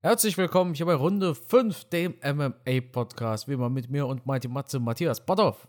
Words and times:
Herzlich 0.00 0.38
willkommen 0.38 0.74
hier 0.74 0.86
bei 0.86 0.94
Runde 0.94 1.34
5, 1.34 1.86
dem 1.86 2.14
MMA-Podcast. 2.22 3.48
Wie 3.48 3.54
immer 3.54 3.68
mit 3.68 3.90
mir 3.90 4.06
und 4.06 4.26
Mighty 4.26 4.46
Matze 4.46 4.78
Matthias 4.78 5.26
Botthoff. 5.26 5.66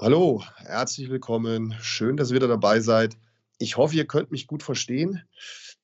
Hallo, 0.00 0.42
herzlich 0.56 1.10
willkommen. 1.10 1.76
Schön, 1.82 2.16
dass 2.16 2.30
ihr 2.30 2.36
wieder 2.36 2.48
dabei 2.48 2.80
seid. 2.80 3.18
Ich 3.58 3.76
hoffe, 3.76 3.94
ihr 3.94 4.06
könnt 4.06 4.30
mich 4.30 4.46
gut 4.46 4.62
verstehen. 4.62 5.22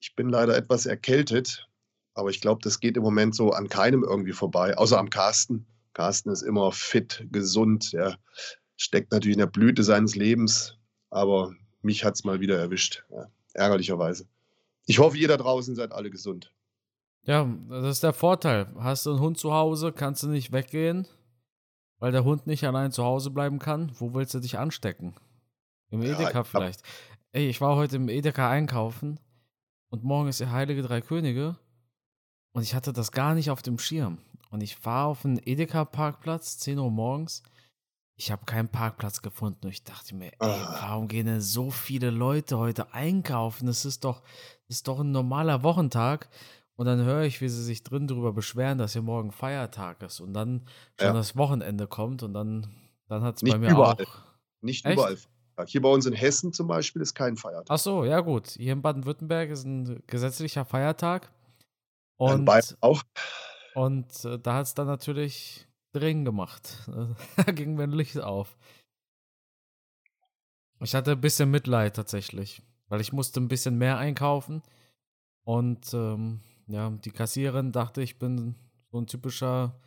Ich 0.01 0.17
bin 0.17 0.31
leider 0.31 0.57
etwas 0.57 0.87
erkältet, 0.87 1.69
aber 2.15 2.31
ich 2.31 2.41
glaube, 2.41 2.63
das 2.63 2.81
geht 2.81 2.97
im 2.97 3.03
Moment 3.03 3.35
so 3.35 3.51
an 3.51 3.69
keinem 3.69 4.03
irgendwie 4.03 4.33
vorbei, 4.33 4.75
außer 4.75 4.99
am 4.99 5.11
Carsten. 5.11 5.67
Carsten 5.93 6.31
ist 6.31 6.41
immer 6.41 6.73
fit, 6.73 7.27
gesund. 7.31 7.93
Er 7.93 8.19
steckt 8.79 9.13
natürlich 9.13 9.35
in 9.35 9.41
der 9.41 9.47
Blüte 9.47 9.85
seines 9.85 10.17
Lebens, 10.17 10.79
aber 11.11 11.55
mich 11.83 12.03
hat 12.03 12.15
es 12.15 12.25
mal 12.25 12.41
wieder 12.41 12.59
erwischt, 12.59 13.05
ja, 13.11 13.27
ärgerlicherweise. 13.53 14.27
Ich 14.87 15.01
hoffe, 15.01 15.19
ihr 15.19 15.29
da 15.29 15.37
draußen 15.37 15.75
seid 15.75 15.93
alle 15.93 16.09
gesund. 16.09 16.51
Ja, 17.27 17.49
das 17.69 17.85
ist 17.85 18.03
der 18.03 18.13
Vorteil. 18.13 18.69
Hast 18.79 19.05
du 19.05 19.11
einen 19.11 19.21
Hund 19.21 19.39
zu 19.39 19.53
Hause, 19.53 19.93
kannst 19.93 20.23
du 20.23 20.29
nicht 20.29 20.53
weggehen, 20.53 21.09
weil 21.99 22.13
der 22.13 22.25
Hund 22.25 22.47
nicht 22.47 22.65
allein 22.65 22.93
zu 22.93 23.05
Hause 23.05 23.31
bleiben 23.31 23.59
kann. 23.59 23.91
Wo 23.99 24.15
willst 24.15 24.33
du 24.35 24.39
dich 24.39 24.59
anstecken? 24.59 25.15
Im 25.91 26.03
Edeka 26.03 26.31
ja, 26.31 26.45
vielleicht. 26.45 26.83
Ey, 27.33 27.49
ich 27.49 27.61
war 27.61 27.77
heute 27.77 27.97
im 27.97 28.09
Edeka 28.09 28.49
einkaufen 28.49 29.19
und 29.91 30.05
morgen 30.05 30.29
ist 30.29 30.41
der 30.41 30.53
Heilige 30.53 30.83
Drei 30.83 31.01
Könige 31.01 31.57
und 32.53 32.63
ich 32.63 32.75
hatte 32.75 32.93
das 32.93 33.13
gar 33.13 33.35
nicht 33.35 33.51
auf 33.51 33.61
dem 33.61 33.79
Schirm. 33.79 34.19
Und 34.51 34.63
ich 34.63 34.77
fahre 34.77 35.09
auf 35.09 35.25
einen 35.25 35.41
Edeka-Parkplatz, 35.45 36.59
10 36.59 36.79
Uhr 36.79 36.91
morgens. 36.91 37.43
Ich 38.15 38.31
habe 38.31 38.47
keinen 38.47 38.69
Parkplatz 38.69 39.21
gefunden. 39.21 39.67
Und 39.67 39.73
ich 39.73 39.85
dachte 39.85 40.15
mir, 40.15 40.33
ey, 40.33 40.39
ah. 40.39 40.79
warum 40.81 41.09
gehen 41.09 41.27
denn 41.27 41.41
so 41.41 41.71
viele 41.71 42.11
Leute 42.11 42.57
heute 42.57 42.95
einkaufen? 42.95 43.67
Das 43.67 43.85
ist 43.85 44.05
doch, 44.05 44.23
das 44.69 44.79
ist 44.79 44.89
doch 44.89 45.01
ein 45.01 45.13
normaler 45.13 45.63
Wochentag. 45.65 46.29
Und 46.77 46.87
dann 46.87 47.05
höre 47.05 47.23
ich, 47.23 47.41
wie 47.41 47.49
sie 47.49 47.65
sich 47.65 47.83
drin 47.83 48.07
darüber 48.07 48.33
beschweren, 48.33 48.77
dass 48.77 48.93
hier 48.93 49.03
morgen 49.03 49.33
Feiertag 49.33 50.03
ist 50.03 50.21
und 50.21 50.35
dann 50.35 50.67
schon 50.99 51.09
ja. 51.09 51.13
das 51.15 51.37
Wochenende 51.37 51.87
kommt 51.87 52.23
und 52.23 52.35
dann, 52.35 52.67
dann 53.09 53.23
hat 53.23 53.37
es 53.37 53.51
bei 53.51 53.59
mir 53.59 53.71
überall. 53.71 53.95
auch. 53.95 54.19
Nicht 54.61 54.85
Echt? 54.85 54.95
überall. 54.95 55.17
Hier 55.67 55.81
bei 55.81 55.89
uns 55.89 56.05
in 56.05 56.13
Hessen 56.13 56.53
zum 56.53 56.67
Beispiel 56.67 57.01
ist 57.01 57.15
kein 57.15 57.39
Feiertag. 57.39 57.67
Ach 57.71 57.79
so, 57.79 58.05
ja 58.05 58.21
gut. 58.21 58.49
Hier 58.49 58.75
in 58.75 58.83
Baden-Württemberg 58.83 59.49
ist 59.49 59.65
ein 59.65 60.03
gesetzlicher 60.07 60.67
Feiertag. 60.67 61.33
Und, 62.19 62.45
bei 62.45 62.61
auch. 62.81 63.03
Und 63.75 64.25
äh, 64.27 64.39
da 64.39 64.55
hat 64.57 64.67
es 64.67 64.75
dann 64.75 64.87
natürlich 64.87 65.67
dringend 65.93 66.27
gemacht. 66.27 66.87
da 67.37 67.53
ging 67.53 67.75
mir 67.75 67.85
ein 67.85 67.93
Licht 67.93 68.21
auf. 68.21 68.57
Ich 70.81 70.95
hatte 70.95 71.13
ein 71.13 71.21
bisschen 71.23 71.51
Mitleid 71.51 71.97
tatsächlich, 71.97 72.63
weil 72.89 73.01
ich 73.01 73.15
musste 73.15 73.41
ein 73.41 73.49
bisschen 73.49 73.79
mehr 73.79 73.97
einkaufen 73.97 74.63
und 75.45 75.95
ähm, 75.95 76.41
ja, 76.67 76.91
die 76.91 77.11
Kassiererin 77.11 77.73
dachte, 77.73 78.03
ich 78.03 78.19
bin 78.19 78.55
so 78.91 78.99
ein 78.99 79.07
typischer, 79.07 79.79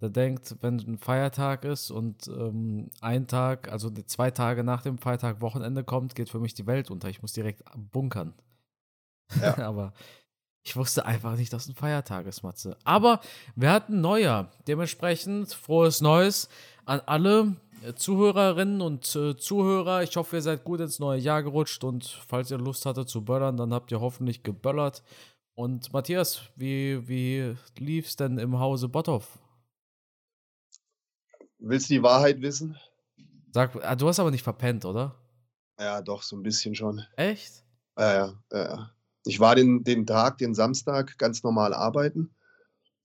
der 0.00 0.10
denkt, 0.10 0.56
wenn 0.60 0.78
ein 0.78 0.98
Feiertag 0.98 1.64
ist 1.64 1.90
und 1.90 2.28
ähm, 2.28 2.90
ein 3.00 3.26
Tag, 3.26 3.70
also 3.70 3.90
zwei 3.90 4.30
Tage 4.30 4.64
nach 4.64 4.82
dem 4.82 4.98
Feiertag 4.98 5.40
Wochenende 5.40 5.84
kommt, 5.84 6.14
geht 6.14 6.28
für 6.28 6.40
mich 6.40 6.54
die 6.54 6.66
Welt 6.66 6.90
unter. 6.90 7.08
Ich 7.08 7.22
muss 7.22 7.32
direkt 7.32 7.62
bunkern. 7.90 8.34
Ja. 9.40 9.56
Aber 9.66 9.92
ich 10.62 10.76
wusste 10.76 11.04
einfach 11.04 11.36
nicht, 11.36 11.52
dass 11.52 11.68
ein 11.68 11.74
Feiertag 11.74 12.26
ist, 12.26 12.42
Matze. 12.42 12.76
Aber 12.84 13.20
wir 13.54 13.70
hatten 13.70 14.00
Neujahr. 14.00 14.50
Dementsprechend 14.66 15.52
frohes 15.52 16.00
Neues 16.00 16.48
an 16.86 17.00
alle 17.06 17.56
äh, 17.84 17.94
Zuhörerinnen 17.94 18.80
und 18.80 19.14
äh, 19.14 19.36
Zuhörer. 19.36 20.02
Ich 20.02 20.16
hoffe, 20.16 20.36
ihr 20.36 20.42
seid 20.42 20.64
gut 20.64 20.80
ins 20.80 20.98
neue 20.98 21.20
Jahr 21.20 21.42
gerutscht 21.42 21.84
und 21.84 22.04
falls 22.26 22.50
ihr 22.50 22.58
Lust 22.58 22.86
hattet 22.86 23.08
zu 23.08 23.24
böllern, 23.24 23.56
dann 23.56 23.74
habt 23.74 23.92
ihr 23.92 24.00
hoffentlich 24.00 24.42
geböllert. 24.42 25.02
Und 25.54 25.92
Matthias, 25.92 26.42
wie, 26.56 27.06
wie 27.06 27.56
lief's 27.78 28.16
denn 28.16 28.38
im 28.38 28.58
Hause 28.58 28.88
Botthoff? 28.88 29.38
Willst 31.58 31.88
du 31.88 31.94
die 31.94 32.02
Wahrheit 32.02 32.40
wissen? 32.40 32.76
Sag, 33.52 33.76
ah, 33.84 33.94
du 33.94 34.08
hast 34.08 34.18
aber 34.18 34.32
nicht 34.32 34.42
verpennt, 34.42 34.84
oder? 34.84 35.14
Ja, 35.78 36.02
doch, 36.02 36.22
so 36.22 36.36
ein 36.36 36.42
bisschen 36.42 36.74
schon. 36.74 37.02
Echt? 37.16 37.64
Ja, 37.96 38.14
ja, 38.14 38.34
ja. 38.52 38.90
Ich 39.24 39.38
war 39.38 39.54
den, 39.54 39.84
den 39.84 40.06
Tag, 40.06 40.38
den 40.38 40.54
Samstag, 40.54 41.16
ganz 41.18 41.42
normal 41.44 41.72
arbeiten. 41.72 42.34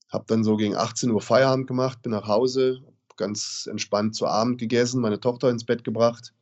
Hab 0.08 0.26
dann 0.26 0.42
so 0.42 0.56
gegen 0.56 0.74
18 0.74 1.10
Uhr 1.10 1.22
Feierabend 1.22 1.68
gemacht, 1.68 2.02
bin 2.02 2.12
nach 2.12 2.26
Hause, 2.26 2.82
ganz 3.16 3.68
entspannt 3.70 4.16
zu 4.16 4.26
Abend 4.26 4.58
gegessen, 4.58 5.00
meine 5.00 5.20
Tochter 5.20 5.50
ins 5.50 5.64
Bett 5.64 5.84
gebracht. 5.84 6.34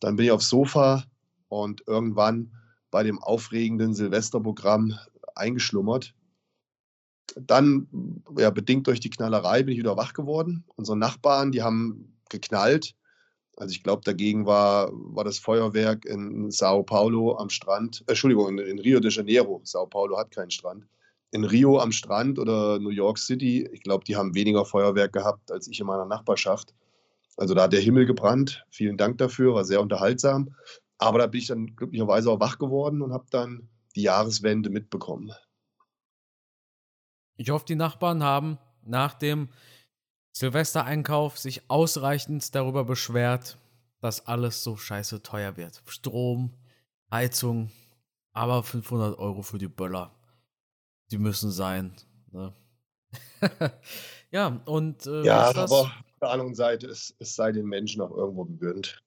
Dann 0.00 0.16
bin 0.16 0.26
ich 0.26 0.32
aufs 0.32 0.50
Sofa 0.50 1.04
und 1.48 1.82
irgendwann 1.86 2.52
bei 2.90 3.02
dem 3.02 3.18
aufregenden 3.18 3.94
Silvesterprogramm 3.94 4.98
eingeschlummert. 5.34 6.14
Dann, 7.36 8.22
ja, 8.36 8.50
bedingt 8.50 8.86
durch 8.86 9.00
die 9.00 9.10
Knallerei, 9.10 9.62
bin 9.62 9.72
ich 9.72 9.78
wieder 9.78 9.96
wach 9.96 10.14
geworden. 10.14 10.64
Unsere 10.76 10.96
Nachbarn, 10.96 11.52
die 11.52 11.62
haben 11.62 12.18
geknallt. 12.28 12.94
Also 13.56 13.72
ich 13.72 13.82
glaube, 13.82 14.02
dagegen 14.04 14.46
war, 14.46 14.90
war 14.92 15.24
das 15.24 15.38
Feuerwerk 15.38 16.06
in 16.06 16.50
Sao 16.50 16.82
Paulo 16.82 17.36
am 17.36 17.50
Strand, 17.50 18.02
äh, 18.06 18.12
Entschuldigung, 18.12 18.48
in, 18.48 18.58
in, 18.58 18.78
Rio 18.78 19.00
de 19.00 19.10
Janeiro. 19.10 19.60
Sao 19.64 19.86
Paulo 19.86 20.16
hat 20.16 20.30
keinen 20.30 20.50
Strand. 20.50 20.86
In 21.30 21.44
Rio 21.44 21.78
am 21.78 21.92
Strand 21.92 22.38
oder 22.38 22.78
New 22.78 22.90
York 22.90 23.18
City, 23.18 23.68
ich 23.72 23.82
glaube, 23.82 24.04
die 24.04 24.16
haben 24.16 24.34
weniger 24.34 24.64
Feuerwerk 24.64 25.12
gehabt 25.12 25.52
als 25.52 25.68
ich 25.68 25.78
in 25.78 25.86
meiner 25.86 26.06
Nachbarschaft. 26.06 26.74
Also 27.36 27.54
da 27.54 27.64
hat 27.64 27.72
der 27.72 27.80
Himmel 27.80 28.06
gebrannt. 28.06 28.64
Vielen 28.70 28.96
Dank 28.96 29.18
dafür, 29.18 29.54
war 29.54 29.64
sehr 29.64 29.80
unterhaltsam. 29.80 30.54
Aber 30.98 31.18
da 31.18 31.26
bin 31.26 31.40
ich 31.40 31.46
dann 31.46 31.76
glücklicherweise 31.76 32.30
auch 32.30 32.40
wach 32.40 32.58
geworden 32.58 33.02
und 33.02 33.12
habe 33.12 33.26
dann 33.30 33.68
die 33.96 34.02
Jahreswende 34.02 34.70
mitbekommen. 34.70 35.32
Ich 37.36 37.50
hoffe, 37.50 37.64
die 37.66 37.74
Nachbarn 37.74 38.22
haben 38.22 38.58
nach 38.82 39.14
dem 39.14 39.48
Silvestereinkauf 40.32 41.38
sich 41.38 41.68
ausreichend 41.70 42.54
darüber 42.54 42.84
beschwert, 42.84 43.58
dass 44.00 44.26
alles 44.26 44.62
so 44.62 44.76
scheiße 44.76 45.22
teuer 45.22 45.56
wird. 45.56 45.82
Strom, 45.86 46.52
Heizung, 47.10 47.70
aber 48.32 48.62
500 48.62 49.18
Euro 49.18 49.42
für 49.42 49.58
die 49.58 49.68
Böller. 49.68 50.14
Die 51.10 51.18
müssen 51.18 51.50
sein. 51.50 51.94
Ne? 52.30 52.54
ja, 54.30 54.60
und. 54.66 55.06
Äh, 55.06 55.24
ja, 55.24 55.48
aber 55.48 55.64
auf 55.64 55.90
der 56.20 56.30
anderen 56.30 56.54
Seite, 56.54 56.86
es, 56.86 57.14
es 57.18 57.34
sei 57.34 57.52
den 57.52 57.66
Menschen 57.66 58.00
auch 58.00 58.12
irgendwo 58.12 58.44
gegönnt. 58.44 59.02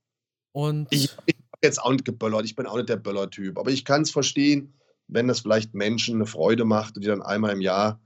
Und. 0.51 0.87
Ich, 0.91 1.15
ich 1.25 1.42
jetzt 1.63 1.81
auch 1.81 1.91
nicht 1.91 2.05
geböllert, 2.05 2.45
ich 2.45 2.55
bin 2.55 2.65
auch 2.65 2.77
nicht 2.77 2.89
der 2.89 2.97
Böllertyp, 2.97 3.57
aber 3.57 3.71
ich 3.71 3.85
kann 3.85 4.01
es 4.01 4.11
verstehen, 4.11 4.73
wenn 5.07 5.27
das 5.27 5.41
vielleicht 5.41 5.73
Menschen 5.73 6.15
eine 6.15 6.25
Freude 6.25 6.65
macht 6.65 6.95
und 6.95 7.03
die 7.03 7.07
dann 7.07 7.21
einmal 7.21 7.53
im 7.53 7.61
Jahr 7.61 7.99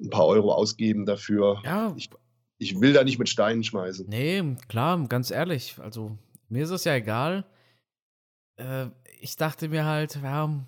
ein 0.00 0.10
paar 0.10 0.26
Euro 0.26 0.52
ausgeben 0.52 1.06
dafür. 1.06 1.60
Ja. 1.64 1.94
Ich, 1.96 2.10
ich 2.58 2.80
will 2.80 2.92
da 2.92 3.04
nicht 3.04 3.18
mit 3.18 3.28
Steinen 3.28 3.64
schmeißen. 3.64 4.06
Nee, 4.08 4.56
klar, 4.68 5.06
ganz 5.08 5.30
ehrlich. 5.30 5.76
Also, 5.78 6.16
mir 6.48 6.64
ist 6.64 6.70
es 6.70 6.84
ja 6.84 6.94
egal. 6.94 7.44
Äh, 8.56 8.86
ich 9.20 9.36
dachte 9.36 9.68
mir 9.68 9.84
halt, 9.84 10.18
ja, 10.22 10.64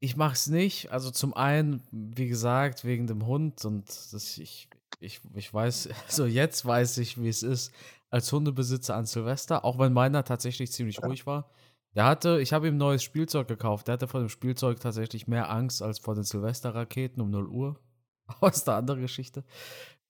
ich 0.00 0.16
mach's 0.16 0.48
nicht. 0.48 0.90
Also 0.90 1.10
zum 1.10 1.34
einen, 1.34 1.82
wie 1.90 2.28
gesagt, 2.28 2.84
wegen 2.84 3.06
dem 3.06 3.26
Hund 3.26 3.64
und 3.64 3.88
das, 3.88 4.36
ich, 4.38 4.68
ich, 5.02 5.20
ich 5.34 5.52
weiß, 5.52 5.88
also 6.06 6.26
jetzt 6.26 6.64
weiß 6.64 6.98
ich, 6.98 7.20
wie 7.20 7.28
es 7.28 7.42
ist 7.42 7.72
als 8.10 8.30
Hundebesitzer 8.30 8.94
an 8.94 9.06
Silvester, 9.06 9.64
auch 9.64 9.78
wenn 9.78 9.92
meiner 9.92 10.24
tatsächlich 10.24 10.70
ziemlich 10.72 10.98
ja. 10.98 11.06
ruhig 11.06 11.26
war. 11.26 11.50
Der 11.94 12.04
hatte, 12.04 12.40
ich 12.40 12.52
habe 12.52 12.68
ihm 12.68 12.76
neues 12.76 13.02
Spielzeug 13.02 13.48
gekauft. 13.48 13.86
Der 13.86 13.94
hatte 13.94 14.08
vor 14.08 14.20
dem 14.20 14.28
Spielzeug 14.28 14.80
tatsächlich 14.80 15.26
mehr 15.26 15.50
Angst 15.50 15.82
als 15.82 15.98
vor 15.98 16.14
den 16.14 16.24
Silvesterraketen 16.24 17.20
um 17.22 17.30
0 17.30 17.48
Uhr. 17.48 17.80
Aber 18.26 18.48
ist 18.48 18.68
eine 18.68 18.78
andere 18.78 19.00
Geschichte. 19.00 19.44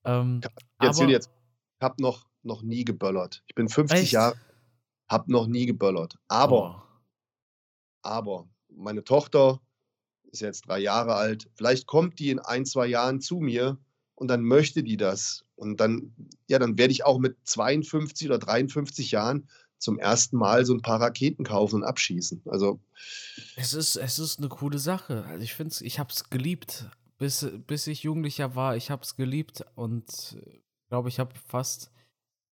Ähm, 0.05 0.41
ich 0.81 0.87
erzähl 0.87 1.11
jetzt, 1.11 1.31
ich 1.79 1.85
habe 1.85 2.01
noch, 2.01 2.29
noch 2.43 2.63
nie 2.63 2.85
geböllert. 2.85 3.43
Ich 3.47 3.55
bin 3.55 3.69
50 3.69 3.99
echt? 3.99 4.13
Jahre, 4.13 4.37
habe 5.09 5.31
noch 5.33 5.47
nie 5.47 5.67
geböllert. 5.67 6.17
Aber, 6.29 6.85
oh. 6.85 6.99
aber, 8.03 8.49
meine 8.69 9.03
Tochter 9.03 9.61
ist 10.25 10.41
jetzt 10.41 10.69
drei 10.69 10.79
Jahre 10.79 11.15
alt. 11.15 11.51
Vielleicht 11.55 11.87
kommt 11.87 12.19
die 12.19 12.31
in 12.31 12.39
ein, 12.39 12.65
zwei 12.65 12.87
Jahren 12.87 13.21
zu 13.21 13.39
mir 13.39 13.79
und 14.15 14.29
dann 14.29 14.43
möchte 14.43 14.83
die 14.83 14.97
das. 14.97 15.45
Und 15.57 15.81
dann, 15.81 16.13
ja, 16.49 16.59
dann 16.59 16.79
werde 16.79 16.93
ich 16.93 17.05
auch 17.05 17.19
mit 17.19 17.37
52 17.45 18.29
oder 18.29 18.39
53 18.39 19.11
Jahren 19.11 19.49
zum 19.79 19.99
ersten 19.99 20.37
Mal 20.37 20.65
so 20.65 20.75
ein 20.75 20.83
paar 20.83 21.01
Raketen 21.01 21.45
kaufen 21.45 21.77
und 21.77 21.85
abschießen. 21.85 22.43
Also 22.47 22.81
es 23.57 23.75
ist, 23.75 23.97
es 23.97 24.19
ist 24.19 24.39
eine 24.39 24.49
coole 24.49 24.79
Sache. 24.79 25.25
Also 25.25 25.43
ich 25.43 25.55
finde 25.55 25.75
ich 25.83 25.99
habe 25.99 26.11
es 26.13 26.31
geliebt, 26.31 26.89
bis, 27.19 27.47
bis 27.67 27.87
ich 27.89 28.05
Jugendlicher 28.05 28.55
war. 28.55 28.77
Ich 28.77 28.91
habe 28.91 29.03
es 29.03 29.17
geliebt 29.17 29.65
und 29.75 30.37
glaube, 30.93 31.09
ich 31.09 31.19
habe 31.19 31.33
fast 31.49 31.91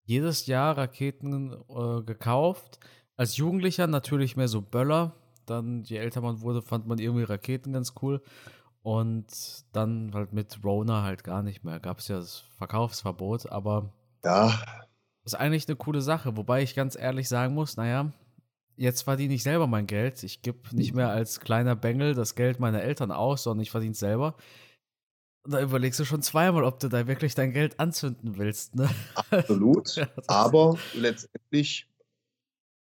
jedes 0.05 0.47
Jahr 0.47 0.79
Raketen 0.79 1.53
äh, 1.69 2.03
gekauft. 2.03 2.81
Als 3.17 3.37
Jugendlicher 3.37 3.87
natürlich 3.87 4.35
mehr 4.35 4.49
so 4.49 4.63
Böller. 4.63 5.15
Dann, 5.45 5.85
je 5.85 5.99
älter 5.99 6.23
man 6.23 6.41
wurde, 6.41 6.63
fand 6.63 6.87
man 6.87 6.99
irgendwie 6.99 7.25
Raketen 7.25 7.75
ganz 7.75 7.93
cool. 8.01 8.23
Und 8.83 9.27
dann 9.73 10.13
halt 10.15 10.33
mit 10.33 10.65
Rona 10.65 11.03
halt 11.03 11.23
gar 11.25 11.43
nicht 11.43 11.65
mehr. 11.65 11.81
Gab 11.81 11.99
es 11.99 12.09
ja 12.09 12.19
das 12.19 12.45
Verkaufsverbot, 12.57 13.51
aber 13.51 13.93
ja, 14.25 14.59
ist 15.25 15.35
eigentlich 15.35 15.69
eine 15.69 15.77
coole 15.77 16.01
Sache, 16.01 16.37
wobei 16.37 16.63
ich 16.63 16.75
ganz 16.75 16.97
ehrlich 16.97 17.29
sagen 17.29 17.55
muss, 17.55 17.77
naja, 17.77 18.13
jetzt 18.77 19.03
verdiene 19.03 19.35
ich 19.35 19.43
selber 19.43 19.67
mein 19.67 19.87
Geld. 19.87 20.23
Ich 20.23 20.41
gebe 20.43 20.59
nicht 20.75 20.95
mehr 20.95 21.11
als 21.11 21.41
kleiner 21.41 21.77
Bengel 21.77 22.15
das 22.15 22.35
Geld 22.35 22.59
meiner 22.59 22.83
Eltern 22.83 23.13
aus, 23.13 23.43
sondern 23.43 23.63
ich 23.63 23.71
verdiene 23.71 23.93
es 23.93 23.99
selber. 23.99 24.35
Und 25.43 25.53
da 25.53 25.61
überlegst 25.61 26.01
du 26.01 26.05
schon 26.05 26.23
zweimal, 26.23 26.65
ob 26.65 26.81
du 26.81 26.89
da 26.89 27.07
wirklich 27.07 27.35
dein 27.35 27.53
Geld 27.53 27.79
anzünden 27.81 28.39
willst. 28.39 28.75
Ne? 28.75 28.89
Absolut. 29.31 29.95
ja, 29.97 30.09
Aber 30.27 30.79
letztendlich, 30.95 31.90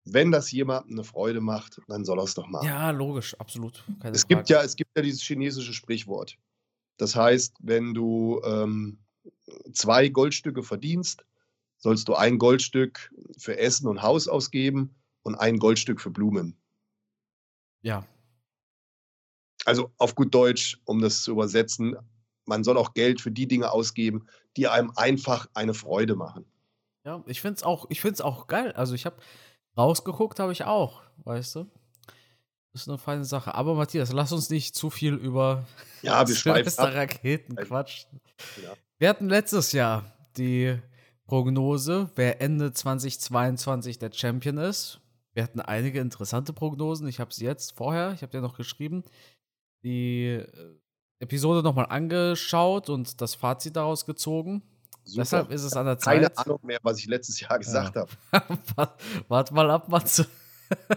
wenn 0.05 0.31
das 0.31 0.51
jemandem 0.51 0.94
eine 0.94 1.03
Freude 1.03 1.41
macht, 1.41 1.79
dann 1.88 2.03
soll 2.03 2.19
er 2.19 2.25
es 2.25 2.33
doch 2.33 2.47
machen. 2.47 2.67
Ja, 2.67 2.91
logisch, 2.91 3.39
absolut. 3.39 3.83
Keine 4.01 4.15
es, 4.15 4.23
Frage. 4.23 4.35
gibt 4.35 4.50
ja, 4.50 4.61
es 4.63 4.75
gibt 4.75 4.91
ja 4.95 5.01
dieses 5.01 5.21
chinesische 5.21 5.73
Sprichwort. 5.73 6.38
Das 6.97 7.15
heißt, 7.15 7.55
wenn 7.59 7.94
du 7.94 8.41
ähm, 8.44 9.00
zwei 9.73 10.09
Goldstücke 10.09 10.63
verdienst, 10.63 11.25
sollst 11.77 12.07
du 12.07 12.15
ein 12.15 12.38
Goldstück 12.38 13.13
für 13.38 13.57
Essen 13.57 13.88
und 13.88 14.01
Haus 14.01 14.27
ausgeben 14.27 14.95
und 15.23 15.35
ein 15.35 15.57
Goldstück 15.57 16.01
für 16.01 16.11
Blumen. 16.11 16.56
Ja. 17.81 18.06
Also 19.65 19.91
auf 19.97 20.15
gut 20.15 20.33
Deutsch, 20.33 20.79
um 20.85 21.01
das 21.01 21.23
zu 21.23 21.31
übersetzen, 21.31 21.95
man 22.45 22.63
soll 22.63 22.77
auch 22.77 22.94
Geld 22.94 23.21
für 23.21 23.31
die 23.31 23.47
Dinge 23.47 23.71
ausgeben, 23.71 24.27
die 24.57 24.67
einem 24.67 24.91
einfach 24.95 25.47
eine 25.53 25.73
Freude 25.73 26.15
machen. 26.15 26.45
Ja, 27.06 27.23
ich 27.25 27.41
finde 27.41 27.56
es 27.56 27.63
auch, 27.63 27.88
auch 28.21 28.47
geil. 28.47 28.71
Also 28.73 28.95
ich 28.95 29.06
habe 29.06 29.17
rausgeguckt, 29.77 30.39
habe 30.39 30.51
ich 30.51 30.65
auch, 30.65 31.01
weißt 31.23 31.55
du? 31.55 31.65
Das 32.73 32.83
ist 32.83 32.89
eine 32.89 32.97
feine 32.97 33.23
Sache. 33.23 33.53
Aber 33.53 33.75
Matthias, 33.75 34.11
lass 34.11 34.31
uns 34.31 34.49
nicht 34.49 34.75
zu 34.75 34.89
viel 34.89 35.13
über 35.13 35.65
ja, 36.01 36.27
wir 36.27 36.95
Raketen 36.95 37.55
quatschen. 37.55 38.19
Ja. 38.63 38.73
Wir 38.97 39.09
hatten 39.09 39.29
letztes 39.29 39.73
Jahr 39.73 40.11
die 40.37 40.79
Prognose, 41.25 42.09
wer 42.15 42.41
Ende 42.41 42.73
2022 42.73 43.99
der 43.99 44.11
Champion 44.11 44.57
ist. 44.57 44.99
Wir 45.33 45.43
hatten 45.43 45.61
einige 45.61 45.99
interessante 45.99 46.51
Prognosen. 46.51 47.07
Ich 47.07 47.19
habe 47.19 47.33
sie 47.33 47.45
jetzt 47.45 47.77
vorher, 47.77 48.13
ich 48.13 48.21
habe 48.21 48.31
dir 48.31 48.41
noch 48.41 48.57
geschrieben, 48.57 49.03
die 49.83 50.25
äh, 50.25 50.47
Episode 51.19 51.63
nochmal 51.63 51.87
angeschaut 51.89 52.89
und 52.89 53.21
das 53.21 53.35
Fazit 53.35 53.75
daraus 53.75 54.05
gezogen. 54.05 54.63
Super. 55.05 55.21
Deshalb 55.21 55.51
ist 55.51 55.63
es 55.63 55.73
an 55.73 55.85
der 55.85 55.97
Zeit. 55.97 56.21
Keine 56.21 56.38
Ahnung 56.38 56.59
mehr, 56.63 56.79
was 56.81 57.00
ich 57.00 57.07
letztes 57.07 57.39
Jahr 57.39 57.59
gesagt 57.59 57.95
ja. 57.95 58.05
habe. 58.31 58.94
Warte 59.27 59.53
mal 59.53 59.69
ab, 59.69 59.89
Matze. 59.89 60.27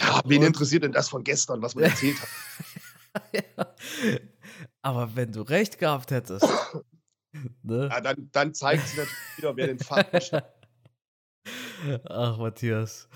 Ja, 0.00 0.20
wen 0.24 0.40
und, 0.40 0.46
interessiert 0.48 0.82
denn 0.82 0.92
das 0.92 1.08
von 1.08 1.22
gestern, 1.22 1.62
was 1.62 1.76
man 1.76 1.84
erzählt 1.84 2.16
hat? 2.20 2.28
ja. 3.32 3.66
Aber 4.82 5.14
wenn 5.14 5.30
du 5.32 5.42
recht 5.42 5.78
gehabt 5.78 6.10
hättest. 6.10 6.46
ne? 7.62 7.88
Ja, 7.88 8.00
dann, 8.00 8.28
dann 8.32 8.54
zeigt 8.54 8.88
sich 8.88 8.98
natürlich 8.98 9.36
wieder, 9.36 9.56
wer 9.56 9.66
den 9.68 9.78
Fakt 9.78 10.32
Ach, 12.08 12.38
Matthias. 12.38 13.08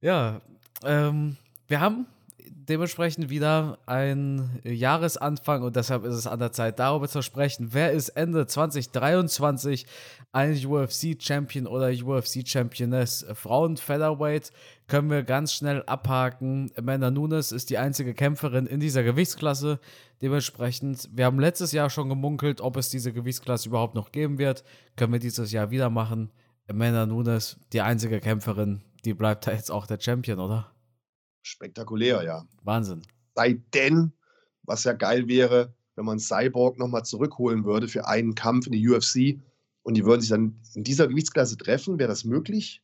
Ja, 0.00 0.40
ähm, 0.82 1.36
wir 1.68 1.80
haben 1.80 2.06
dementsprechend 2.50 3.30
wieder 3.30 3.78
ein 3.86 4.60
Jahresanfang 4.64 5.62
und 5.62 5.76
deshalb 5.76 6.04
ist 6.04 6.14
es 6.14 6.26
an 6.26 6.38
der 6.38 6.52
Zeit, 6.52 6.78
darüber 6.78 7.08
zu 7.08 7.22
sprechen, 7.22 7.68
wer 7.72 7.92
ist 7.92 8.10
Ende 8.10 8.46
2023 8.46 9.86
ein 10.32 10.54
UFC-Champion 10.54 11.66
oder 11.66 11.88
UFC-Championess. 11.88 13.26
Frauen 13.34 13.76
Featherweight 13.76 14.50
können 14.86 15.10
wir 15.10 15.22
ganz 15.22 15.52
schnell 15.52 15.82
abhaken. 15.84 16.70
Amanda 16.76 17.10
Nunes 17.10 17.52
ist 17.52 17.70
die 17.70 17.78
einzige 17.78 18.14
Kämpferin 18.14 18.66
in 18.66 18.80
dieser 18.80 19.02
Gewichtsklasse. 19.02 19.80
Dementsprechend, 20.22 21.08
wir 21.12 21.24
haben 21.24 21.40
letztes 21.40 21.72
Jahr 21.72 21.90
schon 21.90 22.08
gemunkelt, 22.08 22.60
ob 22.60 22.76
es 22.76 22.88
diese 22.88 23.12
Gewichtsklasse 23.12 23.68
überhaupt 23.68 23.94
noch 23.94 24.12
geben 24.12 24.38
wird. 24.38 24.64
Können 24.96 25.12
wir 25.12 25.20
dieses 25.20 25.52
Jahr 25.52 25.70
wieder 25.70 25.90
machen. 25.90 26.30
Amanda 26.68 27.06
Nunes, 27.06 27.58
die 27.72 27.80
einzige 27.80 28.20
Kämpferin, 28.20 28.82
die 29.04 29.14
bleibt 29.14 29.46
da 29.46 29.52
jetzt 29.52 29.70
auch 29.70 29.86
der 29.86 30.00
Champion, 30.00 30.40
oder? 30.40 30.72
Spektakulär, 31.46 32.24
ja. 32.24 32.46
Wahnsinn. 32.62 33.02
Sei 33.34 33.60
denn, 33.72 34.12
was 34.64 34.84
ja 34.84 34.92
geil 34.92 35.28
wäre, 35.28 35.74
wenn 35.94 36.04
man 36.04 36.18
Cyborg 36.18 36.78
nochmal 36.78 37.04
zurückholen 37.04 37.64
würde 37.64 37.88
für 37.88 38.06
einen 38.06 38.34
Kampf 38.34 38.66
in 38.66 38.72
die 38.72 38.88
UFC 38.88 39.40
und 39.82 39.94
die 39.94 40.04
würden 40.04 40.20
sich 40.20 40.30
dann 40.30 40.60
in 40.74 40.82
dieser 40.82 41.06
Gewichtsklasse 41.06 41.56
treffen, 41.56 41.98
wäre 41.98 42.08
das 42.08 42.24
möglich? 42.24 42.82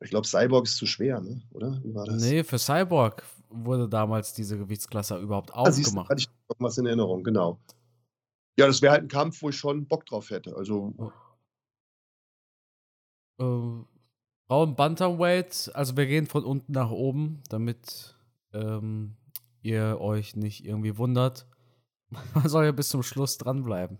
Ich 0.00 0.10
glaube, 0.10 0.26
Cyborg 0.26 0.66
ist 0.66 0.76
zu 0.76 0.86
schwer, 0.86 1.20
ne? 1.20 1.42
oder? 1.50 1.80
Wie 1.82 1.94
war 1.94 2.04
das? 2.04 2.22
Nee, 2.22 2.44
für 2.44 2.58
Cyborg 2.58 3.24
wurde 3.48 3.88
damals 3.88 4.32
diese 4.32 4.58
Gewichtsklasse 4.58 5.18
überhaupt 5.18 5.52
ah, 5.52 5.62
aufgemacht. 5.62 6.10
hatte 6.10 6.20
ich 6.20 6.28
irgendwas 6.48 6.78
in 6.78 6.86
Erinnerung, 6.86 7.24
genau. 7.24 7.58
Ja, 8.56 8.66
das 8.66 8.82
wäre 8.82 8.92
halt 8.92 9.02
ein 9.02 9.08
Kampf, 9.08 9.42
wo 9.42 9.48
ich 9.48 9.56
schon 9.56 9.86
Bock 9.86 10.06
drauf 10.06 10.30
hätte. 10.30 10.56
Also. 10.56 10.94
Oh. 13.38 13.82
Äh, 13.82 13.93
Frauen 14.46 14.76
Bantamweight, 14.76 15.70
also 15.74 15.96
wir 15.96 16.06
gehen 16.06 16.26
von 16.26 16.44
unten 16.44 16.72
nach 16.72 16.90
oben, 16.90 17.42
damit 17.48 18.14
ähm, 18.52 19.16
ihr 19.62 19.98
euch 20.00 20.36
nicht 20.36 20.64
irgendwie 20.64 20.98
wundert. 20.98 21.46
Man 22.34 22.48
soll 22.48 22.66
ja 22.66 22.72
bis 22.72 22.90
zum 22.90 23.02
Schluss 23.02 23.38
dranbleiben. 23.38 23.98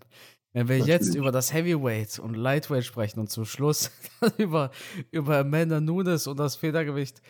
Wenn 0.53 0.69
wir 0.69 0.77
Natürlich. 0.77 1.01
jetzt 1.01 1.15
über 1.15 1.31
das 1.31 1.53
Heavyweight 1.53 2.19
und 2.19 2.35
Lightweight 2.35 2.85
sprechen 2.85 3.19
und 3.19 3.29
zum 3.29 3.43
Schluss 3.43 3.91
über, 4.37 4.71
über 5.11 5.39
Amanda 5.39 5.81
Nunes 5.81 6.27
und 6.27 6.39
das 6.39 6.55
Federgewicht, 6.55 7.21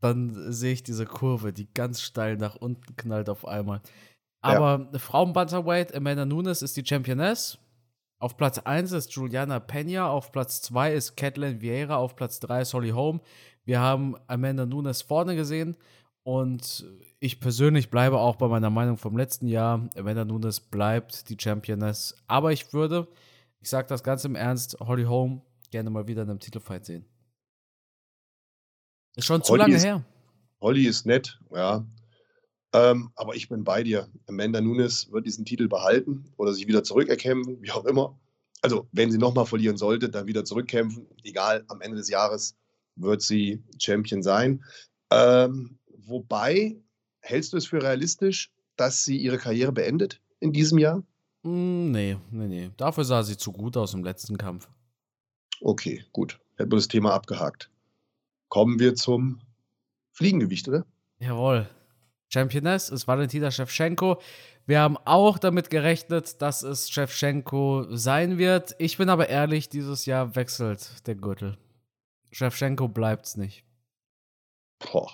dann 0.00 0.52
sehe 0.52 0.74
ich 0.74 0.82
diese 0.82 1.06
Kurve, 1.06 1.52
die 1.52 1.72
ganz 1.72 2.02
steil 2.02 2.36
nach 2.36 2.56
unten 2.56 2.96
knallt 2.96 3.30
auf 3.30 3.46
einmal. 3.46 3.80
Aber 4.42 4.88
ja. 4.92 4.98
Frauen 4.98 5.32
Bantamweight, 5.32 5.94
Amanda 5.94 6.24
Nunes 6.26 6.62
ist 6.62 6.76
die 6.76 6.84
Championess. 6.84 7.58
Auf 8.20 8.36
Platz 8.36 8.58
1 8.58 8.92
ist 8.92 9.12
Juliana 9.12 9.60
Pena, 9.60 10.10
auf 10.10 10.30
Platz 10.30 10.60
2 10.60 10.92
ist 10.92 11.16
Kathleen 11.16 11.62
Vieira, 11.62 11.96
auf 11.96 12.16
Platz 12.16 12.38
3 12.40 12.60
ist 12.60 12.74
Holly 12.74 12.90
Holm. 12.90 13.22
Wir 13.64 13.80
haben 13.80 14.14
Amanda 14.26 14.66
Nunes 14.66 15.00
vorne 15.00 15.36
gesehen 15.36 15.74
und 16.22 16.84
ich 17.18 17.40
persönlich 17.40 17.88
bleibe 17.88 18.18
auch 18.18 18.36
bei 18.36 18.46
meiner 18.46 18.68
Meinung 18.68 18.98
vom 18.98 19.16
letzten 19.16 19.46
Jahr. 19.46 19.88
Amanda 19.96 20.26
Nunes 20.26 20.60
bleibt 20.60 21.30
die 21.30 21.38
Championess. 21.40 22.14
Aber 22.26 22.52
ich 22.52 22.74
würde, 22.74 23.08
ich 23.58 23.70
sage 23.70 23.88
das 23.88 24.02
ganz 24.02 24.22
im 24.26 24.34
Ernst, 24.34 24.76
Holly 24.80 25.04
Holm 25.04 25.40
gerne 25.70 25.88
mal 25.88 26.06
wieder 26.06 26.22
in 26.22 26.28
einem 26.28 26.40
Titelfight 26.40 26.84
sehen. 26.84 27.06
Ist 29.16 29.24
schon 29.24 29.40
Holly 29.40 29.46
zu 29.46 29.56
lange 29.56 29.76
ist, 29.76 29.84
her. 29.84 30.04
Holly 30.60 30.84
ist 30.84 31.06
nett, 31.06 31.40
ja. 31.54 31.86
Ähm, 32.72 33.10
aber 33.16 33.34
ich 33.34 33.48
bin 33.48 33.64
bei 33.64 33.82
dir. 33.82 34.08
Amanda 34.26 34.60
Nunes 34.60 35.10
wird 35.10 35.26
diesen 35.26 35.44
Titel 35.44 35.68
behalten 35.68 36.24
oder 36.36 36.52
sich 36.52 36.66
wieder 36.66 36.84
zurückerkämpfen, 36.84 37.60
wie 37.62 37.70
auch 37.72 37.84
immer. 37.84 38.18
Also, 38.62 38.86
wenn 38.92 39.10
sie 39.10 39.18
nochmal 39.18 39.46
verlieren 39.46 39.76
sollte, 39.76 40.08
dann 40.08 40.26
wieder 40.26 40.44
zurückkämpfen. 40.44 41.06
Egal, 41.24 41.64
am 41.68 41.80
Ende 41.80 41.96
des 41.96 42.08
Jahres 42.08 42.56
wird 42.96 43.22
sie 43.22 43.62
Champion 43.78 44.22
sein. 44.22 44.62
Ähm, 45.10 45.78
wobei, 45.96 46.76
hältst 47.20 47.52
du 47.52 47.56
es 47.56 47.66
für 47.66 47.82
realistisch, 47.82 48.52
dass 48.76 49.04
sie 49.04 49.16
ihre 49.16 49.38
Karriere 49.38 49.72
beendet 49.72 50.20
in 50.40 50.52
diesem 50.52 50.78
Jahr? 50.78 51.02
Mm, 51.42 51.90
nee, 51.90 52.16
nee, 52.30 52.48
nee. 52.48 52.70
Dafür 52.76 53.04
sah 53.04 53.22
sie 53.22 53.36
zu 53.36 53.52
gut 53.52 53.76
aus 53.76 53.94
im 53.94 54.04
letzten 54.04 54.36
Kampf. 54.36 54.68
Okay, 55.60 56.04
gut. 56.12 56.38
Hätten 56.56 56.70
wir 56.70 56.76
das 56.76 56.88
Thema 56.88 57.14
abgehakt. 57.14 57.70
Kommen 58.48 58.78
wir 58.78 58.94
zum 58.94 59.40
Fliegengewicht, 60.12 60.68
oder? 60.68 60.84
Jawohl. 61.18 61.68
Championess 62.32 62.88
ist 62.90 63.08
Valentina 63.08 63.50
Shevchenko. 63.50 64.20
Wir 64.66 64.80
haben 64.80 64.96
auch 64.98 65.38
damit 65.38 65.68
gerechnet, 65.68 66.40
dass 66.40 66.62
es 66.62 66.88
Shevchenko 66.88 67.88
sein 67.90 68.38
wird. 68.38 68.76
Ich 68.78 68.98
bin 68.98 69.08
aber 69.08 69.28
ehrlich, 69.28 69.68
dieses 69.68 70.06
Jahr 70.06 70.36
wechselt 70.36 71.06
der 71.08 71.16
Gürtel. 71.16 71.58
Shevchenko 72.30 72.86
bleibt's 72.86 73.36
nicht. 73.36 73.64
Boah. 74.78 75.10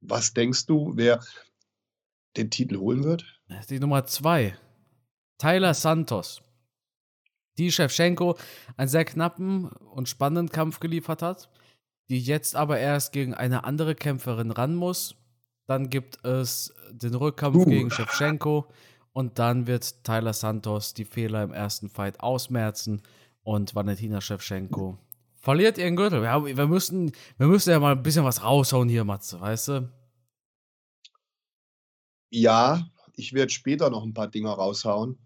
Was 0.00 0.32
denkst 0.32 0.66
du, 0.66 0.92
wer 0.94 1.24
den 2.36 2.50
Titel 2.50 2.78
holen 2.78 3.02
wird? 3.02 3.24
Die 3.68 3.80
Nummer 3.80 4.06
zwei. 4.06 4.56
Tyler 5.38 5.74
Santos. 5.74 6.40
Die 7.58 7.72
Shevchenko 7.72 8.38
einen 8.76 8.88
sehr 8.88 9.04
knappen 9.04 9.70
und 9.70 10.08
spannenden 10.08 10.50
Kampf 10.50 10.78
geliefert 10.78 11.22
hat, 11.22 11.50
die 12.08 12.20
jetzt 12.20 12.54
aber 12.54 12.78
erst 12.78 13.12
gegen 13.12 13.34
eine 13.34 13.64
andere 13.64 13.96
Kämpferin 13.96 14.52
ran 14.52 14.76
muss 14.76 15.16
dann 15.66 15.90
gibt 15.90 16.24
es 16.24 16.74
den 16.90 17.14
Rückkampf 17.14 17.56
uh. 17.56 17.64
gegen 17.64 17.90
Shevchenko. 17.90 18.66
Und 19.12 19.38
dann 19.38 19.66
wird 19.66 20.04
Tyler 20.04 20.34
Santos 20.34 20.92
die 20.92 21.06
Fehler 21.06 21.42
im 21.42 21.52
ersten 21.52 21.88
Fight 21.88 22.20
ausmerzen. 22.20 23.02
Und 23.42 23.74
Valentina 23.74 24.20
Shevchenko 24.20 24.98
verliert 25.46 25.78
ihren 25.78 25.94
Gürtel. 25.94 26.24
Ja, 26.24 26.44
wir, 26.44 26.66
müssen, 26.66 27.12
wir 27.38 27.46
müssen 27.46 27.70
ja 27.70 27.78
mal 27.78 27.92
ein 27.92 28.02
bisschen 28.02 28.24
was 28.24 28.42
raushauen 28.42 28.88
hier, 28.88 29.04
Matze, 29.04 29.40
weißt 29.40 29.68
du? 29.68 29.92
Ja, 32.30 32.84
ich 33.14 33.32
werde 33.32 33.52
später 33.52 33.88
noch 33.88 34.02
ein 34.02 34.12
paar 34.12 34.26
Dinge 34.26 34.48
raushauen. 34.50 35.18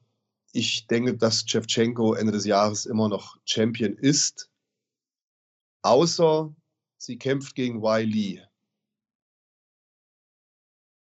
Ich 0.52 0.86
denke, 0.88 1.16
dass 1.16 1.44
Shevchenko 1.46 2.12
Ende 2.12 2.32
des 2.32 2.44
Jahres 2.44 2.84
immer 2.84 3.08
noch 3.08 3.38
Champion 3.46 3.94
ist. 3.94 4.50
Außer 5.80 6.54
sie 6.98 7.16
kämpft 7.16 7.54
gegen 7.54 7.80
Wiley. 7.80 8.42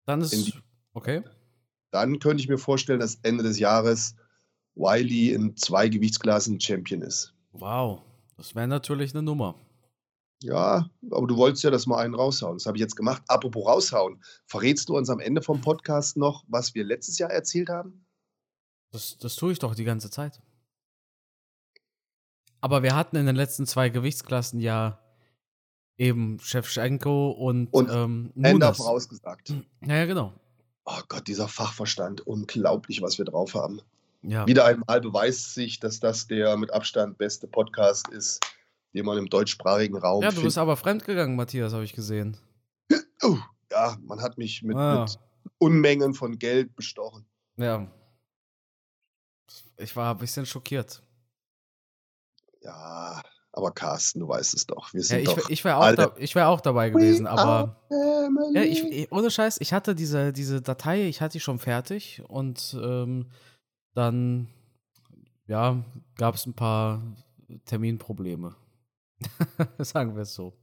Dann 0.08 0.22
ist. 0.22 0.32
Die, 0.32 0.54
okay. 0.94 1.22
Dann 1.90 2.18
könnte 2.18 2.42
ich 2.42 2.48
mir 2.48 2.56
vorstellen, 2.56 3.00
dass 3.00 3.16
Ende 3.16 3.44
des 3.44 3.58
Jahres 3.58 4.16
Wiley 4.74 5.32
in 5.34 5.54
zwei 5.56 5.88
Gewichtsklassen 5.88 6.58
Champion 6.58 7.02
ist. 7.02 7.34
Wow, 7.52 8.00
das 8.38 8.54
wäre 8.54 8.66
natürlich 8.66 9.12
eine 9.14 9.22
Nummer. 9.22 9.54
Ja, 10.42 10.88
aber 11.10 11.26
du 11.26 11.36
wolltest 11.36 11.62
ja, 11.62 11.70
dass 11.70 11.86
wir 11.86 11.98
einen 11.98 12.14
raushauen. 12.14 12.56
Das 12.56 12.64
habe 12.64 12.78
ich 12.78 12.80
jetzt 12.80 12.96
gemacht. 12.96 13.22
Apropos 13.26 13.66
raushauen. 13.66 14.22
Verrätst 14.46 14.88
du 14.88 14.96
uns 14.96 15.10
am 15.10 15.20
Ende 15.20 15.42
vom 15.42 15.60
Podcast 15.60 16.16
noch, 16.16 16.44
was 16.48 16.74
wir 16.74 16.84
letztes 16.84 17.18
Jahr 17.18 17.30
erzählt 17.30 17.68
haben? 17.68 18.06
Das, 18.92 19.18
das 19.18 19.36
tue 19.36 19.52
ich 19.52 19.58
doch 19.58 19.74
die 19.74 19.84
ganze 19.84 20.10
Zeit. 20.10 20.40
Aber 22.62 22.82
wir 22.82 22.96
hatten 22.96 23.16
in 23.16 23.26
den 23.26 23.36
letzten 23.36 23.66
zwei 23.66 23.90
Gewichtsklassen 23.90 24.60
ja 24.60 25.00
eben 25.98 26.38
Shevchenko 26.40 27.30
und, 27.30 27.66
Und 27.72 27.90
ähm, 27.90 28.32
Ender 28.40 28.72
vorausgesagt. 28.72 29.50
Ja, 29.84 29.96
ja, 29.96 30.06
genau. 30.06 30.32
Oh 30.84 31.00
Gott, 31.08 31.26
dieser 31.28 31.48
Fachverstand. 31.48 32.26
Unglaublich, 32.26 33.02
was 33.02 33.18
wir 33.18 33.24
drauf 33.26 33.54
haben. 33.54 33.82
Ja. 34.22 34.46
Wieder 34.46 34.64
einmal 34.64 35.00
beweist 35.00 35.54
sich, 35.54 35.78
dass 35.80 36.00
das 36.00 36.26
der 36.26 36.56
mit 36.56 36.72
Abstand 36.72 37.18
beste 37.18 37.46
Podcast 37.46 38.08
ist, 38.08 38.40
den 38.94 39.04
man 39.04 39.18
im 39.18 39.28
deutschsprachigen 39.28 39.96
Raum 39.98 40.22
ja, 40.22 40.30
du 40.32 40.42
bist 40.42 40.58
aber 40.58 40.76
fremdgegangen, 40.76 41.36
Matthias, 41.36 41.72
habe 41.72 41.84
ich 41.84 41.92
gesehen. 41.92 42.36
Oh, 43.22 43.36
ja, 43.70 43.96
man 44.02 44.22
hat 44.22 44.38
mich 44.38 44.62
mit, 44.62 44.76
Ah. 44.76 45.02
mit 45.02 45.18
Unmengen 45.58 46.14
von 46.14 46.38
Geld 46.38 46.74
bestochen. 46.74 47.26
Ja. 47.56 47.86
Ich 49.76 49.94
war 49.94 50.14
ein 50.14 50.18
bisschen 50.18 50.46
schockiert. 50.46 51.02
Ja, 52.62 53.22
aber 53.58 53.72
Carsten, 53.72 54.20
du 54.20 54.28
weißt 54.28 54.54
es 54.54 54.66
doch. 54.66 54.92
Wir 54.94 55.00
Ja, 55.00 55.06
sind 55.06 55.20
ich, 55.20 55.28
doch 55.28 55.50
ich 55.50 55.64
wäre 55.64 55.76
auch, 55.76 55.94
da, 55.94 56.12
ich 56.16 56.34
wär 56.34 56.48
auch 56.48 56.60
dabei 56.60 56.90
gewesen, 56.90 57.26
We 57.26 57.30
aber. 57.30 57.76
Ja, 58.54 58.62
ich, 58.62 58.84
ich, 58.84 59.12
ohne 59.12 59.30
Scheiß, 59.30 59.60
ich 59.60 59.72
hatte 59.72 59.94
diese, 59.94 60.32
diese 60.32 60.62
Datei, 60.62 61.08
ich 61.08 61.20
hatte 61.20 61.32
die 61.32 61.40
schon 61.40 61.58
fertig 61.58 62.22
und 62.28 62.76
ähm, 62.80 63.26
dann, 63.94 64.48
ja, 65.46 65.82
gab 66.16 66.36
es 66.36 66.46
ein 66.46 66.54
paar 66.54 67.02
Terminprobleme. 67.64 68.54
Sagen 69.78 70.14
wir 70.14 70.22
es 70.22 70.34
so. 70.34 70.54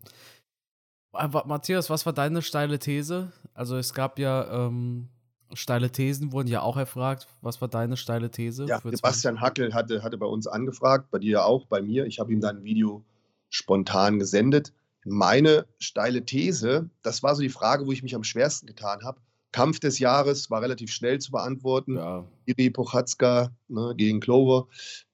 Matthias, 1.12 1.90
was 1.90 2.06
war 2.06 2.14
deine 2.14 2.42
steile 2.42 2.80
These? 2.80 3.32
Also 3.54 3.78
es 3.78 3.94
gab 3.94 4.20
ja 4.20 4.68
ähm, 4.68 5.10
steile 5.54 5.92
Thesen, 5.92 6.32
wurden 6.32 6.48
ja 6.48 6.62
auch 6.62 6.78
erfragt. 6.78 7.28
Was 7.42 7.62
war 7.62 7.68
deine 7.68 7.98
steile 7.98 8.32
These? 8.32 8.66
Ja, 8.66 8.82
Sebastian 8.84 9.42
Hackel 9.42 9.74
hatte, 9.74 10.04
hatte 10.04 10.18
bei 10.18 10.26
uns 10.26 10.48
angefragt, 10.48 11.12
bei 11.12 11.20
dir 11.20 11.46
auch, 11.46 11.66
bei 11.68 11.82
mir. 11.82 12.06
Ich 12.06 12.20
habe 12.20 12.34
ihm 12.34 12.42
dann 12.42 12.58
ein 12.58 12.64
Video 12.64 13.04
spontan 13.50 14.20
gesendet. 14.20 14.74
Meine 15.06 15.68
steile 15.80 16.26
These, 16.26 16.90
das 17.04 17.22
war 17.22 17.36
so 17.36 17.42
die 17.42 17.50
Frage, 17.50 17.86
wo 17.86 17.92
ich 17.92 18.04
mich 18.04 18.16
am 18.16 18.24
schwersten 18.24 18.66
getan 18.66 19.04
habe. 19.04 19.22
Kampf 19.52 19.80
des 19.80 20.00
Jahres 20.00 20.50
war 20.50 20.62
relativ 20.62 20.92
schnell 20.92 21.20
zu 21.20 21.32
beantworten. 21.32 21.96
Ja, 21.96 22.26
Iri 22.46 22.72
Pochatzka 22.72 23.52
ne, 23.68 23.94
gegen 23.96 24.20
Clover. 24.20 24.68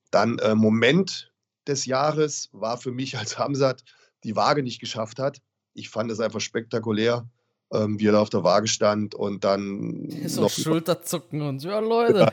Dann 0.10 0.40
äh, 0.40 0.56
Moment 0.56 1.32
des 1.68 1.86
Jahres 1.86 2.50
war 2.52 2.78
für 2.78 2.92
mich, 2.92 3.18
als 3.18 3.38
Hamzat 3.38 3.84
die 4.24 4.36
Waage 4.36 4.64
nicht 4.64 4.80
geschafft 4.80 5.20
hat. 5.20 5.42
Ich 5.74 5.90
fand 5.90 6.12
es 6.12 6.20
einfach 6.20 6.42
spektakulär, 6.42 7.30
ähm, 7.72 8.00
wie 8.00 8.08
er 8.08 8.14
da 8.14 8.22
auf 8.22 8.30
der 8.30 8.44
Waage 8.44 8.68
stand 8.68 9.16
und 9.16 9.44
dann 9.44 10.10
so 10.28 10.50
Schulterzucken 10.50 11.42
und 11.42 11.64
ja, 11.64 11.80
Leute. 11.80 12.32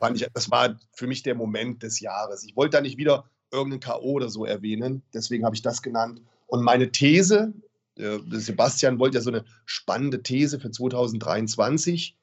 fand 0.00 0.20
ich, 0.20 0.28
das 0.32 0.50
war 0.50 0.78
für 0.92 1.06
mich 1.06 1.22
der 1.22 1.34
Moment 1.34 1.82
des 1.82 2.00
Jahres. 2.00 2.44
Ich 2.44 2.56
wollte 2.56 2.76
da 2.76 2.80
nicht 2.80 2.98
wieder 2.98 3.24
irgendeinen 3.52 3.80
K.O. 3.80 4.12
oder 4.12 4.28
so 4.28 4.44
erwähnen, 4.44 5.02
deswegen 5.14 5.44
habe 5.44 5.54
ich 5.56 5.62
das 5.62 5.82
genannt. 5.82 6.20
Und 6.46 6.62
meine 6.62 6.90
These, 6.92 7.52
äh, 7.96 8.18
Sebastian 8.30 8.98
wollte 8.98 9.18
ja 9.18 9.22
so 9.22 9.30
eine 9.30 9.44
spannende 9.64 10.22
These 10.22 10.60
für 10.60 10.70
2023, 10.70 12.16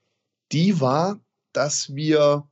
die 0.52 0.80
war, 0.80 1.20
dass 1.52 1.94
wir 1.96 2.48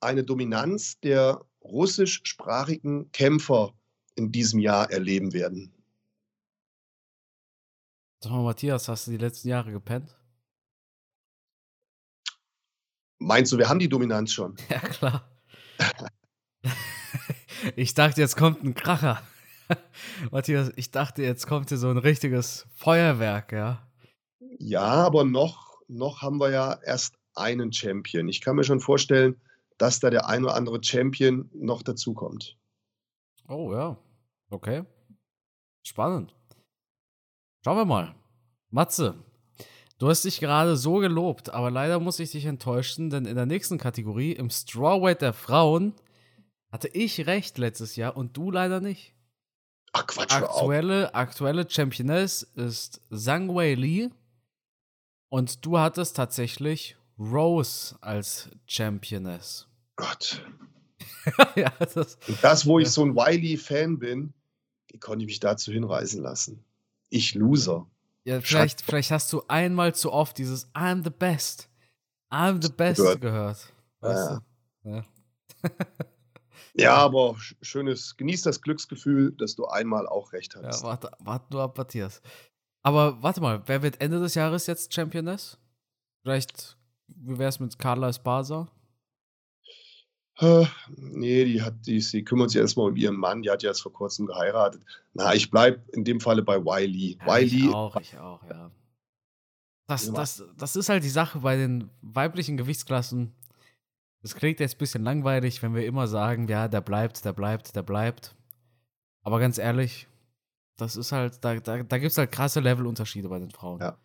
eine 0.00 0.24
Dominanz 0.24 1.00
der 1.00 1.40
russischsprachigen 1.62 3.10
Kämpfer 3.12 3.72
in 4.14 4.32
diesem 4.32 4.60
Jahr 4.60 4.90
erleben 4.90 5.32
werden. 5.32 5.72
Sag 8.20 8.32
mal, 8.32 8.42
Matthias, 8.42 8.88
hast 8.88 9.06
du 9.06 9.12
die 9.12 9.16
letzten 9.16 9.48
Jahre 9.48 9.70
gepennt? 9.70 10.16
Meinst 13.20 13.52
du, 13.52 13.58
wir 13.58 13.68
haben 13.68 13.78
die 13.78 13.88
Dominanz 13.88 14.32
schon? 14.32 14.56
Ja, 14.68 14.80
klar. 14.80 15.38
ich 17.76 17.94
dachte, 17.94 18.20
jetzt 18.20 18.36
kommt 18.36 18.64
ein 18.64 18.74
Kracher. 18.74 19.22
Matthias, 20.32 20.72
ich 20.76 20.90
dachte, 20.90 21.22
jetzt 21.22 21.46
kommt 21.46 21.68
hier 21.68 21.78
so 21.78 21.90
ein 21.90 21.98
richtiges 21.98 22.66
Feuerwerk, 22.74 23.52
ja. 23.52 23.88
Ja, 24.58 24.82
aber 24.82 25.24
noch, 25.24 25.80
noch 25.86 26.22
haben 26.22 26.40
wir 26.40 26.50
ja 26.50 26.78
erst 26.84 27.14
einen 27.36 27.72
Champion. 27.72 28.28
Ich 28.28 28.40
kann 28.40 28.56
mir 28.56 28.64
schon 28.64 28.80
vorstellen, 28.80 29.40
dass 29.76 30.00
da 30.00 30.10
der 30.10 30.26
ein 30.26 30.42
oder 30.44 30.56
andere 30.56 30.82
Champion 30.82 31.48
noch 31.54 31.82
dazukommt. 31.82 32.58
Oh 33.46 33.72
ja. 33.72 33.96
Okay. 34.50 34.84
Spannend. 35.84 36.37
Schauen 37.68 37.76
wir 37.76 37.84
mal. 37.84 38.14
Matze, 38.70 39.14
du 39.98 40.08
hast 40.08 40.24
dich 40.24 40.40
gerade 40.40 40.74
so 40.74 40.94
gelobt, 41.00 41.50
aber 41.50 41.70
leider 41.70 42.00
muss 42.00 42.18
ich 42.18 42.30
dich 42.30 42.46
enttäuschen, 42.46 43.10
denn 43.10 43.26
in 43.26 43.36
der 43.36 43.44
nächsten 43.44 43.76
Kategorie, 43.76 44.32
im 44.32 44.48
Strawweight 44.48 45.20
der 45.20 45.34
Frauen, 45.34 45.92
hatte 46.72 46.88
ich 46.88 47.26
recht 47.26 47.58
letztes 47.58 47.94
Jahr 47.96 48.16
und 48.16 48.34
du 48.38 48.50
leider 48.50 48.80
nicht. 48.80 49.12
Ach 49.92 50.06
Quatsch. 50.06 50.32
Aktuelle, 50.32 51.14
aktuelle 51.14 51.68
Championess 51.68 52.42
ist 52.42 53.02
Zhang 53.14 53.54
Wei 53.54 53.74
Li 53.74 54.08
und 55.28 55.66
du 55.66 55.78
hattest 55.78 56.16
tatsächlich 56.16 56.96
Rose 57.18 57.96
als 58.00 58.48
Championess. 58.64 59.68
Gott. 59.96 60.42
ja, 61.54 61.70
das, 61.94 62.16
Und 62.28 62.42
das, 62.42 62.64
wo 62.64 62.78
ich 62.78 62.88
so 62.88 63.04
ein 63.04 63.14
Wiley-Fan 63.14 63.98
bin, 63.98 64.32
wie 64.90 64.98
konnte 64.98 65.24
ich 65.24 65.26
mich 65.26 65.40
dazu 65.40 65.70
hinreißen 65.70 66.22
lassen? 66.22 66.64
Ich 67.10 67.34
Loser. 67.34 67.86
Ja, 68.24 68.40
vielleicht, 68.40 68.82
vielleicht 68.82 69.10
hast 69.10 69.32
du 69.32 69.42
einmal 69.48 69.94
zu 69.94 70.12
oft 70.12 70.36
dieses 70.38 70.72
I'm 70.74 71.02
the 71.02 71.10
best. 71.10 71.68
I'm 72.30 72.62
the 72.62 72.70
best 72.72 72.98
Gehört. 73.00 73.20
gehört. 73.20 73.72
Weißt 74.00 74.30
Ja. 74.30 74.40
du? 74.84 74.90
Ja. 74.90 75.04
Ja, 76.74 76.94
aber 76.94 77.30
sch- 77.32 77.56
schönes, 77.60 78.16
genieß 78.16 78.42
das 78.42 78.60
Glücksgefühl, 78.62 79.32
dass 79.32 79.56
du 79.56 79.66
einmal 79.66 80.06
auch 80.06 80.32
recht 80.32 80.54
ja, 80.54 80.62
hattest. 80.62 80.84
warte, 80.84 81.10
warte 81.18 81.52
nur 81.52 81.62
ab, 81.62 81.76
Matthias. 81.76 82.22
Aber 82.82 83.20
warte 83.20 83.40
mal, 83.40 83.62
wer 83.66 83.82
wird 83.82 84.00
Ende 84.00 84.20
des 84.20 84.36
Jahres 84.36 84.68
jetzt 84.68 84.94
Championess? 84.94 85.58
Vielleicht, 86.22 86.76
wie 87.08 87.36
wär's 87.36 87.58
mit 87.58 87.76
Carla 87.80 88.10
Esparza? 88.10 88.68
Äh, 90.40 90.66
nee, 90.96 91.44
die, 91.44 91.62
hat, 91.62 91.74
die, 91.86 92.00
sie 92.00 92.22
kümmert 92.22 92.50
sich 92.50 92.60
erstmal 92.60 92.90
um 92.90 92.96
ihren 92.96 93.16
Mann, 93.16 93.42
die 93.42 93.50
hat 93.50 93.62
ja 93.62 93.70
jetzt 93.70 93.82
vor 93.82 93.92
kurzem 93.92 94.26
geheiratet. 94.26 94.82
Na, 95.12 95.34
ich 95.34 95.50
bleibe 95.50 95.82
in 95.92 96.04
dem 96.04 96.20
Falle 96.20 96.42
bei 96.42 96.64
Wiley. 96.64 97.18
Ja, 97.26 97.38
ich 97.38 97.52
Wiley, 97.52 97.74
auch, 97.74 97.96
ich 98.00 98.16
auch, 98.18 98.42
ja. 98.48 98.70
Das, 99.88 100.12
das, 100.12 100.44
das 100.56 100.76
ist 100.76 100.90
halt 100.90 101.02
die 101.02 101.08
Sache 101.08 101.40
bei 101.40 101.56
den 101.56 101.90
weiblichen 102.02 102.56
Gewichtsklassen. 102.56 103.32
Es 104.22 104.34
klingt 104.34 104.60
jetzt 104.60 104.74
ein 104.74 104.78
bisschen 104.78 105.02
langweilig, 105.02 105.62
wenn 105.62 105.74
wir 105.74 105.86
immer 105.86 106.06
sagen, 106.06 106.46
ja, 106.46 106.68
der 106.68 106.82
bleibt, 106.82 107.24
der 107.24 107.32
bleibt, 107.32 107.74
der 107.74 107.82
bleibt. 107.82 108.36
Aber 109.22 109.40
ganz 109.40 109.58
ehrlich, 109.58 110.06
das 110.76 110.96
ist 110.96 111.10
halt, 111.10 111.42
da, 111.42 111.58
da, 111.58 111.82
da 111.82 111.98
gibt 111.98 112.12
es 112.12 112.18
halt 112.18 112.30
krasse 112.30 112.60
Levelunterschiede 112.60 113.28
bei 113.28 113.38
den 113.38 113.50
Frauen. 113.50 113.80
Ja. 113.80 113.98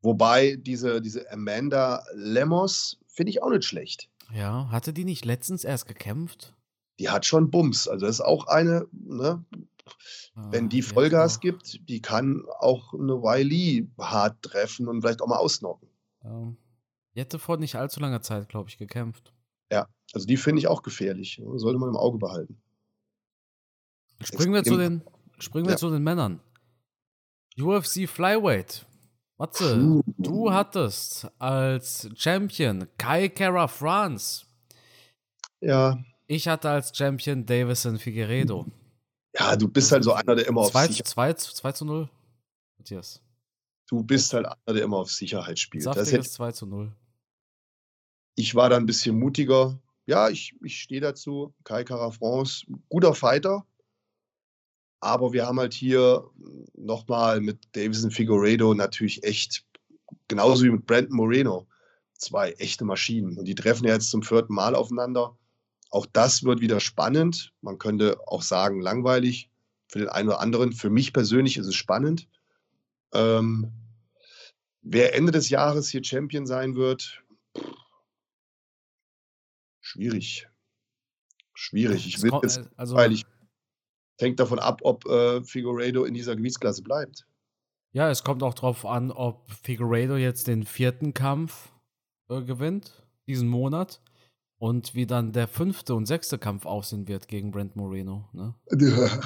wobei 0.00 0.56
diese, 0.56 1.02
diese 1.02 1.30
Amanda 1.30 2.04
Lemos 2.14 2.98
finde 3.06 3.30
ich 3.30 3.42
auch 3.42 3.50
nicht 3.50 3.64
schlecht. 3.64 4.08
Ja, 4.32 4.68
hatte 4.70 4.92
die 4.92 5.04
nicht 5.04 5.24
letztens 5.24 5.64
erst 5.64 5.86
gekämpft? 5.86 6.54
Die 6.98 7.08
hat 7.08 7.24
schon 7.26 7.50
Bums. 7.50 7.88
Also 7.88 8.06
das 8.06 8.16
ist 8.16 8.20
auch 8.20 8.46
eine, 8.46 8.86
ne, 8.92 9.44
wenn 10.34 10.64
Ah, 10.66 10.68
die 10.68 10.82
hat 10.82 10.92
Vollgas 10.92 11.34
doch- 11.34 11.40
gibt, 11.40 11.88
die 11.88 12.00
kann 12.02 12.44
auch 12.58 12.92
eine 12.94 13.22
Wiley 13.22 13.88
hart 13.98 14.42
treffen 14.42 14.88
und 14.88 15.00
vielleicht 15.00 15.22
auch 15.22 15.28
mal 15.28 15.36
ausnocken. 15.38 15.88
Die 17.14 17.20
hätte 17.20 17.38
vor 17.38 17.56
nicht 17.56 17.76
allzu 17.76 18.00
langer 18.00 18.20
Zeit, 18.22 18.48
glaube 18.48 18.68
ich, 18.68 18.78
gekämpft. 18.78 19.32
Also 20.14 20.26
die 20.26 20.38
finde 20.38 20.60
ich 20.60 20.68
auch 20.68 20.82
gefährlich. 20.82 21.38
Sollte 21.56 21.78
man 21.78 21.90
im 21.90 21.96
Auge 21.96 22.16
behalten. 22.18 22.58
Springen 24.22 24.54
wir 24.54 24.64
zu 24.64 24.78
den, 24.78 25.02
springen 25.38 25.66
wir 25.66 25.72
Ja. 25.72 25.76
zu 25.76 25.90
den 25.90 26.02
Männern. 26.02 26.40
UFC 27.60 28.06
Flyweight. 28.08 28.86
Matze, 29.38 30.02
du 30.18 30.52
hattest 30.52 31.28
als 31.38 32.08
Champion 32.16 32.88
Kai 32.98 33.28
Kara 33.28 33.68
France. 33.68 34.44
Ja, 35.60 35.98
Ich 36.26 36.48
hatte 36.48 36.68
als 36.70 36.96
Champion 36.96 37.46
Davison 37.46 37.98
Figueredo. 37.98 38.66
ja, 39.34 39.56
du 39.56 39.68
bist 39.68 39.92
halt 39.92 40.04
so 40.04 40.12
einer, 40.12 40.34
der 40.34 40.46
immer 40.46 40.62
auf 40.62 40.72
2, 40.72 40.88
Sicherheit, 40.88 41.40
2, 41.40 41.52
2 41.54 41.72
zu 41.72 41.84
0. 41.84 42.08
Matthias. 42.78 43.20
du 43.88 44.02
bist 44.02 44.32
halt 44.32 44.46
einer, 44.46 44.74
der 44.74 44.82
immer 44.84 44.98
auf 44.98 45.10
Sicherheit 45.10 45.58
spielt. 45.58 45.86
Das 45.86 45.96
hätte, 45.96 46.04
Saftiges 46.06 46.32
2 46.32 46.52
zu 46.52 46.66
0. 46.66 46.92
ich 48.34 48.54
war 48.54 48.68
da 48.70 48.76
ein 48.76 48.86
bisschen 48.86 49.18
mutiger. 49.18 49.78
Ja, 50.06 50.28
ich, 50.30 50.54
ich 50.64 50.80
stehe 50.80 51.00
dazu. 51.00 51.54
Kai 51.64 51.84
Kara 51.84 52.10
France, 52.10 52.66
guter 52.88 53.14
Fighter. 53.14 53.64
Aber 55.00 55.32
wir 55.32 55.46
haben 55.46 55.60
halt 55.60 55.74
hier 55.74 56.28
nochmal 56.74 57.40
mit 57.40 57.58
Davison 57.72 58.10
Figueredo 58.10 58.74
natürlich 58.74 59.22
echt, 59.24 59.64
genauso 60.26 60.64
wie 60.64 60.70
mit 60.70 60.86
Brandon 60.86 61.16
Moreno, 61.16 61.68
zwei 62.14 62.50
echte 62.52 62.84
Maschinen. 62.84 63.38
Und 63.38 63.44
die 63.44 63.54
treffen 63.54 63.86
ja 63.86 63.94
jetzt 63.94 64.10
zum 64.10 64.22
vierten 64.22 64.54
Mal 64.54 64.74
aufeinander. 64.74 65.36
Auch 65.90 66.06
das 66.06 66.42
wird 66.42 66.60
wieder 66.60 66.80
spannend. 66.80 67.52
Man 67.60 67.78
könnte 67.78 68.18
auch 68.26 68.42
sagen, 68.42 68.80
langweilig. 68.80 69.50
für 69.88 70.00
den 70.00 70.08
einen 70.08 70.28
oder 70.28 70.40
anderen. 70.40 70.72
Für 70.72 70.90
mich 70.90 71.12
persönlich 71.12 71.56
ist 71.56 71.66
es 71.66 71.74
spannend. 71.74 72.28
Ähm, 73.12 73.72
wer 74.82 75.14
Ende 75.14 75.32
des 75.32 75.48
Jahres 75.48 75.88
hier 75.88 76.04
Champion 76.04 76.46
sein 76.46 76.76
wird, 76.76 77.22
schwierig. 79.80 80.46
Schwierig. 81.54 82.06
Ich 82.06 82.22
will 82.22 82.32
jetzt, 82.42 82.60
also, 82.76 82.94
weil 82.94 83.12
ich 83.12 83.24
hängt 84.18 84.40
davon 84.40 84.58
ab, 84.58 84.80
ob 84.82 85.06
äh, 85.06 85.42
Figueiredo 85.42 86.04
in 86.04 86.14
dieser 86.14 86.36
Gewichtsklasse 86.36 86.82
bleibt. 86.82 87.26
Ja, 87.92 88.10
es 88.10 88.22
kommt 88.22 88.42
auch 88.42 88.54
darauf 88.54 88.84
an, 88.84 89.10
ob 89.10 89.50
Figueiredo 89.50 90.16
jetzt 90.16 90.46
den 90.46 90.64
vierten 90.64 91.14
Kampf 91.14 91.72
äh, 92.28 92.42
gewinnt, 92.42 93.06
diesen 93.26 93.48
Monat, 93.48 94.00
und 94.58 94.94
wie 94.94 95.06
dann 95.06 95.32
der 95.32 95.48
fünfte 95.48 95.94
und 95.94 96.06
sechste 96.06 96.38
Kampf 96.38 96.66
aussehen 96.66 97.06
wird 97.08 97.28
gegen 97.28 97.52
Brent 97.52 97.76
Moreno. 97.76 98.28
Ne? 98.32 98.54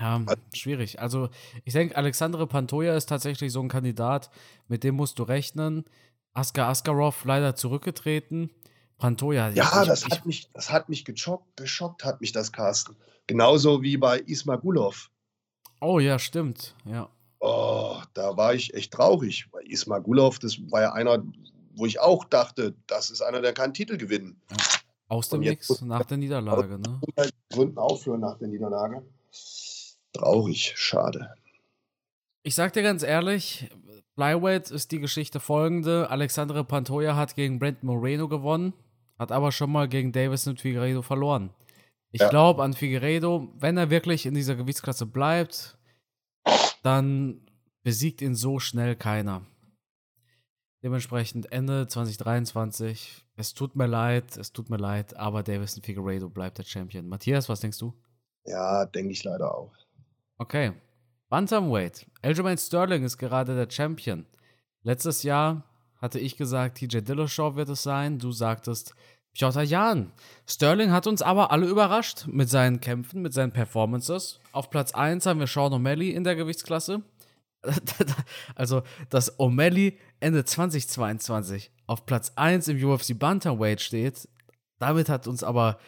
Ja, 0.00 0.24
schwierig. 0.52 1.00
Also, 1.00 1.28
ich 1.64 1.72
denke, 1.72 1.96
Alexandre 1.96 2.48
Pantoja 2.48 2.96
ist 2.96 3.08
tatsächlich 3.08 3.52
so 3.52 3.60
ein 3.60 3.68
Kandidat, 3.68 4.28
mit 4.66 4.82
dem 4.82 4.96
musst 4.96 5.20
du 5.20 5.22
rechnen. 5.22 5.84
Askar 6.32 6.68
Askarov 6.68 7.24
leider 7.24 7.54
zurückgetreten. 7.54 8.50
Pantoja. 8.98 9.50
Ja, 9.50 9.82
ich, 9.82 9.88
das, 9.88 10.06
ich, 10.06 10.10
hat 10.10 10.26
mich, 10.26 10.48
das 10.52 10.70
hat 10.70 10.88
mich 10.88 11.04
geschockt, 11.04 11.56
geschockt 11.56 12.04
hat 12.04 12.20
mich 12.20 12.32
das, 12.32 12.52
Carsten. 12.52 12.96
Genauso 13.26 13.82
wie 13.82 13.96
bei 13.96 14.18
Ismagulov. 14.20 15.10
Oh 15.80 15.98
ja, 15.98 16.18
stimmt. 16.18 16.74
Ja. 16.84 17.08
Oh, 17.40 18.00
da 18.14 18.36
war 18.36 18.54
ich 18.54 18.72
echt 18.74 18.92
traurig. 18.92 19.48
Bei 19.52 19.60
Ismagulov, 19.62 20.38
das 20.38 20.58
war 20.70 20.82
ja 20.82 20.92
einer, 20.92 21.22
wo 21.74 21.86
ich 21.86 22.00
auch 22.00 22.24
dachte, 22.24 22.74
das 22.86 23.10
ist 23.10 23.22
einer, 23.22 23.40
der 23.42 23.52
kann 23.52 23.74
Titel 23.74 23.96
gewinnen. 23.96 24.40
Ja. 24.50 24.56
Aus 25.08 25.28
dem 25.28 25.40
Nix, 25.40 25.82
nach 25.82 26.04
der 26.06 26.16
Niederlage, 26.16 26.78
ne? 26.78 27.00
Gründen 27.50 27.78
aufhören 27.78 28.20
nach 28.20 28.38
der 28.38 28.48
Niederlage. 28.48 29.02
Traurig, 30.12 30.72
schade. 30.76 31.34
Ich 32.42 32.54
sag 32.54 32.72
dir 32.72 32.82
ganz 32.82 33.02
ehrlich, 33.02 33.68
Flyweight 34.14 34.70
ist 34.70 34.92
die 34.92 35.00
Geschichte 35.00 35.40
folgende. 35.40 36.08
Alexandre 36.10 36.64
Pantoja 36.64 37.16
hat 37.16 37.34
gegen 37.34 37.58
Brent 37.58 37.82
Moreno 37.82 38.28
gewonnen, 38.28 38.72
hat 39.18 39.32
aber 39.32 39.52
schon 39.52 39.70
mal 39.70 39.88
gegen 39.88 40.12
Davis 40.12 40.46
und 40.46 40.60
Figueiredo 40.60 41.02
verloren. 41.02 41.50
Ich 42.10 42.20
ja. 42.20 42.28
glaube 42.28 42.62
an 42.62 42.74
Figueiredo, 42.74 43.48
wenn 43.56 43.76
er 43.76 43.90
wirklich 43.90 44.26
in 44.26 44.34
dieser 44.34 44.54
Gewichtsklasse 44.54 45.06
bleibt, 45.06 45.76
dann 46.82 47.40
besiegt 47.82 48.22
ihn 48.22 48.34
so 48.34 48.58
schnell 48.58 48.94
keiner. 48.96 49.42
Dementsprechend 50.82 51.50
Ende 51.50 51.88
2023. 51.88 53.24
Es 53.36 53.54
tut 53.54 53.74
mir 53.74 53.86
leid, 53.86 54.36
es 54.36 54.52
tut 54.52 54.70
mir 54.70 54.76
leid, 54.76 55.16
aber 55.16 55.42
Davison 55.42 55.82
Figueiredo 55.82 56.28
bleibt 56.28 56.58
der 56.58 56.64
Champion. 56.64 57.08
Matthias, 57.08 57.48
was 57.48 57.60
denkst 57.60 57.78
du? 57.78 57.94
Ja, 58.44 58.84
denke 58.86 59.12
ich 59.12 59.24
leider 59.24 59.54
auch. 59.54 59.72
Okay. 60.38 60.72
Bantamweight. 61.30 62.06
Aljamain 62.22 62.58
Sterling 62.58 63.02
ist 63.02 63.18
gerade 63.18 63.56
der 63.56 63.70
Champion. 63.70 64.26
Letztes 64.82 65.22
Jahr 65.22 65.64
hatte 66.04 66.20
ich 66.20 66.36
gesagt, 66.36 66.76
TJ 66.76 66.98
Dillashaw 66.98 67.56
wird 67.56 67.70
es 67.70 67.82
sein. 67.82 68.18
Du 68.18 68.30
sagtest 68.30 68.94
Piotr 69.32 69.62
Jan. 69.62 70.12
Sterling 70.46 70.92
hat 70.92 71.06
uns 71.06 71.22
aber 71.22 71.50
alle 71.50 71.66
überrascht 71.66 72.26
mit 72.26 72.50
seinen 72.50 72.78
Kämpfen, 72.80 73.22
mit 73.22 73.32
seinen 73.32 73.52
Performances. 73.52 74.38
Auf 74.52 74.68
Platz 74.68 74.92
1 74.92 75.24
haben 75.24 75.40
wir 75.40 75.46
Sean 75.46 75.72
O'Malley 75.72 76.10
in 76.10 76.22
der 76.22 76.36
Gewichtsklasse. 76.36 77.00
also, 78.54 78.82
dass 79.08 79.38
O'Malley 79.38 79.96
Ende 80.20 80.44
2022 80.44 81.72
auf 81.86 82.04
Platz 82.04 82.32
1 82.36 82.68
im 82.68 82.84
UFC 82.84 83.18
Bantamweight 83.18 83.80
steht, 83.80 84.28
damit 84.78 85.08
hat 85.08 85.26
uns 85.26 85.42
aber, 85.42 85.78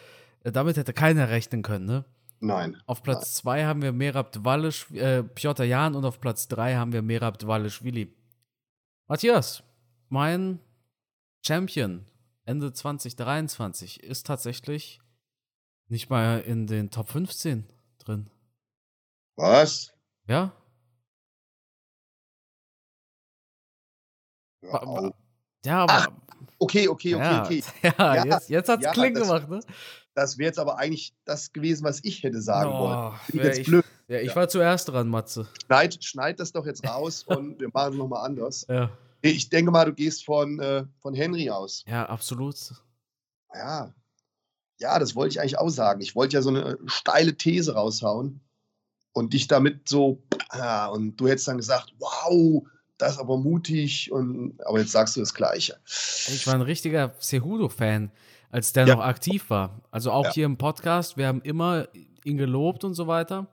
damit 0.45 0.79
hätte 0.79 0.95
keiner 0.95 1.29
rechnen 1.29 1.61
können, 1.61 1.85
ne? 1.85 2.05
Nein. 2.41 2.79
Auf 2.87 3.03
Platz 3.03 3.35
2 3.35 3.67
haben 3.67 3.83
wir 3.83 3.93
Merab 3.93 4.33
Dwalisch, 4.33 4.91
äh, 4.93 5.23
Piotr 5.23 5.65
Jan 5.65 5.95
und 5.95 6.07
auf 6.07 6.21
Platz 6.21 6.49
3 6.49 6.77
haben 6.77 6.95
wir 6.95 7.03
Merab 7.03 7.39
Dwalischwili. 7.39 8.15
Matthias, 9.09 9.63
mein 10.09 10.61
Champion 11.45 12.07
Ende 12.45 12.73
2023 12.73 14.03
ist 14.03 14.27
tatsächlich 14.27 15.01
nicht 15.89 16.11
mal 16.11 16.41
in 16.41 16.67
den 16.67 16.91
Top 16.91 17.09
15 17.09 17.65
drin. 17.99 18.31
Was? 19.37 19.93
Ja? 20.29 20.53
Ja, 24.63 25.13
ja 25.65 25.83
aber. 25.83 25.93
Ach, 25.93 26.09
okay, 26.59 26.89
okay, 26.89 27.15
okay, 27.15 27.25
ja, 27.25 27.45
okay. 27.45 27.63
Ja, 27.83 28.15
ja 28.15 28.25
jetzt, 28.25 28.49
jetzt 28.49 28.69
hat 28.69 28.81
es 28.81 28.87
ja, 28.87 28.93
Kling 28.93 29.15
gemacht, 29.15 29.49
ne? 29.49 29.61
Das 30.15 30.39
wäre 30.39 30.47
jetzt 30.47 30.59
aber 30.59 30.79
eigentlich 30.79 31.15
das 31.25 31.53
gewesen, 31.53 31.85
was 31.85 32.03
ich 32.03 32.23
hätte 32.23 32.41
sagen 32.41 32.71
oh, 32.73 32.79
wollen. 32.79 33.15
Bin 33.29 33.41
ich 33.41 33.47
jetzt 33.47 33.59
ich, 33.59 33.67
blöd. 33.67 33.85
Ja, 34.09 34.21
ich 34.21 34.35
war 34.35 34.49
zuerst 34.49 34.89
dran, 34.89 35.09
Matze. 35.09 35.49
Schneid, 35.67 36.03
schneid 36.03 36.41
das 36.41 36.53
doch 36.53 36.65
jetzt 36.65 36.87
raus 36.87 37.25
und 37.25 37.61
wir 37.61 37.69
machen 37.73 37.93
es 37.93 37.99
nochmal 37.99 38.25
anders. 38.25 38.67
Ja. 38.69 38.91
Ich 39.23 39.49
denke 39.49 39.71
mal, 39.71 39.85
du 39.85 39.95
gehst 39.95 40.25
von, 40.25 40.61
äh, 40.61 40.85
von 41.01 41.15
Henry 41.15 41.51
aus. 41.51 41.85
Ja, 41.87 42.07
absolut. 42.07 42.57
Ja. 43.55 43.95
Ja, 44.79 44.99
das 44.99 45.17
wollte 45.17 45.33
ich 45.33 45.41
eigentlich 45.41 45.59
auch 45.59 45.71
sagen. 45.71 46.01
Ich 46.01 46.15
wollte 46.15 46.35
ja 46.35 46.43
so 46.43 46.51
eine 46.51 46.79
steile 46.87 47.37
These 47.37 47.75
raushauen 47.75 48.41
und 49.13 49.33
dich 49.33 49.49
damit 49.49 49.89
so, 49.89 50.23
ja, 50.55 50.87
und 50.87 51.17
du 51.17 51.29
hättest 51.29 51.49
dann 51.49 51.57
gesagt, 51.57 51.95
wow, 51.99 52.63
das 52.99 53.13
ist 53.15 53.19
aber 53.19 53.39
mutig 53.39 54.13
und 54.13 54.59
aber 54.67 54.81
jetzt 54.81 54.93
sagst 54.93 55.17
du 55.17 55.21
das 55.21 55.35
Gleiche. 55.35 55.79
Ich 55.87 56.47
war 56.47 56.55
ein 56.55 56.63
richtiger 56.63 57.15
Cejudo-Fan, 57.21 58.11
als 58.51 58.73
der 58.73 58.87
ja. 58.87 58.95
noch 58.95 59.03
aktiv 59.03 59.49
war. 59.49 59.83
Also 59.91 60.11
auch 60.13 60.27
ja. 60.27 60.33
hier 60.33 60.47
im 60.47 60.59
Podcast, 60.59 61.17
wir 61.17 61.27
haben 61.27 61.41
immer 61.43 61.89
ihn 62.25 62.37
gelobt 62.37 62.85
und 62.85 62.95
so 62.95 63.07
weiter. 63.07 63.47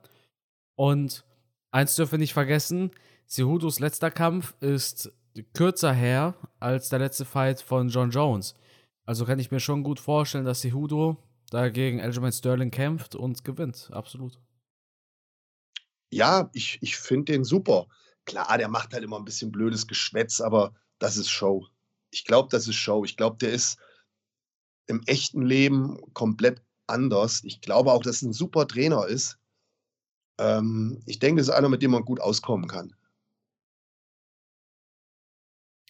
Und 0.76 1.24
eins 1.70 1.96
dürfen 1.96 2.12
wir 2.12 2.18
nicht 2.18 2.34
vergessen, 2.34 2.90
Cejudos 3.26 3.80
letzter 3.80 4.10
Kampf 4.10 4.54
ist 4.60 5.12
kürzer 5.42 5.92
her 5.92 6.34
als 6.60 6.88
der 6.88 7.00
letzte 7.00 7.24
Fight 7.24 7.60
von 7.60 7.88
John 7.88 8.10
Jones. 8.10 8.54
Also 9.04 9.24
kann 9.24 9.38
ich 9.38 9.50
mir 9.50 9.60
schon 9.60 9.82
gut 9.82 10.00
vorstellen, 10.00 10.44
dass 10.44 10.60
Cejudo 10.60 11.16
dagegen 11.50 12.00
Aljamain 12.00 12.32
Sterling 12.32 12.70
kämpft 12.70 13.14
und 13.14 13.44
gewinnt. 13.44 13.90
Absolut. 13.92 14.38
Ja, 16.10 16.48
ich, 16.52 16.78
ich 16.80 16.96
finde 16.96 17.32
den 17.32 17.44
super. 17.44 17.86
Klar, 18.24 18.56
der 18.56 18.68
macht 18.68 18.94
halt 18.94 19.04
immer 19.04 19.18
ein 19.18 19.24
bisschen 19.24 19.52
blödes 19.52 19.86
Geschwätz, 19.86 20.40
aber 20.40 20.74
das 20.98 21.16
ist 21.16 21.30
Show. 21.30 21.66
Ich 22.10 22.24
glaube, 22.24 22.48
das 22.50 22.68
ist 22.68 22.76
Show. 22.76 23.04
Ich 23.04 23.16
glaube, 23.16 23.36
der 23.38 23.52
ist 23.52 23.78
im 24.86 25.02
echten 25.06 25.42
Leben 25.42 25.98
komplett 26.14 26.62
anders. 26.86 27.42
Ich 27.44 27.60
glaube 27.60 27.92
auch, 27.92 28.02
dass 28.02 28.22
er 28.22 28.28
ein 28.28 28.32
super 28.32 28.66
Trainer 28.66 29.06
ist. 29.06 29.38
Ähm, 30.38 31.02
ich 31.06 31.18
denke, 31.18 31.40
es 31.40 31.48
ist 31.48 31.54
einer, 31.54 31.68
mit 31.68 31.82
dem 31.82 31.90
man 31.90 32.04
gut 32.04 32.20
auskommen 32.20 32.68
kann. 32.68 32.94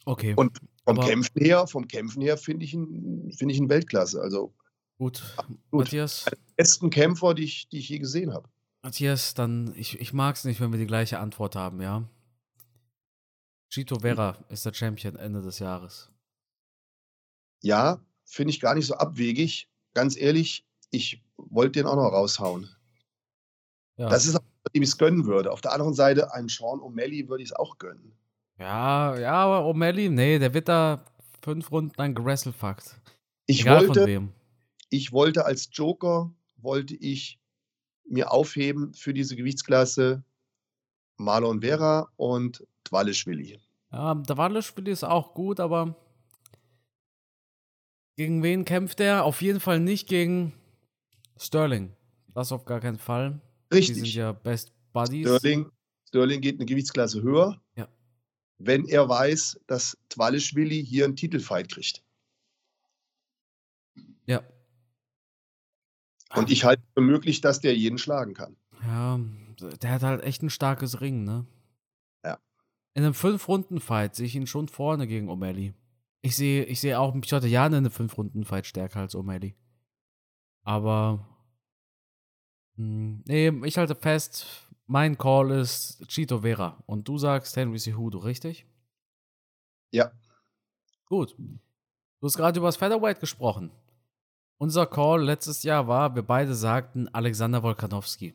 Okay. 0.05 0.35
Und 0.37 0.59
vom 0.85 1.01
Kämpfen 1.01 1.41
her, 1.41 1.67
vom 1.67 1.89
Kämpfen 1.89 2.23
her 2.23 2.37
finde 2.37 2.65
ich 2.65 2.75
ihn, 2.75 3.33
finde 3.37 3.55
ich 3.55 3.59
ihn 3.61 3.69
Weltklasse. 3.69 4.21
Also 4.21 4.55
gut, 4.99 5.23
gut. 5.71 5.85
Matthias. 5.85 6.25
Der 6.25 6.37
besten 6.57 6.91
Kämpfer, 6.91 7.35
die 7.35 7.45
ich, 7.45 7.69
die 7.69 7.79
ich 7.79 7.89
je 7.89 7.99
gesehen 7.99 8.33
habe. 8.33 8.49
Matthias, 8.83 9.33
dann, 9.33 9.73
ich, 9.77 9.99
ich 9.99 10.13
mag 10.13 10.37
es 10.37 10.45
nicht, 10.45 10.61
wenn 10.61 10.73
wir 10.73 10.79
die 10.79 10.87
gleiche 10.87 11.19
Antwort 11.19 11.57
haben, 11.57 11.81
ja? 11.81 12.07
Chito 13.71 14.01
Vera 14.01 14.37
hm. 14.37 14.45
ist 14.51 14.67
der 14.67 14.75
Champion 14.75 15.17
Ende 15.17 15.41
des 15.41 15.59
Jahres. 15.59 16.11
Ja, 17.63 18.05
finde 18.25 18.51
ich 18.51 18.61
gar 18.61 18.75
nicht 18.75 18.87
so 18.87 18.95
abwegig. 18.95 19.71
Ganz 19.95 20.17
ehrlich, 20.17 20.67
ich 20.91 21.25
wollte 21.37 21.81
den 21.81 21.87
auch 21.87 21.97
noch 21.97 22.13
raushauen. 22.13 22.69
Ja. 23.97 24.09
Das 24.11 24.27
ist, 24.27 24.35
dem 24.75 24.83
ich 24.83 24.91
es 24.91 24.99
gönnen 24.99 25.25
würde. 25.25 25.51
Auf 25.51 25.61
der 25.61 25.73
anderen 25.73 25.95
Seite, 25.95 26.33
einem 26.35 26.49
Sean 26.49 26.81
O'Malley 26.81 27.29
würde 27.29 27.43
ich 27.43 27.51
es 27.51 27.57
auch 27.57 27.79
gönnen. 27.79 28.13
Ja, 28.59 29.19
ja, 29.19 29.33
aber 29.33 29.69
O'Malley, 29.69 30.11
nee, 30.11 30.39
der 30.39 30.55
wird 30.55 30.69
da 30.69 31.05
fünf 31.43 31.71
Runden 31.71 31.93
lang 31.97 32.15
gewrestlefuckt. 32.15 33.01
Ich 33.47 33.63
Egal 33.63 33.89
wollte, 33.89 34.29
ich 34.91 35.13
wollte 35.13 35.45
als 35.45 35.69
Joker, 35.73 36.33
wollte 36.57 36.95
ich 36.95 37.39
mir 38.09 38.33
aufheben 38.33 38.95
für 38.95 39.13
diese 39.13 39.37
Gewichtsklasse 39.37 40.23
Marlon 41.17 41.61
Vera 41.61 42.09
und 42.17 42.65
Dwalischwili. 42.85 43.59
Ja, 43.93 44.15
Dwalischwili 44.15 44.91
ist 44.91 45.05
auch 45.05 45.35
gut, 45.35 45.61
aber 45.61 45.97
gegen 48.17 48.43
wen 48.43 48.65
kämpft 48.65 49.01
er? 49.01 49.25
Auf 49.25 49.43
jeden 49.43 49.61
Fall 49.61 49.81
nicht 49.81 50.09
gegen 50.09 50.53
Sterling. 51.37 51.93
Das 52.29 52.53
auf 52.53 52.65
gar 52.65 52.81
keinen 52.81 52.99
Fall. 52.99 53.41
Richtig. 53.73 53.95
Die 53.95 54.01
sind 54.01 54.15
ja 54.15 54.33
Best 54.33 54.73
Buddies. 54.93 55.27
Sterling, 55.27 55.71
Sterling 56.09 56.41
geht 56.41 56.57
eine 56.57 56.67
Gewichtsklasse 56.67 57.23
höher. 57.23 57.61
Wenn 58.67 58.87
er 58.87 59.09
weiß, 59.09 59.61
dass 59.67 59.97
Twalischwili 60.09 60.85
hier 60.85 61.05
einen 61.05 61.17
Titelfight 61.17 61.71
kriegt. 61.71 62.03
Ja. 64.27 64.43
Und 66.35 66.51
ich 66.51 66.65
halte 66.65 66.83
für 66.95 67.03
möglich, 67.03 67.41
dass 67.41 67.61
der 67.61 67.77
jeden 67.77 67.99
schlagen 67.99 68.35
kann. 68.35 68.57
Ja, 68.83 69.21
der 69.83 69.91
hat 69.91 70.03
halt 70.03 70.23
echt 70.23 70.43
ein 70.43 70.51
starkes 70.51 71.01
Ring, 71.01 71.25
ne? 71.25 71.47
Ja. 72.25 72.39
In 72.95 73.05
einem 73.05 73.15
Fünf-Runden-Fight 73.15 74.17
sehe 74.17 74.27
ich 74.27 74.35
ihn 74.35 74.47
schon 74.47 74.69
vorne 74.69 75.07
gegen 75.07 75.31
O'Malley. 75.31 75.75
Ich 76.23 76.37
sehe 76.37 76.65
ich 76.65 76.81
seh 76.81 76.95
auch 76.95 77.13
Piotr 77.21 77.47
Jan 77.47 77.73
in 77.73 77.79
einem 77.79 77.91
Fünf-Runden-Fight 77.91 78.67
stärker 78.67 79.01
als 79.01 79.15
O'Malley. 79.15 79.55
Aber 80.63 81.35
Hm, 82.77 83.23
nee, 83.27 83.53
ich 83.65 83.79
halte 83.79 83.95
fest, 83.95 84.64
mein 84.87 85.17
Call 85.17 85.51
ist 85.51 86.07
Chito 86.09 86.41
Vera 86.41 86.83
und 86.87 87.09
du 87.09 87.19
sagst 87.19 87.57
Henry 87.57 87.79
Cejudo, 87.79 88.19
richtig? 88.19 88.67
Ja. 89.91 90.11
Gut. 91.07 91.37
Du 91.39 92.27
hast 92.27 92.37
gerade 92.37 92.59
über 92.59 92.69
das 92.69 92.77
Featherweight 92.77 93.21
gesprochen. 93.21 93.71
Unser 94.59 94.87
Call 94.87 95.23
letztes 95.23 95.63
Jahr 95.63 95.89
war, 95.89 96.15
wir 96.15 96.23
beide 96.23 96.55
sagten 96.55 97.09
Alexander 97.09 97.63
Wolkanowski. 97.63 98.35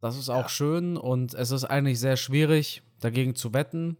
Das 0.00 0.18
ist 0.18 0.28
auch 0.28 0.42
ja. 0.42 0.48
schön 0.48 0.96
und 0.96 1.32
es 1.34 1.50
ist 1.50 1.64
eigentlich 1.64 1.98
sehr 1.98 2.16
schwierig, 2.16 2.82
dagegen 3.00 3.34
zu 3.34 3.54
wetten. 3.54 3.96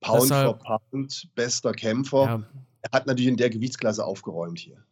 Pound 0.00 0.24
Deshalb, 0.24 0.62
for 0.62 0.78
Pound, 0.90 1.28
bester 1.34 1.72
Kämpfer. 1.72 2.24
Ja. 2.24 2.42
Er 2.82 2.90
hat 2.92 3.06
natürlich 3.06 3.28
in 3.28 3.36
der 3.36 3.50
Gewichtsklasse 3.50 4.04
aufgeräumt 4.04 4.58
hier. 4.58 4.84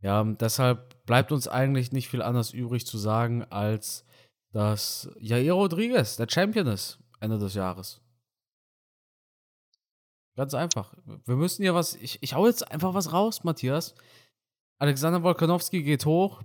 Ja, 0.00 0.22
deshalb 0.22 1.04
bleibt 1.06 1.32
uns 1.32 1.48
eigentlich 1.48 1.90
nicht 1.90 2.08
viel 2.08 2.22
anderes 2.22 2.52
übrig 2.52 2.86
zu 2.86 2.98
sagen, 2.98 3.44
als 3.44 4.04
dass 4.56 5.10
Jair 5.20 5.52
Rodriguez 5.52 6.16
der 6.16 6.26
Champion 6.30 6.66
ist 6.68 6.98
Ende 7.20 7.38
des 7.38 7.52
Jahres. 7.52 8.00
Ganz 10.34 10.54
einfach. 10.54 10.94
Wir 11.26 11.36
müssen 11.36 11.62
ja 11.62 11.74
was. 11.74 11.94
Ich, 11.96 12.22
ich 12.22 12.32
hau 12.32 12.46
jetzt 12.46 12.70
einfach 12.70 12.94
was 12.94 13.12
raus, 13.12 13.44
Matthias. 13.44 13.94
Alexander 14.78 15.22
Wolkanowski 15.22 15.82
geht 15.82 16.06
hoch 16.06 16.42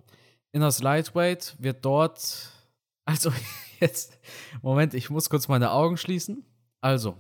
in 0.52 0.60
das 0.60 0.82
Lightweight, 0.82 1.56
wird 1.60 1.86
dort. 1.86 2.52
Also, 3.04 3.34
jetzt. 3.80 4.20
Moment, 4.62 4.94
ich 4.94 5.10
muss 5.10 5.30
kurz 5.30 5.48
meine 5.48 5.72
Augen 5.72 5.98
schließen. 5.98 6.46
Also, 6.82 7.20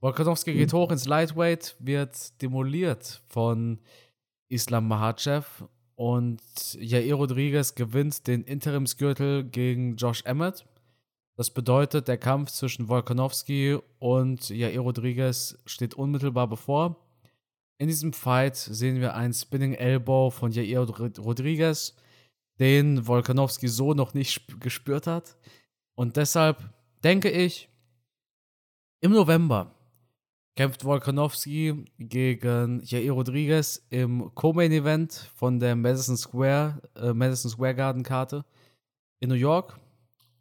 Wolkanowski 0.00 0.52
geht 0.52 0.72
mhm. 0.72 0.76
hoch 0.76 0.90
ins 0.90 1.06
Lightweight, 1.06 1.76
wird 1.78 2.40
demoliert 2.42 3.22
von 3.28 3.80
Islam 4.48 4.86
Mahachev 4.86 5.64
und 6.00 6.40
Jair 6.80 7.14
Rodriguez 7.14 7.74
gewinnt 7.74 8.26
den 8.26 8.42
Interimsgürtel 8.42 9.44
gegen 9.44 9.96
Josh 9.96 10.24
Emmett. 10.24 10.64
Das 11.36 11.50
bedeutet, 11.50 12.08
der 12.08 12.16
Kampf 12.16 12.52
zwischen 12.52 12.88
Volkanovski 12.88 13.78
und 13.98 14.48
Jair 14.48 14.80
Rodriguez 14.80 15.58
steht 15.66 15.92
unmittelbar 15.92 16.48
bevor. 16.48 16.96
In 17.76 17.88
diesem 17.88 18.14
Fight 18.14 18.56
sehen 18.56 19.02
wir 19.02 19.12
einen 19.14 19.34
Spinning 19.34 19.74
Elbow 19.74 20.30
von 20.30 20.52
Jair 20.52 20.88
Rodriguez, 21.18 21.94
den 22.58 23.06
Volkanovski 23.06 23.68
so 23.68 23.92
noch 23.92 24.14
nicht 24.14 24.58
gespürt 24.58 25.06
hat. 25.06 25.36
Und 25.98 26.16
deshalb 26.16 26.72
denke 27.04 27.30
ich, 27.30 27.68
im 29.02 29.12
November 29.12 29.74
kämpft 30.56 30.84
Volkanovski 30.84 31.84
gegen 31.98 32.82
Jair 32.84 33.12
Rodriguez 33.12 33.86
im 33.90 34.34
Co-Main-Event 34.34 35.30
von 35.34 35.58
der 35.58 35.76
Madison 35.76 36.16
Square, 36.16 36.82
äh, 36.96 37.12
Madison 37.12 37.50
Square 37.50 37.74
Garden 37.74 38.02
Karte 38.02 38.44
in 39.20 39.28
New 39.28 39.36
York. 39.36 39.78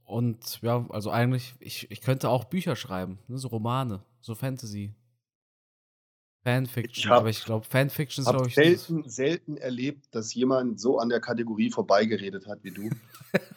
Und 0.04 0.60
ja, 0.62 0.86
also 0.89 1.12
eigentlich, 1.12 1.54
ich, 1.60 1.89
ich 1.91 2.02
könnte 2.02 2.30
auch 2.30 2.45
Bücher 2.45 2.76
schreiben, 2.76 3.19
ne, 3.28 3.38
so 3.38 3.48
Romane, 3.50 4.04
so 4.22 4.34
Fantasy. 4.34 4.93
Fanfiction, 6.43 7.04
ich 7.04 7.10
hab, 7.10 7.19
aber 7.19 7.30
ich 7.30 7.43
glaube, 7.43 7.65
Fanfiction 7.65 8.24
ist, 8.24 8.30
glaube 8.30 8.48
ich. 8.48 8.56
selten, 8.56 9.08
selten 9.10 9.58
erlebt, 9.58 10.08
dass 10.12 10.34
jemand 10.34 10.80
so 10.80 10.98
an 10.98 11.10
der 11.10 11.19
Kategorie 11.19 11.69
vorbeigeredet 11.69 12.48
hat 12.48 12.63
wie 12.63 12.72
du. 12.72 12.89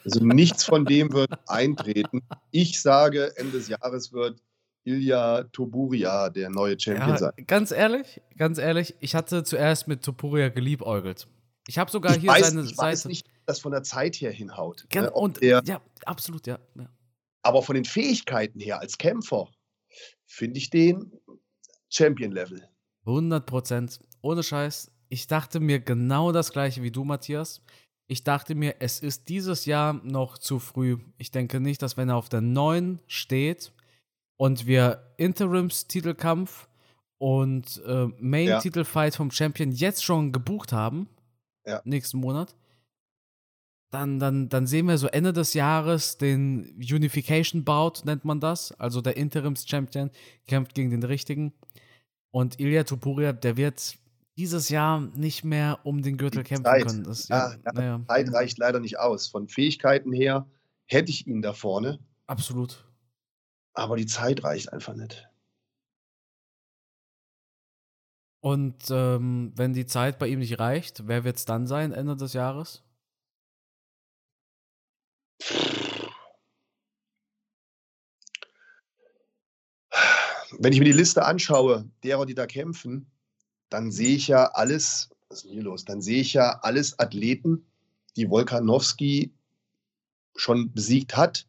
also 0.03 0.23
nichts 0.23 0.65
von 0.65 0.85
dem 0.85 1.11
wird 1.13 1.31
eintreten. 1.47 2.21
Ich 2.51 2.81
sage, 2.81 3.35
Ende 3.37 3.53
des 3.53 3.69
Jahres 3.69 4.11
wird 4.11 4.41
Ilya 4.85 5.43
Toburia 5.51 6.29
der 6.29 6.49
neue 6.49 6.79
Champion 6.79 7.09
ja, 7.09 7.17
sein. 7.17 7.33
Ganz 7.47 7.71
ehrlich, 7.71 8.21
ganz 8.37 8.57
ehrlich, 8.57 8.95
ich 8.99 9.15
hatte 9.15 9.43
zuerst 9.43 9.87
mit 9.87 10.03
Topuria 10.03 10.49
geliebäugelt. 10.49 11.27
Ich 11.67 11.77
habe 11.77 11.89
sogar 11.89 12.15
ich 12.15 12.21
hier 12.21 12.29
weiß, 12.29 12.49
seine 12.49 12.61
ich 12.63 12.75
Seite. 12.75 12.81
weiß 12.81 13.05
nicht, 13.05 13.27
dass 13.45 13.59
von 13.59 13.71
der 13.71 13.83
Zeit 13.83 14.15
her 14.15 14.31
hinhaut. 14.31 14.85
Gen 14.89 15.03
ne? 15.03 15.11
und, 15.11 15.41
der, 15.41 15.61
ja, 15.65 15.81
absolut, 16.05 16.45
ja, 16.47 16.59
ja. 16.75 16.89
Aber 17.41 17.63
von 17.63 17.75
den 17.75 17.85
Fähigkeiten 17.85 18.59
her 18.59 18.79
als 18.79 18.97
Kämpfer 18.97 19.49
finde 20.25 20.57
ich 20.57 20.69
den 20.69 21.11
Champion-Level. 21.89 22.67
100 23.05 23.45
Prozent. 23.45 23.99
Ohne 24.21 24.43
Scheiß. 24.43 24.91
Ich 25.09 25.27
dachte 25.27 25.59
mir 25.59 25.79
genau 25.79 26.31
das 26.31 26.51
gleiche 26.51 26.81
wie 26.81 26.91
du, 26.91 27.03
Matthias. 27.03 27.61
Ich 28.07 28.23
dachte 28.23 28.55
mir, 28.55 28.75
es 28.79 28.99
ist 28.99 29.29
dieses 29.29 29.65
Jahr 29.65 29.93
noch 29.93 30.37
zu 30.37 30.59
früh. 30.59 30.97
Ich 31.17 31.31
denke 31.31 31.59
nicht, 31.59 31.81
dass 31.81 31.97
wenn 31.97 32.09
er 32.09 32.15
auf 32.15 32.29
der 32.29 32.41
9 32.41 32.99
steht, 33.07 33.73
und 34.37 34.65
wir 34.65 35.13
Interims-Titelkampf 35.17 36.67
und 37.17 37.81
äh, 37.85 38.07
Main-Titelfight 38.19 39.15
vom 39.15 39.31
Champion 39.31 39.71
jetzt 39.71 40.03
schon 40.03 40.31
gebucht 40.31 40.73
haben, 40.73 41.07
ja. 41.65 41.81
nächsten 41.85 42.17
Monat, 42.19 42.55
dann, 43.91 44.19
dann, 44.19 44.49
dann 44.49 44.65
sehen 44.65 44.87
wir 44.87 44.97
so 44.97 45.07
Ende 45.07 45.33
des 45.33 45.53
Jahres 45.53 46.17
den 46.17 46.75
Unification-Bout, 46.77 48.05
nennt 48.05 48.25
man 48.25 48.39
das. 48.39 48.71
Also 48.79 49.01
der 49.01 49.17
Interims-Champion 49.17 50.09
kämpft 50.47 50.73
gegen 50.73 50.89
den 50.89 51.03
richtigen. 51.03 51.53
Und 52.31 52.59
Ilya 52.59 52.85
Tupuria, 52.85 53.33
der 53.33 53.55
wird 53.55 53.95
dieses 54.35 54.69
Jahr 54.69 54.99
nicht 54.99 55.43
mehr 55.43 55.79
um 55.83 56.01
den 56.01 56.17
Gürtel 56.17 56.41
Die 56.41 56.49
kämpfen 56.49 56.65
Zeit. 56.65 56.87
können. 56.87 57.03
Das, 57.03 57.27
ja, 57.27 57.53
ja, 57.63 57.71
naja. 57.73 58.01
Zeit 58.07 58.33
reicht 58.33 58.57
leider 58.57 58.79
nicht 58.79 58.97
aus. 58.97 59.27
Von 59.27 59.47
Fähigkeiten 59.47 60.11
her 60.11 60.47
hätte 60.85 61.11
ich 61.11 61.27
ihn 61.27 61.43
da 61.43 61.53
vorne. 61.53 61.99
Absolut. 62.25 62.83
Aber 63.73 63.97
die 63.97 64.05
Zeit 64.05 64.43
reicht 64.43 64.71
einfach 64.71 64.95
nicht. 64.95 65.27
Und 68.39 68.89
ähm, 68.91 69.53
wenn 69.55 69.73
die 69.73 69.85
Zeit 69.85 70.19
bei 70.19 70.27
ihm 70.27 70.39
nicht 70.39 70.59
reicht, 70.59 71.07
wer 71.07 71.23
wird 71.23 71.37
es 71.37 71.45
dann 71.45 71.65
sein, 71.65 71.93
Ende 71.93 72.17
des 72.17 72.33
Jahres? 72.33 72.83
Wenn 80.59 80.73
ich 80.73 80.79
mir 80.79 80.85
die 80.85 80.91
Liste 80.91 81.23
anschaue, 81.25 81.89
derer, 82.03 82.25
die 82.25 82.35
da 82.35 82.45
kämpfen, 82.45 83.09
dann 83.69 83.91
sehe 83.91 84.15
ich 84.15 84.27
ja 84.27 84.45
alles, 84.51 85.09
was 85.29 85.37
ist 85.37 85.45
denn 85.45 85.51
hier 85.53 85.63
los? 85.63 85.85
Dann 85.85 86.01
sehe 86.01 86.21
ich 86.21 86.33
ja 86.33 86.59
alles 86.61 86.99
Athleten, 86.99 87.65
die 88.17 88.29
Wolkanowski 88.29 89.33
schon 90.35 90.73
besiegt 90.73 91.15
hat 91.15 91.47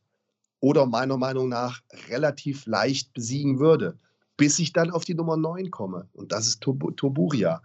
oder 0.64 0.87
meiner 0.87 1.18
Meinung 1.18 1.50
nach 1.50 1.83
relativ 2.09 2.64
leicht 2.64 3.12
besiegen 3.12 3.59
würde, 3.59 3.98
bis 4.38 4.59
ich 4.59 4.72
dann 4.72 4.90
auf 4.90 5.05
die 5.05 5.12
Nummer 5.12 5.37
9 5.37 5.70
komme. 5.70 6.09
Und 6.14 6.33
das 6.33 6.46
ist 6.46 6.62
Toburia. 6.62 7.61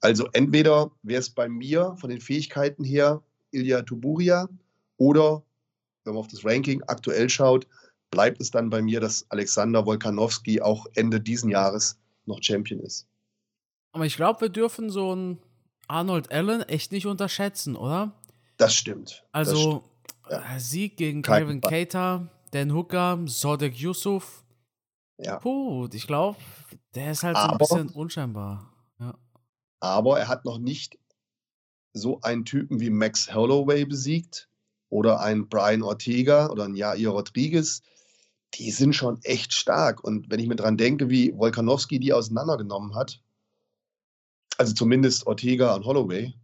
Also 0.00 0.26
entweder 0.32 0.90
wäre 1.02 1.20
es 1.20 1.28
bei 1.28 1.46
mir 1.46 1.94
von 2.00 2.08
den 2.08 2.22
Fähigkeiten 2.22 2.84
her 2.84 3.22
Ilya 3.50 3.82
Toburia 3.82 4.48
oder, 4.96 5.42
wenn 6.04 6.14
man 6.14 6.20
auf 6.20 6.28
das 6.28 6.42
Ranking 6.42 6.82
aktuell 6.86 7.28
schaut, 7.28 7.66
bleibt 8.10 8.40
es 8.40 8.50
dann 8.50 8.70
bei 8.70 8.80
mir, 8.80 9.00
dass 9.00 9.26
Alexander 9.28 9.84
Wolkanowski 9.84 10.62
auch 10.62 10.86
Ende 10.94 11.20
diesen 11.20 11.50
Jahres 11.50 11.98
noch 12.24 12.38
Champion 12.40 12.80
ist. 12.80 13.06
Aber 13.92 14.06
ich 14.06 14.16
glaube, 14.16 14.40
wir 14.40 14.48
dürfen 14.48 14.88
so 14.88 15.12
einen 15.12 15.38
Arnold 15.86 16.32
Allen 16.32 16.62
echt 16.62 16.92
nicht 16.92 17.04
unterschätzen, 17.04 17.76
oder? 17.76 18.14
Das 18.56 18.74
stimmt. 18.74 19.26
Also 19.32 19.52
das 19.52 19.60
stimmt. 19.60 19.82
Ja. 20.30 20.58
Sieg 20.58 20.96
gegen 20.96 21.20
Kevin 21.22 21.60
Cater, 21.60 22.28
Dan 22.50 22.72
Hooker, 22.72 23.18
Sodek 23.26 23.76
Yusuf. 23.76 24.44
Ja. 25.18 25.38
Puh, 25.38 25.88
ich 25.92 26.06
glaube, 26.06 26.38
der 26.94 27.12
ist 27.12 27.22
halt 27.22 27.36
aber, 27.36 27.64
so 27.64 27.74
ein 27.76 27.86
bisschen 27.86 28.00
unscheinbar. 28.00 28.72
Ja. 29.00 29.18
Aber 29.80 30.18
er 30.18 30.28
hat 30.28 30.44
noch 30.44 30.58
nicht 30.58 30.98
so 31.92 32.20
einen 32.20 32.44
Typen 32.44 32.80
wie 32.80 32.90
Max 32.90 33.34
Holloway 33.34 33.84
besiegt 33.84 34.48
oder 34.88 35.20
einen 35.20 35.48
Brian 35.48 35.82
Ortega 35.82 36.48
oder 36.50 36.64
einen 36.64 36.76
Jair 36.76 37.10
Rodriguez. 37.10 37.82
Die 38.54 38.70
sind 38.70 38.94
schon 38.94 39.20
echt 39.24 39.52
stark. 39.52 40.02
Und 40.02 40.30
wenn 40.30 40.40
ich 40.40 40.48
mir 40.48 40.56
dran 40.56 40.76
denke, 40.76 41.10
wie 41.10 41.36
Volkanowski 41.36 41.98
die 41.98 42.12
auseinandergenommen 42.12 42.94
hat, 42.94 43.20
also 44.56 44.72
zumindest 44.74 45.26
Ortega 45.26 45.74
und 45.74 45.84
Holloway, 45.84 46.34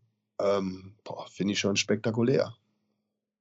ähm, 0.40 0.96
finde 1.30 1.52
ich 1.52 1.58
schon 1.58 1.76
spektakulär. 1.76 2.54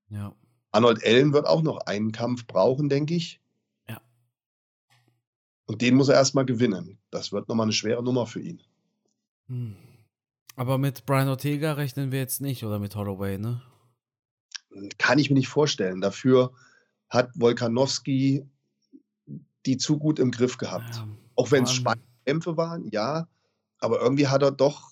Ja. 0.10 0.34
Arnold 0.74 1.06
Allen 1.06 1.32
wird 1.34 1.46
auch 1.46 1.62
noch 1.62 1.78
einen 1.86 2.12
Kampf 2.12 2.46
brauchen, 2.46 2.90
denke 2.90 3.14
ich. 3.14 3.40
Ja. 3.88 4.02
Und 5.66 5.82
den 5.82 5.96
muss 5.96 6.10
er 6.10 6.16
erstmal 6.16 6.46
gewinnen. 6.46 6.98
Das 7.12 7.32
wird 7.32 7.48
nochmal 7.48 7.66
eine 7.66 7.74
schwere 7.74 8.04
Nummer 8.04 8.26
für 8.26 8.42
ihn. 8.42 8.62
Hm. 9.48 9.76
Aber 10.56 10.78
mit 10.78 11.06
Brian 11.06 11.30
Ortega 11.30 11.74
rechnen 11.74 12.12
wir 12.12 12.20
jetzt 12.20 12.42
nicht 12.42 12.64
oder 12.64 12.80
mit 12.80 12.96
Holloway, 12.96 13.38
ne? 13.38 13.62
Kann 14.98 15.20
ich 15.20 15.30
mir 15.30 15.36
nicht 15.36 15.48
vorstellen. 15.48 16.02
Dafür 16.02 16.52
hat 17.10 17.30
Wolkanowski 17.36 18.46
die 19.66 19.78
zu 19.78 19.98
gut 19.98 20.20
im 20.20 20.32
Griff 20.32 20.58
gehabt. 20.58 20.96
Ja, 20.96 21.08
auch 21.36 21.52
wenn 21.52 21.64
es 21.64 21.74
spannende 21.74 22.08
Kämpfe 22.26 22.58
waren, 22.58 22.90
ja. 22.92 23.28
Aber 23.80 24.02
irgendwie 24.02 24.28
hat 24.28 24.42
er 24.42 24.52
doch 24.52 24.92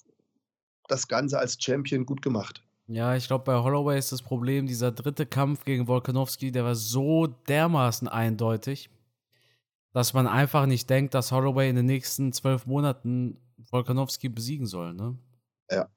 das 0.87 1.07
Ganze 1.07 1.39
als 1.39 1.57
Champion 1.61 2.05
gut 2.05 2.21
gemacht. 2.21 2.63
Ja, 2.91 3.15
ich 3.15 3.27
glaube, 3.27 3.45
bei 3.45 3.55
Holloway 3.55 3.97
ist 3.97 4.11
das 4.11 4.21
Problem, 4.21 4.67
dieser 4.67 4.91
dritte 4.91 5.25
Kampf 5.25 5.63
gegen 5.63 5.87
Volkanovski, 5.87 6.51
der 6.51 6.65
war 6.65 6.75
so 6.75 7.25
dermaßen 7.25 8.09
eindeutig, 8.09 8.89
dass 9.93 10.13
man 10.13 10.27
einfach 10.27 10.65
nicht 10.65 10.89
denkt, 10.89 11.13
dass 11.13 11.31
Holloway 11.31 11.69
in 11.69 11.77
den 11.77 11.85
nächsten 11.85 12.33
zwölf 12.33 12.65
Monaten 12.65 13.39
Volkanovski 13.69 14.27
besiegen 14.27 14.65
soll. 14.65 14.93
Ne? 14.93 15.17
Ja. 15.69 15.89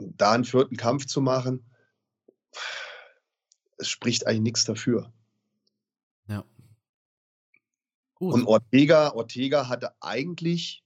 da 0.00 0.32
einen 0.32 0.44
vierten 0.44 0.76
Kampf 0.76 1.06
zu 1.06 1.20
machen, 1.20 1.64
es 3.76 3.88
spricht 3.88 4.26
eigentlich 4.26 4.40
nichts 4.40 4.64
dafür. 4.64 5.12
Ja. 6.26 6.44
Gut. 8.14 8.34
Und 8.34 8.48
Ortega, 8.48 9.12
Ortega 9.12 9.68
hatte 9.68 9.94
eigentlich 10.00 10.82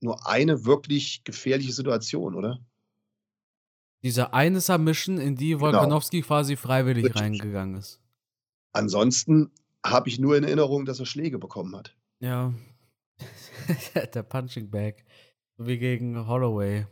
nur 0.00 0.26
eine 0.26 0.66
wirklich 0.66 1.24
gefährliche 1.24 1.72
Situation, 1.72 2.34
oder? 2.34 2.58
Diese 4.02 4.32
eine 4.32 4.60
Submission, 4.60 5.18
in 5.18 5.36
die 5.36 5.50
genau. 5.50 5.60
Volkanovski 5.60 6.18
genau. 6.18 6.26
quasi 6.26 6.56
freiwillig 6.56 7.04
Richtig. 7.04 7.22
reingegangen 7.22 7.76
ist. 7.76 8.00
Ansonsten 8.72 9.52
habe 9.84 10.08
ich 10.08 10.18
nur 10.18 10.36
in 10.36 10.44
Erinnerung, 10.44 10.84
dass 10.84 10.98
er 10.98 11.06
Schläge 11.06 11.38
bekommen 11.38 11.76
hat. 11.76 11.96
Ja. 12.20 12.52
Der 14.14 14.22
Punching 14.22 14.70
Bag. 14.70 15.04
So 15.56 15.66
wie 15.66 15.78
gegen 15.78 16.26
Holloway. 16.26 16.86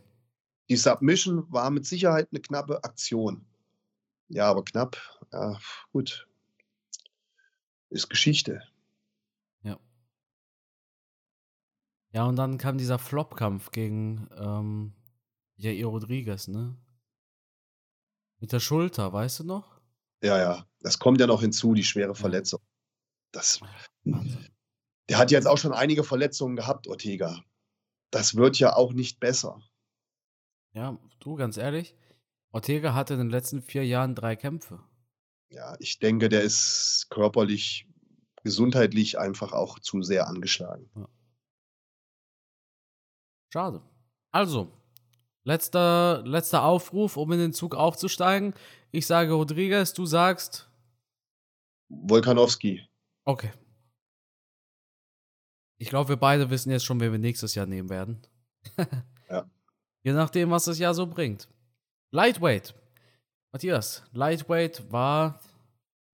Die 0.69 0.77
Submission 0.77 1.51
war 1.51 1.69
mit 1.69 1.85
Sicherheit 1.85 2.29
eine 2.31 2.39
knappe 2.39 2.83
Aktion. 2.83 3.45
Ja, 4.29 4.49
aber 4.49 4.63
knapp, 4.63 4.97
ja, 5.33 5.59
gut. 5.91 6.27
Ist 7.89 8.09
Geschichte. 8.09 8.61
Ja. 9.63 9.77
Ja, 12.13 12.23
und 12.23 12.37
dann 12.37 12.57
kam 12.57 12.77
dieser 12.77 12.99
Flop-Kampf 12.99 13.71
gegen 13.71 14.29
ähm, 14.37 14.93
Jair 15.57 15.87
Rodriguez, 15.87 16.47
ne? 16.47 16.77
Mit 18.41 18.51
der 18.51 18.59
Schulter, 18.59 19.13
weißt 19.13 19.39
du 19.39 19.43
noch? 19.43 19.79
Ja, 20.23 20.37
ja. 20.37 20.67
Das 20.79 20.97
kommt 20.97 21.19
ja 21.21 21.27
noch 21.27 21.41
hinzu, 21.41 21.75
die 21.75 21.83
schwere 21.83 22.15
Verletzung. 22.15 22.59
Das, 23.31 23.59
der 24.03 25.17
hat 25.19 25.29
jetzt 25.29 25.47
auch 25.47 25.59
schon 25.59 25.73
einige 25.73 26.03
Verletzungen 26.03 26.55
gehabt, 26.55 26.87
Ortega. 26.87 27.43
Das 28.09 28.35
wird 28.35 28.57
ja 28.57 28.75
auch 28.75 28.93
nicht 28.93 29.19
besser. 29.19 29.61
Ja, 30.73 30.97
du, 31.19 31.35
ganz 31.35 31.57
ehrlich, 31.57 31.95
Ortega 32.51 32.95
hatte 32.95 33.13
in 33.13 33.19
den 33.19 33.29
letzten 33.29 33.61
vier 33.61 33.85
Jahren 33.85 34.15
drei 34.15 34.35
Kämpfe. 34.35 34.83
Ja, 35.49 35.75
ich 35.79 35.99
denke, 35.99 36.27
der 36.27 36.41
ist 36.41 37.07
körperlich, 37.11 37.87
gesundheitlich 38.43 39.19
einfach 39.19 39.53
auch 39.53 39.77
zu 39.77 40.01
sehr 40.01 40.27
angeschlagen. 40.27 40.89
Ja. 40.95 41.07
Schade. 43.53 43.81
Also, 44.31 44.71
Letzter, 45.43 46.21
letzter 46.25 46.63
Aufruf, 46.63 47.17
um 47.17 47.31
in 47.31 47.39
den 47.39 47.53
Zug 47.53 47.75
aufzusteigen. 47.75 48.53
Ich 48.91 49.07
sage 49.07 49.33
Rodriguez, 49.33 49.93
du 49.93 50.05
sagst. 50.05 50.69
Volkanowski. 51.89 52.87
Okay. 53.25 53.51
Ich 55.77 55.89
glaube, 55.89 56.09
wir 56.09 56.17
beide 56.17 56.49
wissen 56.49 56.69
jetzt 56.71 56.85
schon, 56.85 56.99
wen 56.99 57.11
wir 57.11 57.19
nächstes 57.19 57.55
Jahr 57.55 57.65
nehmen 57.65 57.89
werden. 57.89 58.21
ja. 59.29 59.49
Je 60.03 60.13
nachdem, 60.13 60.51
was 60.51 60.65
das 60.65 60.77
Jahr 60.77 60.93
so 60.93 61.07
bringt. 61.07 61.47
Lightweight. 62.11 62.75
Matthias, 63.51 64.03
Lightweight 64.13 64.91
war 64.91 65.41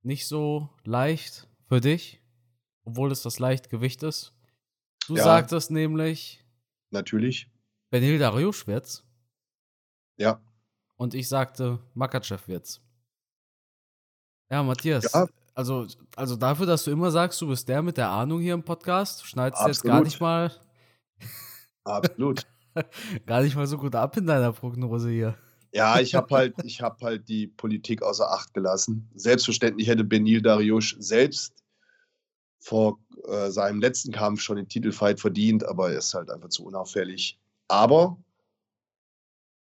nicht 0.04 0.28
so 0.28 0.70
leicht 0.86 1.48
für 1.68 1.82
dich, 1.82 2.22
obwohl 2.84 3.12
es 3.12 3.22
das 3.22 3.40
Leichtgewicht 3.40 4.04
ist. 4.04 4.34
Du 5.08 5.16
ja. 5.16 5.24
sagtest 5.24 5.70
nämlich. 5.70 6.44
Natürlich. 6.92 7.52
Benil 7.90 8.18
Dariushvets. 8.20 9.07
Ja. 10.18 10.42
Und 10.98 11.14
ich 11.14 11.28
sagte, 11.28 11.80
Makachev 11.94 12.48
wird's. 12.48 12.82
Ja, 14.50 14.64
Matthias. 14.64 15.12
Ja. 15.14 15.28
Also, 15.54 15.88
also 16.16 16.36
dafür, 16.36 16.66
dass 16.66 16.84
du 16.84 16.92
immer 16.92 17.10
sagst, 17.12 17.42
du 17.42 17.48
bist 17.48 17.68
der 17.68 17.82
mit 17.82 17.98
der 17.98 18.10
Ahnung 18.10 18.40
hier 18.42 18.54
im 18.54 18.64
Podcast, 18.64 19.26
schneidest 19.26 19.64
du 19.64 19.68
jetzt 19.68 19.84
gar 19.84 20.04
nicht 20.04 20.20
mal. 20.20 20.52
Absolut. 21.84 22.46
gar 23.26 23.42
nicht 23.42 23.56
mal 23.56 23.66
so 23.66 23.78
gut 23.78 23.96
ab 23.96 24.16
in 24.18 24.28
deiner 24.28 24.54
Prognose 24.54 25.10
hier. 25.10 25.38
Ja, 25.74 26.00
ich 26.00 26.16
habe 26.16 26.34
halt, 26.34 26.56
ich 26.64 26.82
habe 26.82 27.04
halt 27.04 27.28
die 27.28 27.48
Politik 27.48 28.02
außer 28.02 28.32
Acht 28.32 28.54
gelassen. 28.54 29.10
Selbstverständlich 29.16 29.88
hätte 29.88 30.04
Benil 30.04 30.42
Dariush 30.42 30.96
selbst 31.00 31.54
vor 32.60 33.00
äh, 33.28 33.50
seinem 33.50 33.80
letzten 33.80 34.12
Kampf 34.12 34.42
schon 34.42 34.58
den 34.58 34.68
Titelfight 34.68 35.20
verdient, 35.20 35.66
aber 35.66 35.92
er 35.92 36.00
ist 36.00 36.14
halt 36.14 36.30
einfach 36.32 36.50
zu 36.50 36.66
unauffällig. 36.66 37.40
Aber 37.68 38.18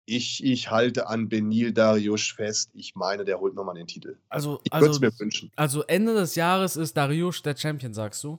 ich, 0.06 0.42
ich 0.44 0.70
halte 0.70 1.08
an 1.08 1.28
Benil 1.28 1.72
Dariush 1.72 2.34
fest. 2.34 2.70
Ich 2.74 2.94
meine, 2.94 3.24
der 3.24 3.40
holt 3.40 3.54
nochmal 3.54 3.74
den 3.74 3.88
Titel. 3.88 4.16
Also, 4.28 4.60
ich 4.62 4.72
also, 4.72 5.00
mir 5.00 5.12
wünschen. 5.18 5.50
Also 5.56 5.82
Ende 5.82 6.14
des 6.14 6.36
Jahres 6.36 6.76
ist 6.76 6.96
Dariush 6.96 7.42
der 7.42 7.56
Champion, 7.56 7.92
sagst 7.92 8.22
du? 8.22 8.38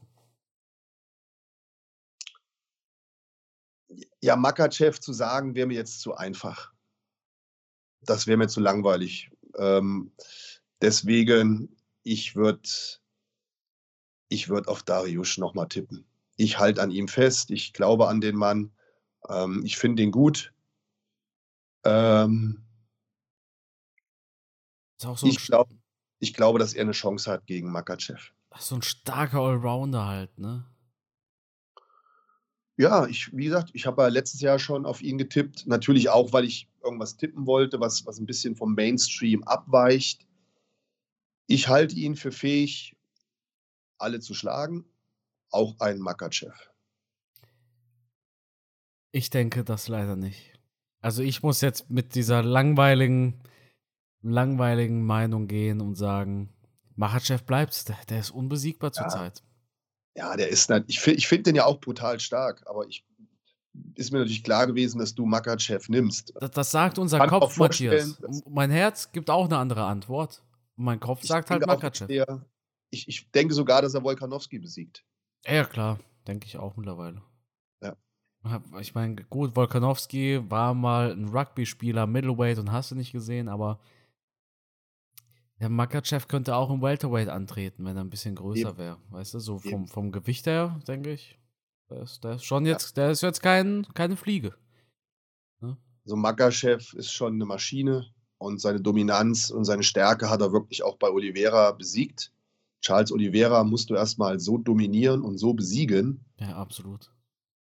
Ja, 4.21 4.35
Makachev 4.35 4.99
zu 4.99 5.11
sagen, 5.13 5.55
wäre 5.55 5.67
mir 5.67 5.75
jetzt 5.75 5.99
zu 5.99 6.15
einfach. 6.15 6.73
Das 8.01 8.27
wäre 8.27 8.37
mir 8.37 8.47
zu 8.47 8.61
langweilig. 8.61 9.29
Ähm, 9.57 10.11
deswegen, 10.81 11.75
ich 12.03 12.35
würde 12.35 12.69
ich 14.29 14.49
würd 14.49 14.67
auf 14.67 14.83
Dariush 14.83 15.37
nochmal 15.37 15.67
tippen. 15.67 16.05
Ich 16.37 16.59
halte 16.59 16.81
an 16.81 16.91
ihm 16.91 17.07
fest. 17.07 17.51
Ich 17.51 17.73
glaube 17.73 18.07
an 18.07 18.21
den 18.21 18.35
Mann. 18.35 18.71
Ähm, 19.27 19.63
ich 19.65 19.77
finde 19.77 20.03
ihn 20.03 20.11
gut. 20.11 20.53
Ähm, 21.87 22.63
so 24.97 25.15
ich, 25.23 25.37
glaub, 25.45 25.69
ich 26.19 26.33
glaube, 26.33 26.59
dass 26.59 26.73
er 26.73 26.81
eine 26.81 26.91
Chance 26.91 27.31
hat 27.31 27.45
gegen 27.45 27.71
Makachev. 27.71 28.33
So 28.59 28.75
ein 28.75 28.81
starker 28.81 29.39
Allrounder 29.39 30.05
halt, 30.05 30.37
ne? 30.37 30.65
Ja, 32.75 33.07
ich, 33.07 33.35
wie 33.35 33.45
gesagt, 33.45 33.69
ich 33.73 33.85
habe 33.85 34.01
ja 34.03 34.09
letztes 34.09 34.41
Jahr 34.41 34.59
schon 34.59 34.85
auf 34.85 35.01
ihn 35.01 35.17
getippt. 35.17 35.65
Natürlich 35.65 36.09
auch, 36.09 36.33
weil 36.33 36.43
ich 36.43 36.69
irgendwas 36.83 37.15
tippen 37.15 37.47
wollte, 37.47 37.79
was, 37.79 38.05
was 38.05 38.19
ein 38.19 38.25
bisschen 38.25 38.55
vom 38.55 38.75
Mainstream 38.75 39.43
abweicht. 39.45 40.27
Ich 41.47 41.69
halte 41.69 41.95
ihn 41.95 42.15
für 42.15 42.31
fähig, 42.31 42.95
alle 43.97 44.19
zu 44.19 44.33
schlagen, 44.33 44.85
auch 45.49 45.79
einen 45.79 46.01
Makachev. 46.01 46.53
Ich 49.11 49.29
denke 49.29 49.63
das 49.63 49.87
leider 49.87 50.15
nicht. 50.15 50.56
Also 51.07 51.23
ich 51.23 51.41
muss 51.41 51.61
jetzt 51.61 51.89
mit 51.89 52.15
dieser 52.15 52.43
langweiligen, 52.43 53.39
langweiligen 54.23 55.05
Meinung 55.05 55.47
gehen 55.47 55.79
und 55.79 55.95
sagen, 55.95 56.49
Machachev 56.97 57.45
bleibt, 57.45 57.87
der, 57.87 57.95
der 58.09 58.19
ist 58.19 58.31
unbesiegbar 58.31 58.91
ja. 58.93 59.03
zurzeit. 59.03 59.41
Ja, 60.17 60.35
der 60.35 60.49
ist 60.49 60.69
ich, 60.87 61.07
ich 61.07 61.25
finde 61.29 61.43
den 61.43 61.55
ja 61.55 61.63
auch 61.63 61.79
brutal 61.79 62.19
stark, 62.19 62.61
aber 62.65 62.87
ich 62.89 63.05
ist 63.95 64.11
mir 64.11 64.17
natürlich 64.17 64.43
klar 64.43 64.67
gewesen, 64.67 64.99
dass 64.99 65.15
du 65.15 65.25
Makachev 65.25 65.89
nimmst. 65.89 66.33
Das, 66.41 66.51
das 66.51 66.71
sagt 66.71 66.99
unser 66.99 67.19
Kann 67.19 67.29
Kopf, 67.29 67.55
Matthias. 67.55 68.21
Mein 68.49 68.69
Herz 68.69 69.13
gibt 69.13 69.29
auch 69.29 69.45
eine 69.45 69.59
andere 69.59 69.85
Antwort. 69.85 70.43
Mein 70.75 70.99
Kopf 70.99 71.23
sagt 71.23 71.51
halt 71.51 71.65
Makachev. 71.65 72.11
Ich, 72.89 73.07
ich 73.07 73.31
denke 73.31 73.53
sogar, 73.53 73.81
dass 73.81 73.93
er 73.93 74.03
Volkanowski 74.03 74.59
besiegt. 74.59 75.05
Ja, 75.45 75.63
klar. 75.63 76.01
Denke 76.27 76.47
ich 76.47 76.57
auch 76.57 76.75
mittlerweile. 76.75 77.21
Ich 78.79 78.95
meine, 78.95 79.15
gut, 79.15 79.55
Volkanowski 79.55 80.41
war 80.49 80.73
mal 80.73 81.11
ein 81.11 81.29
Rugby-Spieler, 81.29 82.07
Middleweight 82.07 82.59
und 82.59 82.71
hast 82.71 82.91
du 82.91 82.95
nicht 82.95 83.11
gesehen, 83.11 83.49
aber 83.49 83.79
der 85.59 85.69
Makachev 85.69 86.27
könnte 86.27 86.55
auch 86.55 86.69
im 86.69 86.81
Welterweight 86.81 87.29
antreten, 87.29 87.83
wenn 87.85 87.97
er 87.97 88.03
ein 88.03 88.09
bisschen 88.09 88.35
größer 88.35 88.77
wäre. 88.77 88.97
Weißt 89.09 89.33
du, 89.33 89.39
so 89.39 89.57
vom, 89.57 89.87
vom 89.87 90.11
Gewicht 90.11 90.45
her, 90.45 90.79
denke 90.87 91.13
ich. 91.13 91.39
Der 91.89 92.01
ist, 92.01 92.23
der 92.23 92.35
ist 92.35 92.43
schon 92.43 92.65
jetzt, 92.65 92.97
der 92.97 93.11
ist 93.11 93.21
jetzt 93.21 93.41
kein, 93.41 93.87
keine 93.93 94.17
Fliege. 94.17 94.53
Ne? 95.61 95.77
So 96.05 96.15
Makachev 96.15 96.95
ist 96.95 97.11
schon 97.11 97.33
eine 97.33 97.45
Maschine 97.45 98.07
und 98.37 98.61
seine 98.61 98.81
Dominanz 98.81 99.49
und 99.49 99.65
seine 99.65 99.83
Stärke 99.83 100.29
hat 100.29 100.41
er 100.41 100.53
wirklich 100.53 100.83
auch 100.83 100.97
bei 100.97 101.09
Oliveira 101.09 101.71
besiegt. 101.71 102.31
Charles 102.81 103.11
Oliveira 103.11 103.63
musst 103.63 103.89
du 103.89 103.95
erstmal 103.95 104.39
so 104.39 104.57
dominieren 104.57 105.21
und 105.21 105.37
so 105.37 105.53
besiegen. 105.53 106.23
Ja, 106.39 106.55
absolut 106.55 107.11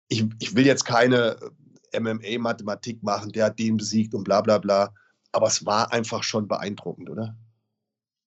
ich, 0.10 0.26
ich 0.40 0.56
will 0.56 0.66
jetzt 0.66 0.84
keine 0.84 1.38
äh, 1.92 2.00
MMA-Mathematik 2.00 3.02
machen, 3.04 3.32
der 3.32 3.46
hat 3.46 3.60
den 3.60 3.78
besiegt 3.78 4.14
und 4.14 4.24
bla 4.24 4.42
bla 4.42 4.58
bla. 4.58 4.94
Aber 5.32 5.48
es 5.48 5.66
war 5.66 5.94
einfach 5.94 6.24
schon 6.24 6.48
beeindruckend, 6.48 7.10
oder? 7.10 7.38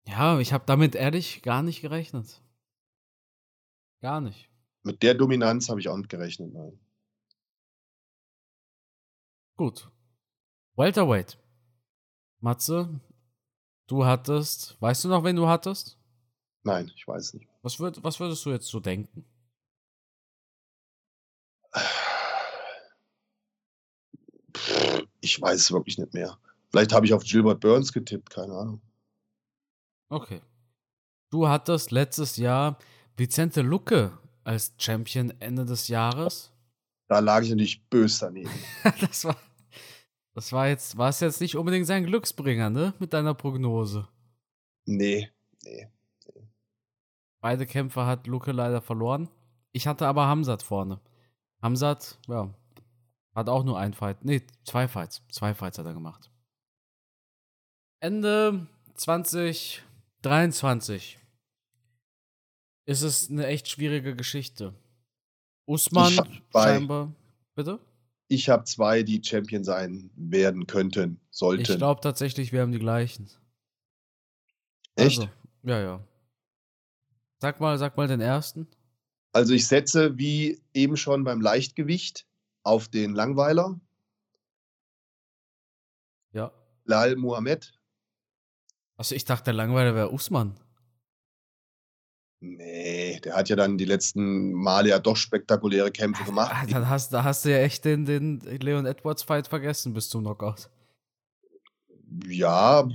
Ja, 0.07 0.39
ich 0.39 0.53
habe 0.53 0.65
damit 0.67 0.95
ehrlich 0.95 1.43
gar 1.43 1.63
nicht 1.63 1.81
gerechnet. 1.81 2.43
Gar 4.01 4.21
nicht. 4.21 4.49
Mit 4.85 5.03
der 5.03 5.15
Dominanz 5.15 5.69
habe 5.69 5.81
ich 5.81 5.89
auch 5.89 5.97
nicht 5.97 6.09
gerechnet, 6.09 6.53
nein. 6.53 6.79
Gut. 9.57 9.91
Welterweight. 10.77 11.39
Matze, 12.41 13.01
du 13.87 14.05
hattest, 14.05 14.81
weißt 14.81 15.05
du 15.05 15.09
noch, 15.09 15.23
wen 15.23 15.37
du 15.37 15.47
hattest? 15.47 15.99
Nein, 16.65 16.91
ich 16.97 17.07
weiß 17.07 17.35
nicht. 17.35 17.49
Was, 17.63 17.79
würd, 17.79 18.03
was 18.03 18.19
würdest 18.19 18.45
du 18.45 18.51
jetzt 18.51 18.67
so 18.67 18.81
denken? 18.81 19.25
Ich 25.23 25.41
weiß 25.41 25.59
es 25.59 25.73
wirklich 25.73 25.99
nicht 25.99 26.13
mehr. 26.13 26.37
Vielleicht 26.71 26.93
habe 26.93 27.07
ich 27.07 27.15
auf 27.15 27.25
Gilbert 27.25 27.61
Burns 27.61 27.93
getippt, 27.93 28.31
keine 28.31 28.53
Ahnung. 28.55 28.83
Okay. 30.09 30.43
Du 31.31 31.49
hattest 31.49 31.91
letztes 31.91 32.37
Jahr 32.37 32.79
Vicente 33.17 33.63
Lucke 33.63 34.19
als 34.45 34.75
Champion 34.79 35.33
Ende 35.41 35.65
des 35.65 35.89
Jahres. 35.89 36.53
Da 37.09 37.21
lag 37.21 37.43
ich 37.43 37.51
natürlich 37.51 37.89
böse 37.89 38.27
daneben. 38.27 38.51
das 39.01 39.25
war, 39.25 39.37
das 40.35 40.53
war 40.53 40.69
jetzt, 40.69 40.97
war 40.99 41.09
es 41.09 41.21
jetzt 41.21 41.41
nicht 41.41 41.57
unbedingt 41.57 41.87
sein 41.87 42.05
Glücksbringer, 42.05 42.69
ne? 42.69 42.95
Mit 42.99 43.13
deiner 43.13 43.35
Prognose. 43.35 44.09
Nee, 44.87 45.31
nee. 45.63 45.89
Beide 47.41 47.67
Kämpfe 47.67 48.07
hat 48.07 48.27
Luke 48.27 48.51
leider 48.53 48.81
verloren. 48.81 49.29
Ich 49.73 49.87
hatte 49.87 50.07
aber 50.07 50.27
Hamzat 50.27 50.63
vorne. 50.63 51.01
Hamzat, 51.61 52.19
ja, 52.29 52.53
hat 53.35 53.49
auch 53.49 53.65
nur 53.65 53.79
ein 53.79 53.95
Fight. 53.95 54.25
Nee, 54.25 54.43
zwei 54.65 54.89
Fights. 54.89 55.23
Zwei 55.31 55.55
Fights 55.55 55.79
hat 55.79 55.87
er 55.87 55.95
gemacht. 55.95 56.31
Ende 58.01 58.67
2023 58.95 61.19
ist 62.85 63.03
es 63.03 63.31
eine 63.31 63.47
echt 63.47 63.69
schwierige 63.69 64.17
Geschichte. 64.17 64.75
Usman 65.67 66.43
scheinbar. 66.53 67.15
Bitte? 67.55 67.79
Ich 68.29 68.49
habe 68.49 68.65
zwei, 68.65 69.03
die 69.03 69.23
Champion 69.23 69.63
sein 69.63 70.11
werden 70.17 70.67
könnten, 70.67 71.21
sollten. 71.31 71.63
Ich 71.63 71.77
glaube 71.77 72.01
tatsächlich, 72.01 72.53
wir 72.53 72.63
haben 72.63 72.73
die 72.73 72.79
gleichen. 72.79 73.29
Echt? 74.97 75.21
Also, 75.21 75.31
ja, 75.63 75.81
ja. 75.81 76.01
Sag 77.41 77.61
mal, 77.61 77.79
sag 77.79 77.97
mal 77.97 78.09
den 78.09 78.21
ersten. 78.21 78.67
Also 79.33 79.55
ich 79.55 79.67
setze 79.67 80.19
wie 80.19 80.61
eben 80.75 80.97
schon 80.97 81.25
beim 81.25 81.41
Leichtgewicht 81.41 82.27
auf 82.63 82.89
den 82.89 83.15
Langweiler. 83.15 83.81
Ja. 86.33 86.53
Lal 86.85 87.17
Muhammad. 87.17 87.73
Also 88.97 89.15
ich 89.15 89.25
dachte, 89.25 89.45
der 89.45 89.55
Langweiler 89.55 89.95
wäre 89.95 90.13
Usman. 90.13 90.59
Nee, 92.45 93.21
der 93.21 93.37
hat 93.37 93.49
ja 93.49 93.57
dann 93.57 93.79
die 93.79 93.85
letzten 93.85 94.53
Male 94.53 94.89
ja 94.89 94.99
doch 94.99 95.17
spektakuläre 95.17 95.93
Kämpfe 95.93 96.25
gemacht. 96.25 96.51
Ah, 96.53 96.67
dann 96.67 96.89
hast, 96.89 97.13
da 97.13 97.23
hast 97.23 97.45
du 97.45 97.53
ja 97.53 97.59
echt 97.59 97.85
den, 97.85 98.05
den 98.05 98.41
Leon 98.41 98.85
Edwards 98.85 99.23
Fight 99.23 99.47
vergessen 99.47 99.95
bis 99.95 100.09
zum 100.09 100.23
Knockout. 100.23 100.69
Ja. 102.27 102.89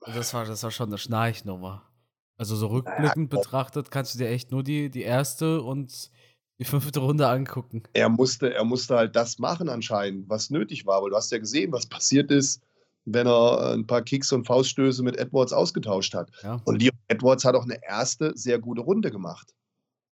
Das 0.00 0.34
war, 0.34 0.44
das 0.44 0.62
war 0.64 0.72
schon 0.72 0.88
eine 0.88 0.98
Schnarchnummer. 0.98 1.88
Also 2.36 2.56
so 2.56 2.66
rückblickend 2.66 3.32
ja, 3.32 3.38
betrachtet 3.38 3.90
kannst 3.92 4.14
du 4.14 4.18
dir 4.18 4.28
echt 4.28 4.50
nur 4.50 4.64
die, 4.64 4.90
die 4.90 5.02
erste 5.02 5.62
und 5.62 6.10
die 6.58 6.64
fünfte 6.64 7.00
Runde 7.00 7.28
angucken. 7.28 7.82
Er 7.92 8.08
musste, 8.08 8.52
er 8.52 8.64
musste 8.64 8.96
halt 8.96 9.16
das 9.16 9.38
machen 9.38 9.68
anscheinend, 9.68 10.28
was 10.28 10.50
nötig 10.50 10.86
war, 10.86 11.02
weil 11.02 11.10
du 11.10 11.16
hast 11.16 11.30
ja 11.30 11.38
gesehen, 11.38 11.72
was 11.72 11.86
passiert 11.86 12.30
ist, 12.30 12.62
wenn 13.04 13.26
er 13.26 13.72
ein 13.72 13.86
paar 13.86 14.02
Kicks 14.02 14.32
und 14.32 14.46
Fauststöße 14.46 15.02
mit 15.02 15.16
Edwards 15.16 15.52
ausgetauscht 15.52 16.14
hat. 16.14 16.30
Ja. 16.42 16.60
Und 16.64 16.80
Leon 16.80 16.98
Edwards 17.08 17.44
hat 17.44 17.54
auch 17.54 17.64
eine 17.64 17.82
erste 17.82 18.32
sehr 18.36 18.58
gute 18.58 18.82
Runde 18.82 19.10
gemacht. 19.10 19.54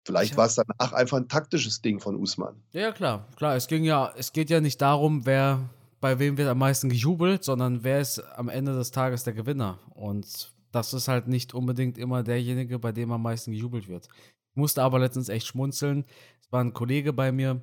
Vielleicht 0.05 0.31
ja. 0.31 0.37
war 0.37 0.45
es 0.45 0.55
danach 0.55 0.93
einfach 0.93 1.17
ein 1.17 1.27
taktisches 1.27 1.81
Ding 1.81 1.99
von 1.99 2.15
Usman. 2.15 2.55
Ja, 2.71 2.91
klar, 2.91 3.27
klar. 3.35 3.55
Es 3.55 3.67
ging 3.67 3.83
ja, 3.83 4.11
es 4.17 4.31
geht 4.31 4.49
ja 4.49 4.61
nicht 4.61 4.81
darum, 4.81 5.25
wer 5.25 5.69
bei 5.99 6.17
wem 6.17 6.37
wird 6.37 6.47
am 6.47 6.57
meisten 6.57 6.89
gejubelt, 6.89 7.43
sondern 7.43 7.83
wer 7.83 7.99
ist 7.99 8.19
am 8.35 8.49
Ende 8.49 8.73
des 8.73 8.91
Tages 8.91 9.23
der 9.23 9.33
Gewinner. 9.33 9.79
Und 9.93 10.53
das 10.71 10.93
ist 10.93 11.09
halt 11.09 11.27
nicht 11.27 11.53
unbedingt 11.53 11.97
immer 11.97 12.23
derjenige, 12.23 12.79
bei 12.79 12.91
dem 12.91 13.11
am 13.11 13.21
meisten 13.21 13.51
gejubelt 13.51 13.87
wird. 13.87 14.07
Ich 14.51 14.55
musste 14.55 14.83
aber 14.83 14.99
letztens 14.99 15.29
echt 15.29 15.47
schmunzeln. 15.47 16.05
Es 16.41 16.51
war 16.51 16.61
ein 16.61 16.73
Kollege 16.73 17.13
bei 17.13 17.31
mir 17.31 17.61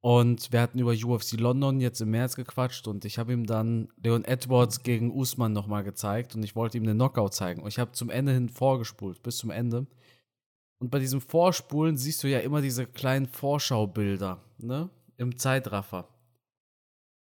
und 0.00 0.52
wir 0.52 0.60
hatten 0.60 0.78
über 0.78 0.92
UFC 0.92 1.32
London 1.32 1.80
jetzt 1.80 2.00
im 2.00 2.10
März 2.10 2.36
gequatscht 2.36 2.86
und 2.86 3.04
ich 3.04 3.18
habe 3.18 3.32
ihm 3.32 3.46
dann 3.46 3.88
Leon 4.02 4.24
Edwards 4.24 4.82
gegen 4.82 5.10
Usman 5.10 5.52
nochmal 5.52 5.82
gezeigt 5.82 6.34
und 6.34 6.42
ich 6.42 6.54
wollte 6.54 6.78
ihm 6.78 6.84
den 6.84 6.96
Knockout 6.96 7.34
zeigen. 7.34 7.62
Und 7.62 7.68
ich 7.68 7.78
habe 7.78 7.92
zum 7.92 8.08
Ende 8.10 8.32
hin 8.32 8.48
vorgespult, 8.48 9.22
bis 9.22 9.38
zum 9.38 9.50
Ende. 9.50 9.86
Und 10.78 10.90
bei 10.90 11.00
diesem 11.00 11.20
Vorspulen 11.20 11.96
siehst 11.96 12.22
du 12.22 12.28
ja 12.28 12.38
immer 12.38 12.60
diese 12.60 12.86
kleinen 12.86 13.26
Vorschaubilder, 13.26 14.40
ne? 14.58 14.88
Im 15.16 15.36
Zeitraffer. 15.36 16.08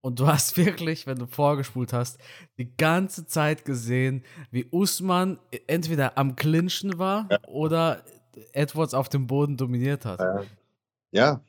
Und 0.00 0.18
du 0.18 0.26
hast 0.28 0.56
wirklich, 0.56 1.06
wenn 1.06 1.18
du 1.18 1.26
vorgespult 1.26 1.92
hast, 1.92 2.18
die 2.58 2.76
ganze 2.76 3.26
Zeit 3.26 3.64
gesehen, 3.64 4.24
wie 4.50 4.66
Usman 4.72 5.38
entweder 5.68 6.18
am 6.18 6.34
Clinchen 6.34 6.98
war 6.98 7.28
ja. 7.30 7.38
oder 7.46 8.04
Edwards 8.52 8.94
auf 8.94 9.08
dem 9.08 9.26
Boden 9.26 9.56
dominiert 9.56 10.04
hat. 10.04 10.20
Ja. 11.10 11.42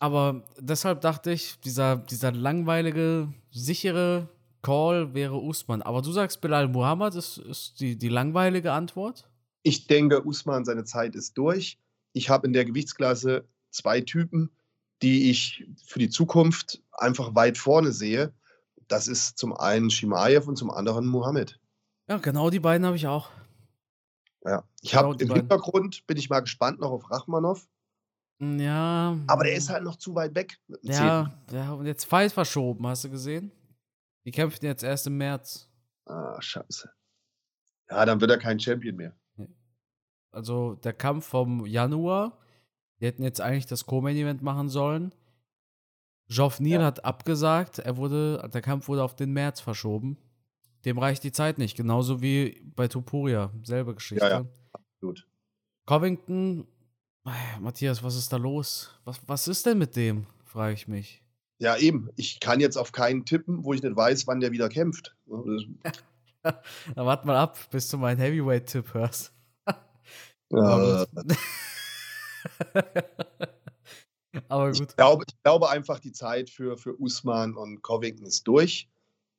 Aber 0.00 0.44
deshalb 0.58 1.00
dachte 1.00 1.32
ich, 1.32 1.58
dieser, 1.60 1.96
dieser 1.96 2.32
langweilige, 2.32 3.32
sichere 3.50 4.28
Call 4.62 5.14
wäre 5.14 5.36
Usman. 5.36 5.82
Aber 5.82 6.02
du 6.02 6.12
sagst, 6.12 6.40
Bilal 6.40 6.68
Muhammad 6.68 7.14
ist, 7.14 7.38
ist 7.38 7.80
die, 7.80 7.96
die 7.96 8.08
langweilige 8.08 8.72
Antwort? 8.72 9.28
Ich 9.62 9.86
denke, 9.86 10.24
Usman, 10.24 10.64
seine 10.64 10.84
Zeit 10.84 11.14
ist 11.14 11.36
durch. 11.36 11.78
Ich 12.12 12.30
habe 12.30 12.46
in 12.46 12.52
der 12.52 12.64
Gewichtsklasse 12.64 13.46
zwei 13.70 14.00
Typen, 14.00 14.50
die 15.02 15.30
ich 15.30 15.66
für 15.84 15.98
die 15.98 16.08
Zukunft 16.08 16.82
einfach 16.92 17.34
weit 17.34 17.58
vorne 17.58 17.92
sehe. 17.92 18.32
Das 18.88 19.06
ist 19.06 19.38
zum 19.38 19.54
einen 19.54 19.90
Shimaev 19.90 20.48
und 20.48 20.56
zum 20.56 20.70
anderen 20.70 21.06
Mohammed. 21.06 21.60
Ja, 22.08 22.16
genau 22.16 22.50
die 22.50 22.60
beiden 22.60 22.86
habe 22.86 22.96
ich 22.96 23.06
auch. 23.06 23.30
Ja, 24.48 24.64
ich 24.80 24.92
genau 24.92 25.02
habe 25.04 25.22
im 25.22 25.28
beiden. 25.28 25.42
Hintergrund, 25.42 26.06
bin 26.06 26.16
ich 26.16 26.30
mal 26.30 26.40
gespannt 26.40 26.80
noch 26.80 26.90
auf 26.90 27.10
Rachmanov. 27.10 27.68
Hm, 28.40 28.58
ja. 28.58 29.18
Aber 29.26 29.44
der 29.44 29.54
ist 29.54 29.68
halt 29.68 29.84
noch 29.84 29.96
zu 29.96 30.14
weit 30.14 30.34
weg. 30.34 30.58
Ja, 30.82 31.32
ja, 31.50 31.72
und 31.72 31.86
jetzt 31.86 32.04
Fight 32.04 32.32
verschoben, 32.32 32.86
hast 32.86 33.04
du 33.04 33.10
gesehen? 33.10 33.52
Die 34.24 34.30
kämpfen 34.30 34.64
jetzt 34.64 34.82
erst 34.82 35.06
im 35.06 35.16
März. 35.16 35.68
Ah, 36.06 36.40
scheiße. 36.40 36.90
Ja, 37.90 38.04
dann 38.04 38.20
wird 38.20 38.30
er 38.30 38.38
kein 38.38 38.60
Champion 38.60 38.96
mehr. 38.96 39.14
Also 40.30 40.74
der 40.74 40.92
Kampf 40.92 41.26
vom 41.26 41.64
Januar 41.66 42.38
die 43.00 43.06
hätten 43.06 43.22
jetzt 43.22 43.40
eigentlich 43.40 43.66
das 43.66 43.86
Co-Main-Event 43.86 44.42
machen 44.42 44.68
sollen. 44.68 45.14
Neal 46.28 46.80
ja. 46.80 46.86
hat 46.86 47.04
abgesagt. 47.04 47.78
Er 47.78 47.96
wurde, 47.96 48.48
der 48.52 48.60
Kampf 48.60 48.88
wurde 48.88 49.02
auf 49.02 49.16
den 49.16 49.32
März 49.32 49.60
verschoben. 49.60 50.18
Dem 50.84 50.98
reicht 50.98 51.24
die 51.24 51.32
Zeit 51.32 51.58
nicht. 51.58 51.76
Genauso 51.76 52.22
wie 52.22 52.62
bei 52.76 52.88
Tupuria. 52.88 53.52
Selbe 53.62 53.94
Geschichte. 53.94 54.24
Ja, 54.24 54.30
ja. 54.40 54.46
Gut. 55.00 55.26
Covington, 55.86 56.66
Matthias, 57.60 58.02
was 58.02 58.16
ist 58.16 58.32
da 58.32 58.36
los? 58.36 58.94
Was, 59.04 59.20
was 59.26 59.48
ist 59.48 59.66
denn 59.66 59.78
mit 59.78 59.96
dem? 59.96 60.26
Frage 60.44 60.74
ich 60.74 60.88
mich. 60.88 61.22
Ja, 61.58 61.76
eben. 61.76 62.08
Ich 62.16 62.40
kann 62.40 62.60
jetzt 62.60 62.76
auf 62.76 62.92
keinen 62.92 63.24
tippen, 63.24 63.64
wo 63.64 63.74
ich 63.74 63.82
nicht 63.82 63.96
weiß, 63.96 64.26
wann 64.26 64.40
der 64.40 64.52
wieder 64.52 64.68
kämpft. 64.68 65.16
Dann 66.42 66.54
warte 66.94 67.26
mal 67.26 67.36
ab, 67.36 67.58
bis 67.70 67.88
du 67.88 67.98
meinen 67.98 68.18
Heavyweight-Tipp 68.18 68.94
hörst. 68.94 69.32
Ja. 70.50 71.04
Aber 74.48 74.72
gut. 74.72 74.80
Ich 74.90 74.96
glaube, 74.96 75.24
ich 75.26 75.42
glaube 75.42 75.68
einfach, 75.68 75.98
die 75.98 76.12
Zeit 76.12 76.48
für, 76.48 76.78
für 76.78 76.94
Usman 76.98 77.54
und 77.54 77.82
Covington 77.82 78.24
ist 78.24 78.46
durch. 78.46 78.88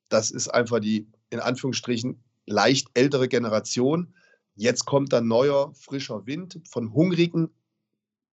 Das 0.08 0.30
ist 0.30 0.48
einfach 0.48 0.80
die, 0.80 1.08
in 1.30 1.40
Anführungsstrichen, 1.40 2.22
leicht 2.46 2.88
ältere 2.94 3.28
Generation. 3.28 4.14
Jetzt 4.54 4.84
kommt 4.84 5.14
ein 5.14 5.26
neuer, 5.26 5.72
frischer 5.74 6.26
Wind 6.26 6.60
von 6.68 6.92
hungrigen, 6.92 7.50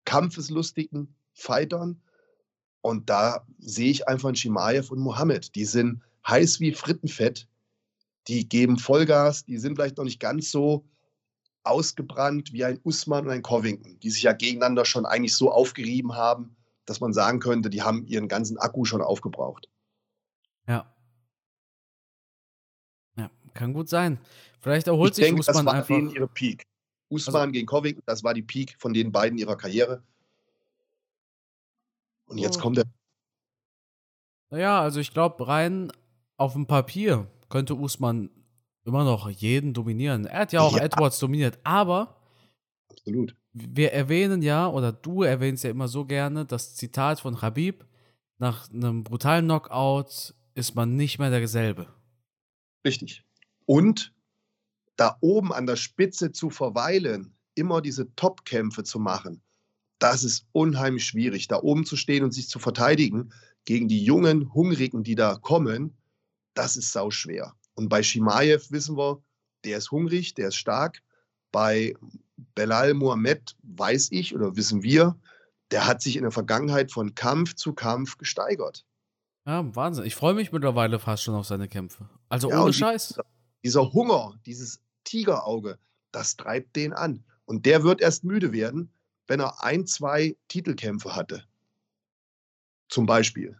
kampfeslustigen 0.04 1.14
Fightern. 1.32 2.02
Und 2.80 3.08
da 3.08 3.46
sehe 3.58 3.90
ich 3.90 4.08
einfach 4.08 4.28
einen 4.28 4.36
Shimaev 4.36 4.90
und 4.90 5.00
Mohammed. 5.00 5.54
Die 5.54 5.64
sind 5.64 6.02
heiß 6.26 6.60
wie 6.60 6.72
Frittenfett. 6.72 7.48
Die 8.26 8.48
geben 8.48 8.78
Vollgas. 8.78 9.44
Die 9.44 9.58
sind 9.58 9.76
vielleicht 9.76 9.96
noch 9.96 10.04
nicht 10.04 10.20
ganz 10.20 10.50
so 10.50 10.84
ausgebrannt 11.64 12.52
wie 12.52 12.64
ein 12.64 12.80
Usman 12.82 13.26
und 13.26 13.32
ein 13.32 13.42
Covington, 13.42 13.98
die 14.00 14.10
sich 14.10 14.22
ja 14.22 14.32
gegeneinander 14.32 14.84
schon 14.84 15.06
eigentlich 15.06 15.36
so 15.36 15.50
aufgerieben 15.52 16.14
haben, 16.14 16.56
dass 16.86 17.00
man 17.00 17.12
sagen 17.12 17.40
könnte, 17.40 17.68
die 17.68 17.82
haben 17.82 18.06
ihren 18.06 18.28
ganzen 18.28 18.56
Akku 18.58 18.84
schon 18.84 19.02
aufgebraucht. 19.02 19.68
Ja. 20.66 20.94
Kann 23.58 23.72
gut 23.72 23.88
sein. 23.88 24.20
Vielleicht 24.60 24.86
erholt 24.86 25.10
ich 25.10 25.16
sich 25.16 25.24
denke, 25.24 25.40
Usman 25.40 25.56
das 25.56 25.66
war 25.66 25.74
einfach. 25.74 25.88
Denen 25.88 26.10
ihre 26.10 26.28
Peak. 26.28 26.62
Usman 27.08 27.34
also, 27.34 27.52
gegen 27.52 27.66
Covington, 27.66 28.04
das 28.06 28.22
war 28.22 28.32
die 28.32 28.42
Peak 28.42 28.76
von 28.78 28.92
den 28.92 29.10
beiden 29.10 29.36
ihrer 29.36 29.56
Karriere. 29.56 30.00
Und 32.26 32.38
jetzt 32.38 32.58
oh. 32.58 32.60
kommt 32.60 32.78
er. 32.78 32.84
Naja, 34.50 34.80
also 34.80 35.00
ich 35.00 35.12
glaube, 35.12 35.48
rein 35.48 35.90
auf 36.36 36.52
dem 36.52 36.68
Papier 36.68 37.26
könnte 37.48 37.74
Usman 37.74 38.30
immer 38.84 39.02
noch 39.02 39.28
jeden 39.28 39.74
dominieren. 39.74 40.26
Er 40.26 40.42
hat 40.42 40.52
ja 40.52 40.60
auch 40.60 40.76
ja. 40.76 40.84
Edwards 40.84 41.18
dominiert, 41.18 41.58
aber 41.64 42.16
Absolut. 42.90 43.34
wir 43.52 43.92
erwähnen 43.92 44.40
ja, 44.40 44.68
oder 44.68 44.92
du 44.92 45.24
erwähnst 45.24 45.64
ja 45.64 45.70
immer 45.70 45.88
so 45.88 46.04
gerne, 46.04 46.44
das 46.44 46.76
Zitat 46.76 47.18
von 47.18 47.42
Habib, 47.42 47.84
nach 48.38 48.70
einem 48.70 49.02
brutalen 49.02 49.46
Knockout 49.46 50.32
ist 50.54 50.76
man 50.76 50.94
nicht 50.94 51.18
mehr 51.18 51.30
derselbe. 51.30 51.92
Richtig. 52.86 53.27
Und 53.68 54.14
da 54.96 55.18
oben 55.20 55.52
an 55.52 55.66
der 55.66 55.76
Spitze 55.76 56.32
zu 56.32 56.48
verweilen, 56.48 57.34
immer 57.54 57.82
diese 57.82 58.14
Top-Kämpfe 58.14 58.82
zu 58.82 58.98
machen, 58.98 59.42
das 59.98 60.24
ist 60.24 60.46
unheimlich 60.52 61.04
schwierig. 61.04 61.48
Da 61.48 61.60
oben 61.60 61.84
zu 61.84 61.94
stehen 61.96 62.24
und 62.24 62.32
sich 62.32 62.48
zu 62.48 62.58
verteidigen 62.58 63.30
gegen 63.66 63.86
die 63.86 64.02
jungen 64.02 64.54
Hungrigen, 64.54 65.02
die 65.02 65.16
da 65.16 65.34
kommen, 65.34 65.94
das 66.54 66.78
ist 66.78 66.92
sau 66.92 67.10
schwer. 67.10 67.52
Und 67.74 67.90
bei 67.90 68.02
Shimaev 68.02 68.70
wissen 68.70 68.96
wir, 68.96 69.22
der 69.64 69.76
ist 69.76 69.90
hungrig, 69.90 70.32
der 70.32 70.48
ist 70.48 70.56
stark. 70.56 71.02
Bei 71.52 71.94
Belal 72.54 72.94
Mohammed 72.94 73.54
weiß 73.64 74.08
ich 74.12 74.34
oder 74.34 74.56
wissen 74.56 74.82
wir, 74.82 75.14
der 75.72 75.86
hat 75.86 76.00
sich 76.00 76.16
in 76.16 76.22
der 76.22 76.32
Vergangenheit 76.32 76.90
von 76.90 77.14
Kampf 77.14 77.54
zu 77.54 77.74
Kampf 77.74 78.16
gesteigert. 78.16 78.86
Ja, 79.44 79.62
Wahnsinn. 79.76 80.06
Ich 80.06 80.14
freue 80.14 80.32
mich 80.32 80.52
mittlerweile 80.52 80.98
fast 80.98 81.24
schon 81.24 81.34
auf 81.34 81.46
seine 81.46 81.68
Kämpfe. 81.68 82.08
Also 82.30 82.48
ja, 82.48 82.62
ohne 82.62 82.72
Scheiß. 82.72 83.18
Dieser 83.64 83.92
Hunger, 83.92 84.38
dieses 84.46 84.80
Tigerauge, 85.04 85.78
das 86.12 86.36
treibt 86.36 86.76
den 86.76 86.92
an. 86.92 87.24
Und 87.44 87.66
der 87.66 87.82
wird 87.82 88.00
erst 88.00 88.24
müde 88.24 88.52
werden, 88.52 88.90
wenn 89.26 89.40
er 89.40 89.62
ein, 89.62 89.86
zwei 89.86 90.36
Titelkämpfe 90.48 91.14
hatte. 91.14 91.44
Zum 92.88 93.06
Beispiel. 93.06 93.56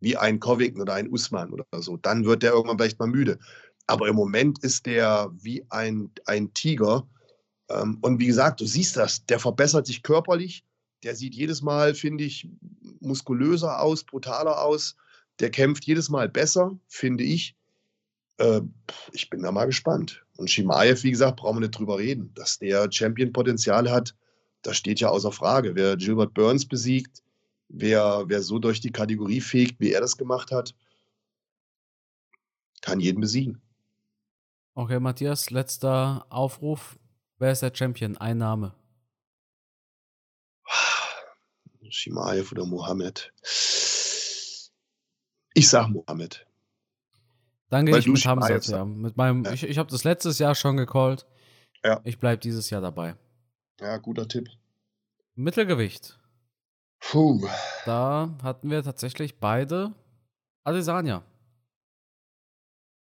Wie 0.00 0.16
ein 0.16 0.40
Covington 0.40 0.82
oder 0.82 0.94
ein 0.94 1.08
Usman 1.08 1.52
oder 1.52 1.64
so. 1.80 1.96
Dann 1.96 2.24
wird 2.24 2.42
der 2.42 2.52
irgendwann 2.52 2.78
vielleicht 2.78 2.98
mal 2.98 3.06
müde. 3.06 3.38
Aber 3.86 4.08
im 4.08 4.16
Moment 4.16 4.62
ist 4.62 4.86
der 4.86 5.30
wie 5.34 5.64
ein, 5.70 6.10
ein 6.26 6.52
Tiger. 6.54 7.06
Ähm, 7.68 7.98
und 8.02 8.18
wie 8.18 8.26
gesagt, 8.26 8.60
du 8.60 8.66
siehst 8.66 8.96
das, 8.96 9.24
der 9.26 9.38
verbessert 9.38 9.86
sich 9.86 10.02
körperlich. 10.02 10.64
Der 11.02 11.14
sieht 11.14 11.34
jedes 11.34 11.62
Mal, 11.62 11.94
finde 11.94 12.24
ich, 12.24 12.48
muskulöser 13.00 13.80
aus, 13.80 14.04
brutaler 14.04 14.62
aus. 14.62 14.96
Der 15.38 15.50
kämpft 15.50 15.84
jedes 15.84 16.08
Mal 16.08 16.28
besser, 16.28 16.78
finde 16.88 17.24
ich. 17.24 17.56
Äh, 18.38 18.60
ich 19.12 19.30
bin 19.30 19.42
da 19.42 19.52
mal 19.52 19.66
gespannt. 19.66 20.24
Und 20.36 20.50
Shimaev, 20.50 21.02
wie 21.02 21.10
gesagt, 21.10 21.36
brauchen 21.36 21.56
wir 21.56 21.60
nicht 21.60 21.78
drüber 21.78 21.98
reden. 21.98 22.32
Dass 22.34 22.58
der 22.58 22.90
Champion-Potenzial 22.90 23.90
hat, 23.90 24.14
das 24.62 24.76
steht 24.76 25.00
ja 25.00 25.08
außer 25.08 25.32
Frage. 25.32 25.74
Wer 25.74 25.96
Gilbert 25.96 26.34
Burns 26.34 26.66
besiegt, 26.66 27.22
wer, 27.68 28.24
wer 28.26 28.42
so 28.42 28.58
durch 28.58 28.80
die 28.80 28.92
Kategorie 28.92 29.40
fegt, 29.40 29.80
wie 29.80 29.92
er 29.92 30.00
das 30.00 30.16
gemacht 30.16 30.50
hat, 30.50 30.74
kann 32.80 33.00
jeden 33.00 33.20
besiegen. 33.20 33.60
Okay, 34.74 34.98
Matthias, 34.98 35.50
letzter 35.50 36.26
Aufruf. 36.30 36.98
Wer 37.38 37.52
ist 37.52 37.62
der 37.62 37.72
Champion? 37.74 38.16
Ein 38.16 38.38
Name. 38.38 38.74
Shimaev 41.88 42.50
oder 42.50 42.66
Mohammed? 42.66 43.32
Ich 45.54 45.68
sag 45.68 45.88
Mohammed. 45.88 46.44
Dann 47.74 47.86
gehe 47.86 47.98
ich 47.98 48.06
mit 48.06 48.24
Hamzat, 48.24 48.68
ja. 48.68 48.84
Mit 48.84 49.16
meinem, 49.16 49.42
ja. 49.42 49.52
Ich, 49.52 49.64
ich 49.64 49.78
habe 49.78 49.90
das 49.90 50.04
letztes 50.04 50.38
Jahr 50.38 50.54
schon 50.54 50.76
gecallt. 50.76 51.26
Ja. 51.84 52.00
Ich 52.04 52.20
bleibe 52.20 52.38
dieses 52.38 52.70
Jahr 52.70 52.80
dabei. 52.80 53.16
Ja, 53.80 53.96
guter 53.96 54.28
Tipp. 54.28 54.48
Mittelgewicht. 55.34 56.16
Puh. 57.00 57.44
Da 57.84 58.30
hatten 58.44 58.70
wir 58.70 58.84
tatsächlich 58.84 59.40
beide 59.40 59.92
Adesanya. 60.62 61.24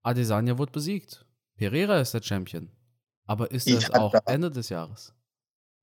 Adesanya 0.03 0.57
wurde 0.57 0.73
besiegt. 0.73 1.25
Pereira 1.55 2.01
ist 2.01 2.13
der 2.13 2.21
Champion. 2.21 2.69
Aber 3.25 3.49
ist 3.51 3.69
das 3.69 3.89
auch 3.91 4.11
da, 4.11 4.19
Ende 4.25 4.51
des 4.51 4.67
Jahres? 4.67 5.13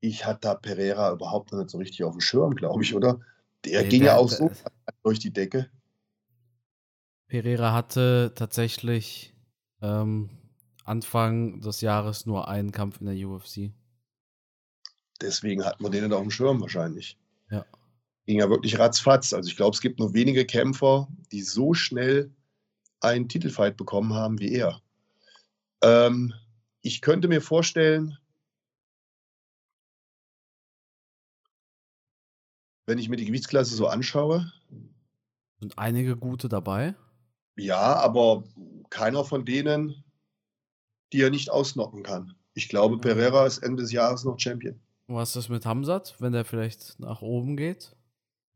Ich 0.01 0.27
hatte 0.27 0.41
da 0.43 0.55
Pereira 0.57 1.11
überhaupt 1.11 1.55
nicht 1.55 1.71
so 1.71 1.79
richtig 1.79 2.05
auf 2.05 2.13
dem 2.13 2.21
Schirm, 2.21 2.55
glaube 2.55 2.83
ich, 2.83 2.95
oder? 2.95 3.19
Der 3.65 3.81
nee, 3.81 3.89
ging 3.89 4.03
der, 4.03 4.13
ja 4.13 4.19
auch 4.19 4.29
so 4.29 4.51
durch 5.03 5.21
die 5.21 5.33
Decke. 5.33 5.71
Pereira 7.35 7.73
hatte 7.73 8.31
tatsächlich 8.37 9.35
ähm, 9.83 10.31
Anfang 10.85 11.61
des 11.61 11.81
Jahres 11.81 12.27
nur 12.27 12.47
einen 12.47 12.71
Kampf 12.71 13.01
in 13.01 13.07
der 13.07 13.29
UFC. 13.29 13.73
Deswegen 15.21 15.65
hat 15.65 15.81
man 15.81 15.91
den 15.91 16.13
auf 16.13 16.21
dem 16.21 16.31
Schirm 16.31 16.61
wahrscheinlich. 16.61 17.19
Ja. 17.51 17.67
Ging 18.27 18.39
ja 18.39 18.49
wirklich 18.49 18.79
ratzfatz. 18.79 19.33
Also 19.33 19.49
ich 19.49 19.57
glaube, 19.57 19.75
es 19.75 19.81
gibt 19.81 19.99
nur 19.99 20.15
wenige 20.15 20.47
Kämpfer, 20.47 21.09
die 21.33 21.43
so 21.43 21.75
schnell 21.75 22.33
einen 23.01 23.29
Titelfight 23.29 23.77
bekommen 23.77 24.15
haben 24.15 24.39
wie 24.39 24.53
er. 24.53 24.81
Ähm, 25.83 26.35
ich 26.83 27.01
könnte 27.01 27.27
mir 27.27 27.41
vorstellen, 27.41 28.17
wenn 32.87 32.99
ich 32.99 33.09
mir 33.09 33.17
die 33.17 33.27
Gewichtsklasse 33.27 33.75
so 33.75 33.89
anschaue. 33.89 34.53
Sind 35.59 35.77
einige 35.81 36.17
gute 36.17 36.49
dabei? 36.49 36.95
Ja, 37.57 37.95
aber 37.97 38.45
keiner 38.91 39.25
von 39.25 39.45
denen, 39.45 40.05
die 41.13 41.23
er 41.23 41.31
nicht 41.31 41.51
ausnocken 41.51 42.03
kann. 42.03 42.35
Ich 42.55 42.69
glaube, 42.69 42.99
Pereira 42.99 43.47
ist 43.47 43.59
Ende 43.59 43.83
des 43.83 43.93
Jahres 43.93 44.25
noch 44.25 44.39
Champion. 44.39 44.81
Was 45.07 45.37
ist 45.37 45.49
mit 45.49 45.67
Hamzat, 45.67 46.17
wenn 46.19 46.33
der 46.33 46.45
vielleicht 46.45 46.99
nach 46.99 47.21
oben 47.21 47.57
geht? 47.57 47.95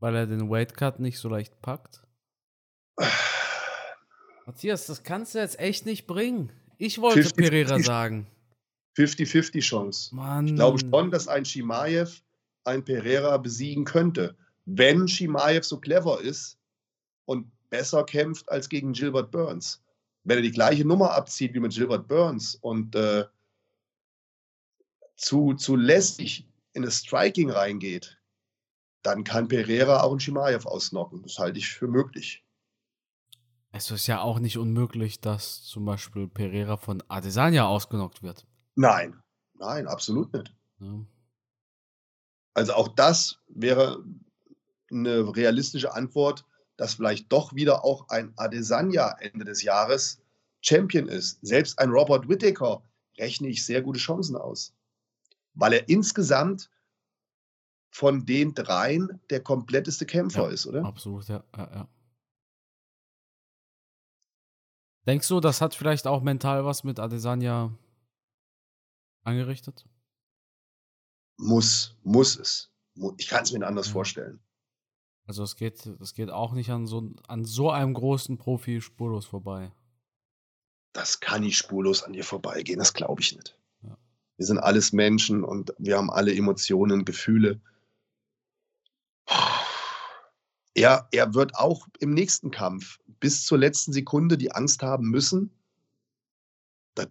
Weil 0.01 0.15
er 0.15 0.27
den 0.27 0.49
Weightcut 0.49 1.01
nicht 1.01 1.19
so 1.19 1.29
leicht 1.29 1.61
packt? 1.61 2.07
Matthias, 4.47 4.87
das 4.87 5.03
kannst 5.03 5.35
du 5.35 5.39
jetzt 5.39 5.59
echt 5.59 5.85
nicht 5.85 6.07
bringen. 6.07 6.51
Ich 6.79 7.01
wollte 7.01 7.23
50, 7.23 7.37
Pereira 7.37 7.69
50, 7.75 7.87
sagen. 7.87 8.27
50-50 8.97 9.61
Chance. 9.61 10.15
Mann. 10.15 10.47
Ich 10.47 10.55
glaube 10.55 10.79
schon, 10.79 11.11
dass 11.11 11.29
ein 11.29 11.45
Shimaev 11.45 12.23
ein 12.65 12.85
Pereira 12.85 13.37
besiegen 13.37 13.85
könnte. 13.85 14.37
Wenn 14.65 15.07
Shimaev 15.09 15.65
so 15.65 15.79
clever 15.79 16.21
ist 16.21 16.59
und 17.27 17.51
besser 17.71 18.05
kämpft 18.05 18.49
als 18.51 18.69
gegen 18.69 18.93
Gilbert 18.93 19.31
Burns. 19.31 19.83
Wenn 20.25 20.39
er 20.39 20.43
die 20.43 20.51
gleiche 20.51 20.85
Nummer 20.85 21.12
abzieht 21.12 21.55
wie 21.55 21.61
mit 21.61 21.73
Gilbert 21.73 22.09
Burns 22.09 22.55
und 22.57 22.95
äh, 22.95 23.25
zu, 25.16 25.55
zu 25.55 25.77
lästig 25.77 26.49
in 26.73 26.83
das 26.83 26.99
Striking 26.99 27.51
reingeht, 27.51 28.19
dann 29.03 29.25
kann 29.25 29.49
Pereira 29.49 30.03
auch 30.03 30.11
einen 30.11 30.21
Shimaev 30.21 30.66
ausnocken. 30.66 31.23
Das 31.23 31.39
halte 31.39 31.59
ich 31.59 31.69
für 31.69 31.89
möglich. 31.89 32.45
Es 33.71 33.91
ist 33.91 34.07
ja 34.07 34.21
auch 34.21 34.39
nicht 34.39 34.59
unmöglich, 34.59 35.21
dass 35.21 35.62
zum 35.62 35.85
Beispiel 35.85 36.27
Pereira 36.27 36.77
von 36.77 37.03
Adesanya 37.09 37.66
ausgenockt 37.66 38.23
wird. 38.23 38.47
Nein, 38.75 39.23
nein, 39.55 39.87
absolut 39.87 40.33
nicht. 40.33 40.55
Ja. 40.81 41.05
Also 42.55 42.73
auch 42.75 42.89
das 42.89 43.41
wäre 43.49 44.03
eine 44.91 45.37
realistische 45.37 45.95
Antwort 45.95 46.45
dass 46.79 46.95
vielleicht 46.95 47.31
doch 47.31 47.55
wieder 47.55 47.85
auch 47.85 48.09
ein 48.09 48.33
Adesanya 48.37 49.16
Ende 49.18 49.45
des 49.45 49.62
Jahres 49.62 50.22
Champion 50.62 51.09
ist. 51.09 51.39
Selbst 51.43 51.79
ein 51.79 51.91
Robert 51.91 52.29
Whittaker 52.29 52.83
rechne 53.18 53.49
ich 53.49 53.66
sehr 53.66 53.83
gute 53.83 53.99
Chancen 53.99 54.37
aus, 54.37 54.72
weil 55.55 55.74
er 55.74 55.89
insgesamt 55.89 56.70
von 57.91 58.24
den 58.24 58.55
dreien 58.55 59.20
der 59.29 59.43
kompletteste 59.43 60.07
Kämpfer 60.07 60.45
ja, 60.45 60.51
ist, 60.51 60.66
oder? 60.66 60.85
Absolut, 60.85 61.26
ja, 61.29 61.43
ja, 61.57 61.70
ja. 61.74 61.89
Denkst 65.07 65.26
du, 65.29 65.41
das 65.41 65.61
hat 65.61 65.74
vielleicht 65.74 66.07
auch 66.07 66.22
mental 66.22 66.64
was 66.64 66.85
mit 66.85 67.01
Adesanya 67.01 67.72
angerichtet? 69.24 69.85
Muss, 71.39 71.97
muss 72.03 72.37
es. 72.39 72.70
Ich 73.16 73.26
kann 73.26 73.43
es 73.43 73.53
mir 73.53 73.66
anders 73.66 73.87
ja. 73.87 73.93
vorstellen. 73.95 74.41
Also 75.29 75.43
es 75.43 75.57
geht, 75.57 75.89
das 76.01 76.14
geht 76.14 76.31
auch 76.31 76.55
nicht 76.55 76.70
an 76.70 76.87
so, 76.87 77.11
an 77.29 77.45
so 77.45 77.70
einem 77.70 77.93
großen 77.93 78.39
Profi 78.39 78.81
spurlos 78.81 79.26
vorbei. 79.26 79.70
Das 80.95 81.20
kann 81.20 81.43
nicht 81.43 81.59
spurlos 81.59 82.03
an 82.03 82.14
dir 82.14 82.24
vorbeigehen, 82.24 82.79
das 82.79 82.95
glaube 82.95 83.20
ich 83.20 83.37
nicht. 83.37 83.55
Ja. 83.83 83.99
Wir 84.39 84.47
sind 84.47 84.57
alles 84.57 84.95
Menschen 84.95 85.45
und 85.45 85.74
wir 85.76 85.99
haben 85.99 86.11
alle 86.11 86.35
Emotionen, 86.35 87.05
Gefühle. 87.05 87.61
Er, 90.74 91.07
er 91.12 91.35
wird 91.35 91.57
auch 91.57 91.87
im 91.99 92.14
nächsten 92.14 92.51
Kampf 92.51 92.99
bis 93.20 93.45
zur 93.45 93.59
letzten 93.59 93.93
Sekunde 93.93 94.39
die 94.39 94.53
Angst 94.53 94.83
haben 94.83 95.11
müssen, 95.11 95.51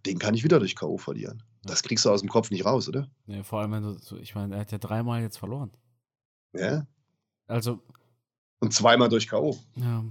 den 0.07 0.18
kann 0.18 0.34
ich 0.34 0.43
wieder 0.43 0.57
durch 0.57 0.76
K.O. 0.76 0.97
verlieren. 0.97 1.43
Das 1.61 1.84
kriegst 1.84 2.03
du 2.03 2.09
aus 2.09 2.22
dem 2.22 2.30
Kopf 2.30 2.49
nicht 2.49 2.65
raus, 2.65 2.89
oder? 2.89 3.07
Nee, 3.28 3.43
vor 3.43 3.61
allem, 3.61 3.74
wenn 3.74 3.84
du, 3.84 4.15
ich 4.18 4.34
meine, 4.34 4.55
er 4.55 4.61
hat 4.61 4.72
ja 4.72 4.80
dreimal 4.80 5.22
jetzt 5.22 5.38
verloren. 5.38 5.70
Ja. 6.53 6.88
Also, 7.45 7.84
und 8.60 8.74
zweimal 8.74 9.10
durch 9.10 9.28
K.O. 9.28 9.58
Ja. 9.76 10.03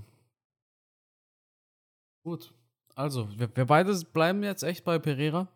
Gut. 2.25 2.53
Also, 2.95 3.29
wir, 3.39 3.55
wir 3.55 3.67
beide 3.67 3.95
bleiben 4.13 4.43
jetzt 4.43 4.63
echt 4.63 4.85
bei 4.85 4.99
Pereira. 4.99 5.49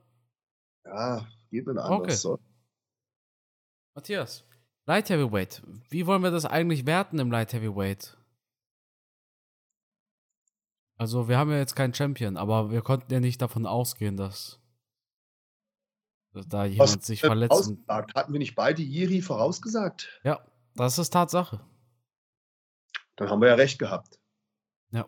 Ja, 0.84 1.26
geht 1.50 1.66
mir 1.66 1.82
anders. 1.82 2.00
Okay. 2.00 2.14
So. 2.14 2.38
Matthias, 3.94 4.44
Light 4.86 5.08
Heavyweight. 5.08 5.62
Wie 5.88 6.06
wollen 6.06 6.22
wir 6.22 6.30
das 6.30 6.44
eigentlich 6.44 6.86
werten 6.86 7.18
im 7.18 7.30
Light 7.30 7.52
Heavyweight? 7.52 8.16
Also, 10.96 11.28
wir 11.28 11.38
haben 11.38 11.50
ja 11.50 11.56
jetzt 11.56 11.74
keinen 11.74 11.94
Champion, 11.94 12.36
aber 12.36 12.70
wir 12.70 12.82
konnten 12.82 13.12
ja 13.12 13.20
nicht 13.20 13.40
davon 13.40 13.64
ausgehen, 13.64 14.18
dass, 14.18 14.60
dass 16.32 16.46
da 16.46 16.66
jemand 16.66 16.94
Was 16.94 17.06
sich 17.06 17.20
verletzt. 17.20 17.72
Hatten 17.88 18.32
wir 18.32 18.38
nicht 18.38 18.54
beide 18.54 18.82
Jiri 18.82 19.22
vorausgesagt? 19.22 20.20
Ja, 20.24 20.44
das 20.74 20.98
ist 20.98 21.10
Tatsache 21.10 21.60
dann 23.20 23.28
haben 23.28 23.42
wir 23.42 23.48
ja 23.48 23.54
recht 23.54 23.78
gehabt. 23.78 24.18
Ja. 24.92 25.06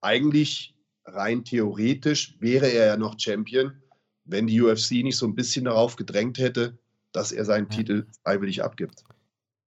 Eigentlich 0.00 0.76
rein 1.04 1.44
theoretisch 1.44 2.36
wäre 2.38 2.68
er 2.68 2.86
ja 2.86 2.96
noch 2.96 3.18
Champion, 3.18 3.82
wenn 4.24 4.46
die 4.46 4.62
UFC 4.62 4.92
nicht 4.92 5.16
so 5.16 5.26
ein 5.26 5.34
bisschen 5.34 5.64
darauf 5.64 5.96
gedrängt 5.96 6.38
hätte, 6.38 6.78
dass 7.10 7.32
er 7.32 7.44
seinen 7.44 7.68
ja. 7.70 7.76
Titel 7.76 8.06
freiwillig 8.22 8.62
abgibt. 8.62 9.02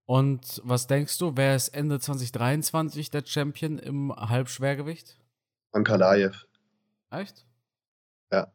Und 0.06 0.62
was 0.64 0.88
denkst 0.88 1.18
du, 1.18 1.36
wer 1.36 1.54
ist 1.54 1.70
Ende 1.70 2.00
2023 2.00 3.10
der 3.10 3.26
Champion 3.26 3.78
im 3.78 4.16
Halbschwergewicht? 4.16 5.20
Ankalaev. 5.74 6.46
Echt? 7.10 7.46
Ja. 8.32 8.54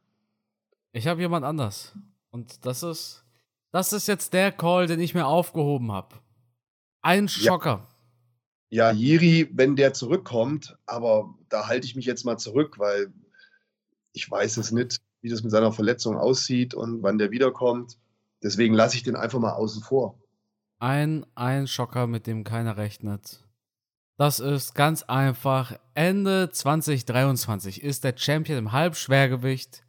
Ich 0.92 1.06
habe 1.06 1.20
jemand 1.20 1.44
anders. 1.44 1.94
Und 2.30 2.64
das 2.64 2.82
ist, 2.82 3.22
das 3.70 3.92
ist 3.92 4.08
jetzt 4.08 4.32
der 4.32 4.50
Call, 4.50 4.86
den 4.86 5.00
ich 5.00 5.12
mir 5.12 5.26
aufgehoben 5.26 5.92
habe. 5.92 6.16
Ein 7.02 7.28
Schocker. 7.28 7.86
Ja. 7.86 7.95
Ja, 8.76 8.90
Jiri, 8.90 9.48
wenn 9.54 9.74
der 9.74 9.94
zurückkommt, 9.94 10.76
aber 10.84 11.34
da 11.48 11.66
halte 11.66 11.86
ich 11.86 11.96
mich 11.96 12.04
jetzt 12.04 12.26
mal 12.26 12.36
zurück, 12.36 12.78
weil 12.78 13.10
ich 14.12 14.30
weiß 14.30 14.58
es 14.58 14.70
nicht, 14.70 15.00
wie 15.22 15.30
das 15.30 15.42
mit 15.42 15.50
seiner 15.50 15.72
Verletzung 15.72 16.18
aussieht 16.18 16.74
und 16.74 17.02
wann 17.02 17.16
der 17.16 17.30
wiederkommt. 17.30 17.96
Deswegen 18.42 18.74
lasse 18.74 18.96
ich 18.96 19.02
den 19.02 19.16
einfach 19.16 19.38
mal 19.38 19.54
außen 19.54 19.82
vor. 19.82 20.20
Ein, 20.78 21.24
ein 21.34 21.66
Schocker, 21.66 22.06
mit 22.06 22.26
dem 22.26 22.44
keiner 22.44 22.76
rechnet. 22.76 23.48
Das 24.18 24.40
ist 24.40 24.74
ganz 24.74 25.04
einfach. 25.04 25.78
Ende 25.94 26.50
2023 26.50 27.82
ist 27.82 28.04
der 28.04 28.14
Champion 28.14 28.58
im 28.58 28.72
Halbschwergewicht. 28.72 29.84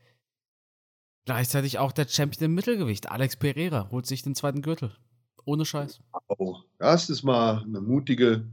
Gleichzeitig 1.25 1.77
auch 1.77 1.91
der 1.91 2.07
Champion 2.07 2.45
im 2.45 2.55
Mittelgewicht. 2.55 3.11
Alex 3.11 3.35
Pereira 3.35 3.89
holt 3.91 4.05
sich 4.05 4.23
den 4.23 4.33
zweiten 4.33 4.61
Gürtel. 4.61 4.95
Ohne 5.43 5.65
Scheiß. 5.65 5.99
Oh, 6.29 6.55
das 6.77 7.09
ist 7.09 7.23
mal 7.23 7.63
eine 7.63 7.81
mutige, 7.81 8.47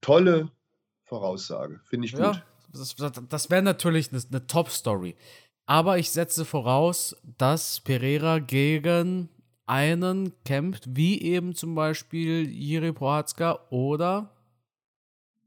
tolle 0.00 0.50
Voraussage. 1.04 1.80
Finde 1.84 2.06
ich 2.06 2.12
gut. 2.12 2.22
Ja, 2.22 2.42
das, 2.72 2.94
das 3.28 3.50
wäre 3.50 3.62
natürlich 3.62 4.12
eine, 4.12 4.22
eine 4.30 4.46
Top-Story. 4.46 5.16
Aber 5.66 5.98
ich 5.98 6.10
setze 6.10 6.44
voraus, 6.44 7.16
dass 7.38 7.80
Pereira 7.80 8.38
gegen 8.38 9.28
einen 9.66 10.32
kämpft, 10.44 10.96
wie 10.96 11.22
eben 11.22 11.54
zum 11.54 11.74
Beispiel 11.74 12.48
Jiri 12.50 12.92
Prohatzka 12.92 13.66
oder 13.70 14.34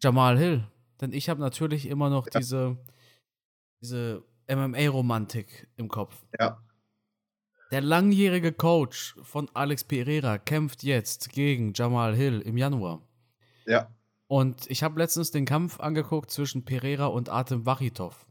Jamal 0.01 0.37
Hill. 0.37 0.63
Denn 1.01 1.11
ich 1.11 1.27
habe 1.27 1.41
natürlich 1.41 1.87
immer 1.87 2.09
noch 2.09 2.27
ja. 2.27 2.39
diese, 2.39 2.77
diese 3.81 4.23
MMA-Romantik 4.49 5.67
im 5.75 5.89
Kopf. 5.89 6.23
Ja. 6.39 6.61
Der 7.71 7.81
langjährige 7.81 8.53
Coach 8.53 9.15
von 9.23 9.49
Alex 9.53 9.83
Pereira 9.83 10.37
kämpft 10.37 10.83
jetzt 10.83 11.31
gegen 11.31 11.73
Jamal 11.73 12.15
Hill 12.15 12.39
im 12.41 12.55
Januar. 12.55 13.01
Ja. 13.65 13.89
Und 14.33 14.67
ich 14.71 14.81
habe 14.81 14.97
letztens 14.97 15.29
den 15.29 15.45
Kampf 15.45 15.79
angeguckt 15.79 16.31
zwischen 16.31 16.65
Pereira 16.65 17.05
und 17.05 17.29
Artem 17.29 17.67
Wachitov. 17.67 18.25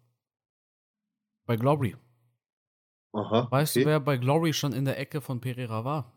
Bei 1.47 1.55
Glory. 1.55 1.97
Aha. 3.13 3.47
Weißt 3.49 3.77
okay. 3.77 3.85
du, 3.85 3.91
wer 3.91 4.01
bei 4.01 4.17
Glory 4.17 4.53
schon 4.53 4.73
in 4.73 4.85
der 4.85 4.99
Ecke 4.99 5.21
von 5.21 5.41
Pereira 5.41 5.85
war? 5.85 6.13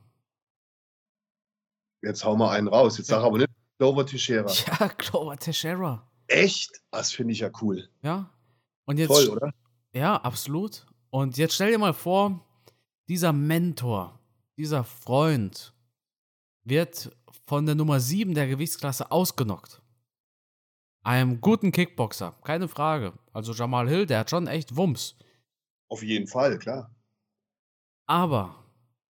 Jetzt 2.01 2.25
hau 2.25 2.36
mal 2.36 2.49
einen 2.57 2.67
raus. 2.67 2.97
Jetzt 2.97 3.11
ja. 3.11 3.17
sag 3.17 3.25
aber 3.27 3.38
nicht 3.38 3.49
Clover 3.77 4.07
Teixeira. 4.07 4.51
Ja, 4.79 4.89
Clover 4.89 5.38
Teixeira. 5.38 6.11
Echt? 6.25 6.81
Das 6.89 7.11
finde 7.11 7.33
ich 7.33 7.41
ja 7.41 7.51
cool. 7.61 7.88
Ja. 8.01 8.31
Und 8.86 8.97
jetzt, 8.97 9.09
Toll, 9.09 9.29
oder? 9.29 9.53
Ja, 9.93 10.15
absolut. 10.15 10.88
Und 11.11 11.38
jetzt 11.38 11.53
stell 11.53 11.69
dir 11.69 11.77
mal 11.77 11.93
vor, 11.93 12.43
dieser 13.07 13.33
Mentor, 13.33 14.19
dieser 14.57 14.83
Freund 14.83 15.75
wird 16.63 17.15
von 17.48 17.66
der 17.66 17.76
Nummer 17.76 18.00
7 18.00 18.34
der 18.34 18.48
Gewichtsklasse 18.48 19.12
ausgenockt. 19.12 19.82
Einem 21.04 21.39
guten 21.39 21.72
Kickboxer, 21.72 22.36
keine 22.43 22.68
Frage. 22.68 23.14
Also 23.32 23.54
Jamal 23.54 23.88
Hill, 23.88 24.06
der 24.08 24.20
hat 24.20 24.30
schon 24.30 24.48
echt 24.48 24.76
Wumms. 24.76 25.16
Auf 25.88 26.02
jeden 26.02 26.28
Fall, 26.28 26.58
klar. 26.58 26.89
Aber 28.08 28.56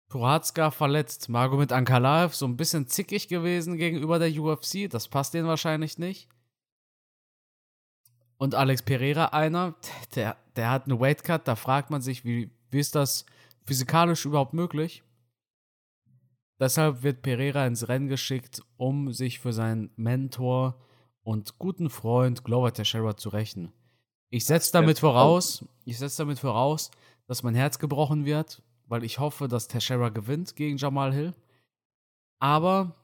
Prohatzka 0.08 0.72
verletzt, 0.72 1.30
Magomed 1.30 1.72
Ankalaev 1.72 2.34
so 2.34 2.46
ein 2.46 2.58
bisschen 2.58 2.88
zickig 2.88 3.28
gewesen 3.28 3.78
gegenüber 3.78 4.20
der 4.20 4.32
UFC, 4.32 4.90
das 4.90 5.08
passt 5.08 5.34
denen 5.34 5.48
wahrscheinlich 5.48 5.98
nicht. 5.98 6.30
Und 8.38 8.56
Alex 8.56 8.82
Pereira 8.82 9.26
einer, 9.28 9.76
der, 10.16 10.38
der 10.56 10.70
hat 10.70 10.86
eine 10.86 11.00
Weightcut, 11.00 11.48
da 11.48 11.56
fragt 11.56 11.92
man 11.92 12.02
sich, 12.02 12.26
wie, 12.26 12.50
wie 12.72 12.80
ist 12.80 12.96
das 12.96 13.26
physikalisch 13.66 14.26
überhaupt 14.26 14.54
möglich? 14.54 15.04
Deshalb 16.62 17.02
wird 17.02 17.24
Pereira 17.24 17.66
ins 17.66 17.88
Rennen 17.88 18.08
geschickt, 18.08 18.62
um 18.78 19.12
sich 19.14 19.40
für 19.40 19.52
seinen 19.52 19.90
Mentor 19.96 20.80
und 21.24 21.58
guten 21.58 21.90
Freund 21.90 22.44
Glover 22.44 22.72
Teixeira 22.72 23.18
zu 23.18 23.30
rächen. 23.30 23.74
Ich 24.30 24.46
setze 24.46 24.72
damit 24.72 25.00
voraus, 25.00 25.66
ich 25.86 25.98
setze 25.98 26.20
damit 26.20 26.38
voraus, 26.38 26.92
dass 27.26 27.42
mein 27.42 27.56
Herz 27.56 27.80
gebrochen 27.80 28.26
wird, 28.26 28.62
weil 28.86 29.04
ich 29.04 29.18
hoffe, 29.18 29.48
dass 29.48 29.70
Teixeira 29.70 30.10
gewinnt 30.10 30.56
gegen 30.56 30.78
Jamal 30.78 31.12
Hill. 31.12 31.34
Aber 32.38 32.96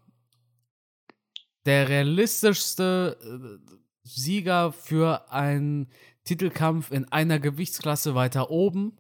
der 1.66 1.90
realistischste 1.90 3.18
äh, 3.20 3.78
Sieger 4.04 4.72
für 4.72 5.32
einen 5.32 5.90
Titelkampf 6.26 6.92
in 6.92 7.12
einer 7.12 7.40
Gewichtsklasse 7.40 8.14
weiter 8.14 8.52
oben 8.52 9.00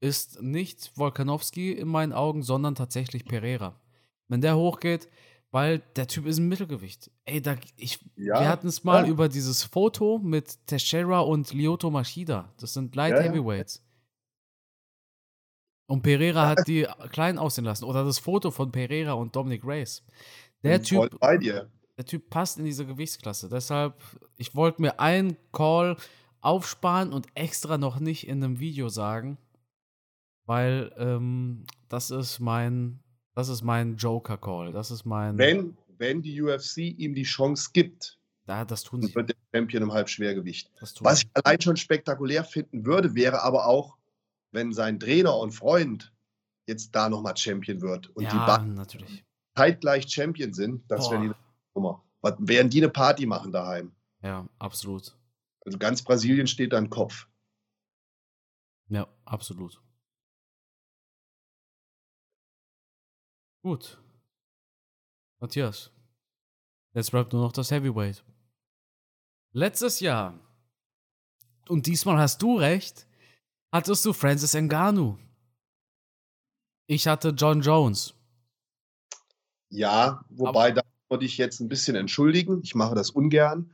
ist 0.00 0.42
nicht 0.42 0.92
Volkanowski 0.96 1.72
in 1.72 1.88
meinen 1.88 2.12
Augen, 2.12 2.42
sondern 2.42 2.74
tatsächlich 2.74 3.24
Pereira. 3.24 3.80
Wenn 4.28 4.40
der 4.40 4.56
hochgeht, 4.56 5.08
weil 5.50 5.78
der 5.96 6.06
Typ 6.06 6.26
ist 6.26 6.38
im 6.38 6.48
Mittelgewicht. 6.48 7.10
Ey, 7.24 7.40
da, 7.40 7.56
ich, 7.76 7.98
ja, 8.16 8.40
wir 8.40 8.48
hatten 8.48 8.68
es 8.68 8.84
mal 8.84 9.04
ja. 9.04 9.10
über 9.10 9.28
dieses 9.28 9.62
Foto 9.62 10.18
mit 10.18 10.66
Teixeira 10.66 11.20
und 11.20 11.52
Lyoto 11.52 11.90
Machida. 11.90 12.52
Das 12.60 12.74
sind 12.74 12.94
Light 12.94 13.14
ja, 13.14 13.20
Heavyweights. 13.22 13.82
Und 15.86 16.02
Pereira 16.02 16.46
hat 16.46 16.68
die 16.68 16.86
klein 17.10 17.38
aussehen 17.38 17.64
lassen. 17.64 17.84
Oder 17.84 18.04
das 18.04 18.18
Foto 18.18 18.50
von 18.50 18.70
Pereira 18.70 19.14
und 19.14 19.34
Dominic 19.34 19.64
Reyes. 19.64 20.04
Der 20.62 20.82
Typ, 20.82 21.18
der 21.20 22.04
Typ 22.04 22.28
passt 22.28 22.58
in 22.58 22.66
diese 22.66 22.84
Gewichtsklasse. 22.84 23.48
Deshalb, 23.48 23.94
ich 24.36 24.54
wollte 24.54 24.82
mir 24.82 25.00
einen 25.00 25.36
Call 25.50 25.96
aufsparen 26.40 27.12
und 27.12 27.26
extra 27.34 27.78
noch 27.78 28.00
nicht 28.00 28.28
in 28.28 28.44
einem 28.44 28.60
Video 28.60 28.90
sagen, 28.90 29.38
weil 30.48 30.90
ähm, 30.96 31.64
das 31.88 32.10
ist 32.10 32.40
mein, 32.40 33.00
das 33.34 33.48
ist 33.48 33.62
mein 33.62 33.96
Joker-Call. 33.96 34.72
Das 34.72 34.90
ist 34.90 35.04
mein. 35.04 35.36
Wenn, 35.36 35.76
wenn 35.98 36.22
die 36.22 36.40
UFC 36.40 36.78
ihm 36.78 37.14
die 37.14 37.24
Chance 37.24 37.70
gibt, 37.74 38.18
ja, 38.46 38.64
das 38.64 38.82
tun 38.82 39.02
sie. 39.02 39.14
wird 39.14 39.28
der 39.28 39.36
Champion 39.54 39.82
im 39.82 39.92
Halbschwergewicht. 39.92 40.72
Was 41.00 41.22
ich 41.22 41.30
allein 41.34 41.60
schon 41.60 41.76
spektakulär 41.76 42.44
finden 42.44 42.86
würde, 42.86 43.14
wäre 43.14 43.42
aber 43.42 43.66
auch, 43.66 43.98
wenn 44.50 44.72
sein 44.72 44.98
Trainer 44.98 45.36
und 45.36 45.52
Freund 45.52 46.14
jetzt 46.66 46.94
da 46.94 47.10
nochmal 47.10 47.36
Champion 47.36 47.82
wird 47.82 48.08
und 48.08 48.24
ja, 48.24 48.30
die 48.30 48.38
beiden 48.38 48.72
natürlich. 48.72 49.24
zeitgleich 49.54 50.08
Champion 50.08 50.54
sind, 50.54 50.90
das 50.90 51.10
wäre 51.10 51.28
die 51.28 51.32
Nummer. 51.74 52.02
Während 52.38 52.72
die 52.72 52.78
eine 52.78 52.88
Party 52.88 53.26
machen 53.26 53.52
daheim. 53.52 53.92
Ja, 54.22 54.48
absolut. 54.58 55.14
Also 55.66 55.78
ganz 55.78 56.02
Brasilien 56.02 56.46
steht 56.46 56.72
da 56.72 56.78
im 56.78 56.88
Kopf. 56.88 57.28
Ja, 58.88 59.06
absolut. 59.26 59.78
Gut. 63.68 63.98
Matthias. 65.40 65.90
Jetzt 66.94 67.10
bleibt 67.10 67.34
nur 67.34 67.42
noch 67.42 67.52
das 67.52 67.70
Heavyweight. 67.70 68.24
Letztes 69.52 70.00
Jahr, 70.00 70.40
und 71.68 71.84
diesmal 71.84 72.16
hast 72.16 72.40
du 72.40 72.56
recht, 72.56 73.06
hattest 73.70 74.06
du 74.06 74.14
Francis 74.14 74.54
Ngannou. 74.54 75.18
Ich 76.86 77.06
hatte 77.06 77.28
John 77.36 77.60
Jones. 77.60 78.14
Ja, 79.68 80.24
wobei 80.30 80.68
aber, 80.70 80.80
da 80.80 80.82
würde 81.10 81.26
ich 81.26 81.36
jetzt 81.36 81.60
ein 81.60 81.68
bisschen 81.68 81.94
entschuldigen. 81.94 82.62
Ich 82.62 82.74
mache 82.74 82.94
das 82.94 83.10
ungern. 83.10 83.70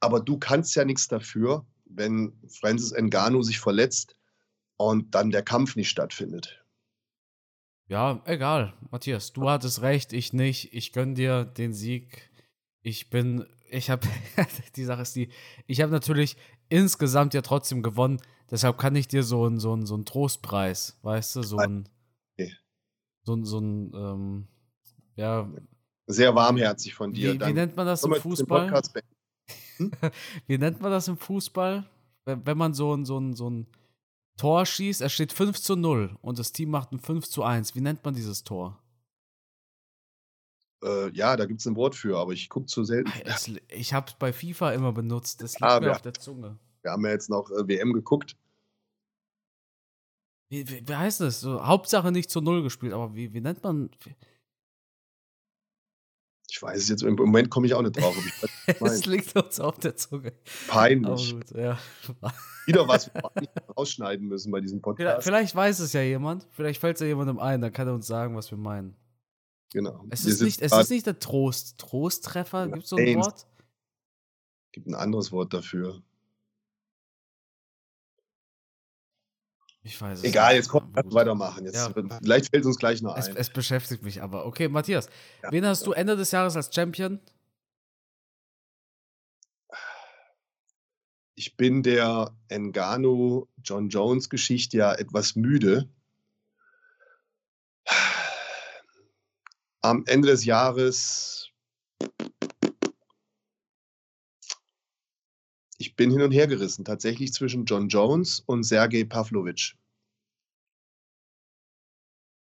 Aber 0.00 0.18
du 0.18 0.38
kannst 0.38 0.74
ja 0.74 0.84
nichts 0.84 1.06
dafür, 1.06 1.64
wenn 1.84 2.32
Francis 2.48 2.92
Ngannou 2.92 3.42
sich 3.44 3.60
verletzt 3.60 4.16
und 4.76 5.14
dann 5.14 5.30
der 5.30 5.44
Kampf 5.44 5.76
nicht 5.76 5.90
stattfindet. 5.90 6.65
Ja, 7.88 8.20
egal, 8.24 8.74
Matthias, 8.90 9.32
du 9.32 9.48
hattest 9.48 9.80
recht, 9.80 10.12
ich 10.12 10.32
nicht. 10.32 10.74
Ich 10.74 10.92
gönn 10.92 11.14
dir 11.14 11.44
den 11.44 11.72
Sieg. 11.72 12.30
Ich 12.82 13.10
bin, 13.10 13.46
ich 13.70 13.90
habe, 13.90 14.06
die 14.76 14.84
Sache 14.84 15.02
ist 15.02 15.14
die, 15.14 15.28
ich 15.68 15.80
habe 15.80 15.92
natürlich 15.92 16.36
insgesamt 16.68 17.32
ja 17.32 17.42
trotzdem 17.42 17.82
gewonnen. 17.82 18.20
Deshalb 18.50 18.78
kann 18.78 18.96
ich 18.96 19.06
dir 19.06 19.22
so 19.22 19.44
einen 19.44 19.60
so 19.60 19.80
so 19.84 19.94
einen 19.94 20.04
Trostpreis, 20.04 20.98
weißt 21.02 21.36
du, 21.36 21.42
so 21.42 21.58
ein, 21.58 21.88
okay. 22.36 22.52
so, 23.22 23.44
so 23.44 23.60
ein, 23.60 23.92
ähm, 23.94 24.48
ja. 25.14 25.48
Sehr 26.08 26.34
warmherzig 26.34 26.94
von 26.94 27.12
dir. 27.12 27.34
Wie, 27.34 27.46
wie 27.46 27.52
nennt 27.52 27.76
man 27.76 27.86
das 27.86 28.02
im 28.02 28.14
Fußball? 28.14 28.82
Hm? 29.76 29.92
wie 30.46 30.58
nennt 30.58 30.80
man 30.80 30.90
das 30.90 31.06
im 31.06 31.18
Fußball? 31.18 31.88
Wenn, 32.24 32.46
wenn 32.46 32.58
man 32.58 32.74
so 32.74 32.94
ein, 32.94 33.04
so 33.04 33.18
ein, 33.18 33.34
so 33.34 33.48
ein 33.48 33.66
Tor 34.36 34.66
schießt, 34.66 35.00
er 35.00 35.08
steht 35.08 35.32
5 35.32 35.60
zu 35.60 35.76
0 35.76 36.16
und 36.20 36.38
das 36.38 36.52
Team 36.52 36.70
macht 36.70 36.92
ein 36.92 37.00
5 37.00 37.28
zu 37.28 37.42
1. 37.42 37.74
Wie 37.74 37.80
nennt 37.80 38.04
man 38.04 38.14
dieses 38.14 38.44
Tor? 38.44 38.78
Äh, 40.84 41.10
ja, 41.12 41.36
da 41.36 41.46
gibt 41.46 41.60
es 41.60 41.66
ein 41.66 41.76
Wort 41.76 41.94
für, 41.94 42.18
aber 42.18 42.32
ich 42.32 42.48
gucke 42.48 42.66
zu 42.66 42.84
selten. 42.84 43.10
Es, 43.24 43.50
ich 43.68 43.94
habe 43.94 44.08
es 44.08 44.14
bei 44.14 44.32
FIFA 44.32 44.72
immer 44.72 44.92
benutzt, 44.92 45.42
das 45.42 45.54
liegt 45.54 45.64
ah, 45.64 45.80
mir 45.80 45.86
ja. 45.86 45.92
auf 45.92 46.02
der 46.02 46.14
Zunge. 46.14 46.58
Wir 46.82 46.92
haben 46.92 47.04
ja 47.04 47.12
jetzt 47.12 47.30
noch 47.30 47.50
äh, 47.50 47.66
WM 47.66 47.92
geguckt. 47.92 48.36
Wie, 50.48 50.68
wie, 50.68 50.86
wie 50.86 50.94
heißt 50.94 51.20
das? 51.20 51.40
So, 51.40 51.66
Hauptsache 51.66 52.12
nicht 52.12 52.30
zu 52.30 52.40
Null 52.40 52.62
gespielt, 52.62 52.92
aber 52.92 53.14
wie, 53.14 53.32
wie 53.32 53.40
nennt 53.40 53.64
man. 53.64 53.90
Ich 56.48 56.62
weiß 56.62 56.78
es 56.78 56.88
jetzt, 56.88 57.02
im 57.02 57.14
Moment 57.14 57.50
komme 57.50 57.66
ich 57.66 57.74
auch 57.74 57.82
nicht 57.82 58.00
drauf. 58.00 58.16
Es 58.80 59.06
liegt 59.06 59.36
uns 59.36 59.60
auf 59.60 59.78
der 59.78 59.96
Zunge. 59.96 60.32
Peinlich. 60.68 61.34
Gut, 61.34 61.50
ja. 61.52 61.78
Wieder 62.66 62.86
was 62.88 63.12
wir 63.14 63.48
rausschneiden 63.76 64.26
müssen 64.26 64.50
bei 64.50 64.60
diesem 64.60 64.80
Podcast. 64.80 65.24
Vielleicht 65.24 65.54
weiß 65.54 65.80
es 65.80 65.92
ja 65.92 66.02
jemand. 66.02 66.46
Vielleicht 66.50 66.80
fällt 66.80 66.96
es 66.96 67.00
ja 67.00 67.06
jemandem 67.06 67.38
ein, 67.38 67.60
dann 67.60 67.72
kann 67.72 67.88
er 67.88 67.94
uns 67.94 68.06
sagen, 68.06 68.36
was 68.36 68.50
wir 68.50 68.58
meinen. 68.58 68.96
Genau. 69.72 70.04
Es 70.10 70.24
ist, 70.24 70.42
nicht, 70.42 70.62
es 70.62 70.72
ist 70.72 70.90
nicht 70.90 71.06
der 71.06 71.18
Trost. 71.18 71.78
Trosttreffer, 71.78 72.68
gibt 72.68 72.84
es 72.84 72.90
so 72.90 72.96
ein. 72.96 73.16
Wort? 73.16 73.46
Gibt 74.72 74.86
ein 74.86 74.94
anderes 74.94 75.32
Wort 75.32 75.52
dafür. 75.52 76.02
Ich 79.86 80.00
weiß 80.02 80.18
es 80.18 80.24
Egal, 80.24 80.48
nicht. 80.48 80.56
jetzt 80.64 80.68
komm, 80.68 80.92
gut. 80.92 81.14
weitermachen. 81.14 81.64
Jetzt, 81.64 81.76
Ja. 81.76 81.92
Vielleicht 82.20 82.50
fällt 82.50 82.62
es 82.62 82.66
uns 82.66 82.76
gleich 82.78 83.02
noch 83.02 83.16
Es, 83.16 83.28
ein. 83.28 83.36
es 83.36 83.50
beschäftigt 83.50 84.02
mich 84.02 84.20
aber. 84.20 84.44
Okay, 84.44 84.66
Matthias, 84.68 85.08
Ja. 85.44 85.52
wen 85.52 85.64
hast 85.64 85.86
du 85.86 85.92
Ende 85.92 86.16
des 86.16 86.32
Jahres 86.32 86.56
als 86.56 86.74
Champion? 86.74 87.20
Ich 91.36 91.56
bin 91.56 91.84
der 91.84 92.34
Engano 92.48 93.48
John 93.62 93.88
Jones 93.88 94.28
Geschichte 94.28 94.78
ja 94.78 94.92
etwas 94.94 95.36
müde. 95.36 95.88
Am 99.82 100.02
Ende 100.06 100.28
des 100.28 100.44
Jahres, 100.44 101.45
ich 105.78 105.96
bin 105.96 106.10
hin 106.10 106.22
und 106.22 106.32
her 106.32 106.46
gerissen, 106.46 106.84
tatsächlich 106.84 107.32
zwischen 107.32 107.64
John 107.64 107.88
Jones 107.88 108.40
und 108.46 108.64
Sergei 108.64 109.04
Pavlovich. 109.04 109.76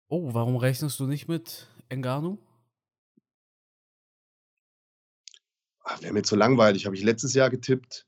Oh, 0.08 0.32
warum 0.32 0.56
rechnest 0.56 0.98
du 1.00 1.06
nicht 1.06 1.28
mit 1.28 1.68
Engano? 1.88 2.38
Ach, 5.82 6.00
Wäre 6.02 6.12
mir 6.12 6.22
zu 6.22 6.36
langweilig, 6.36 6.86
habe 6.86 6.96
ich 6.96 7.02
letztes 7.02 7.34
Jahr 7.34 7.50
getippt. 7.50 8.06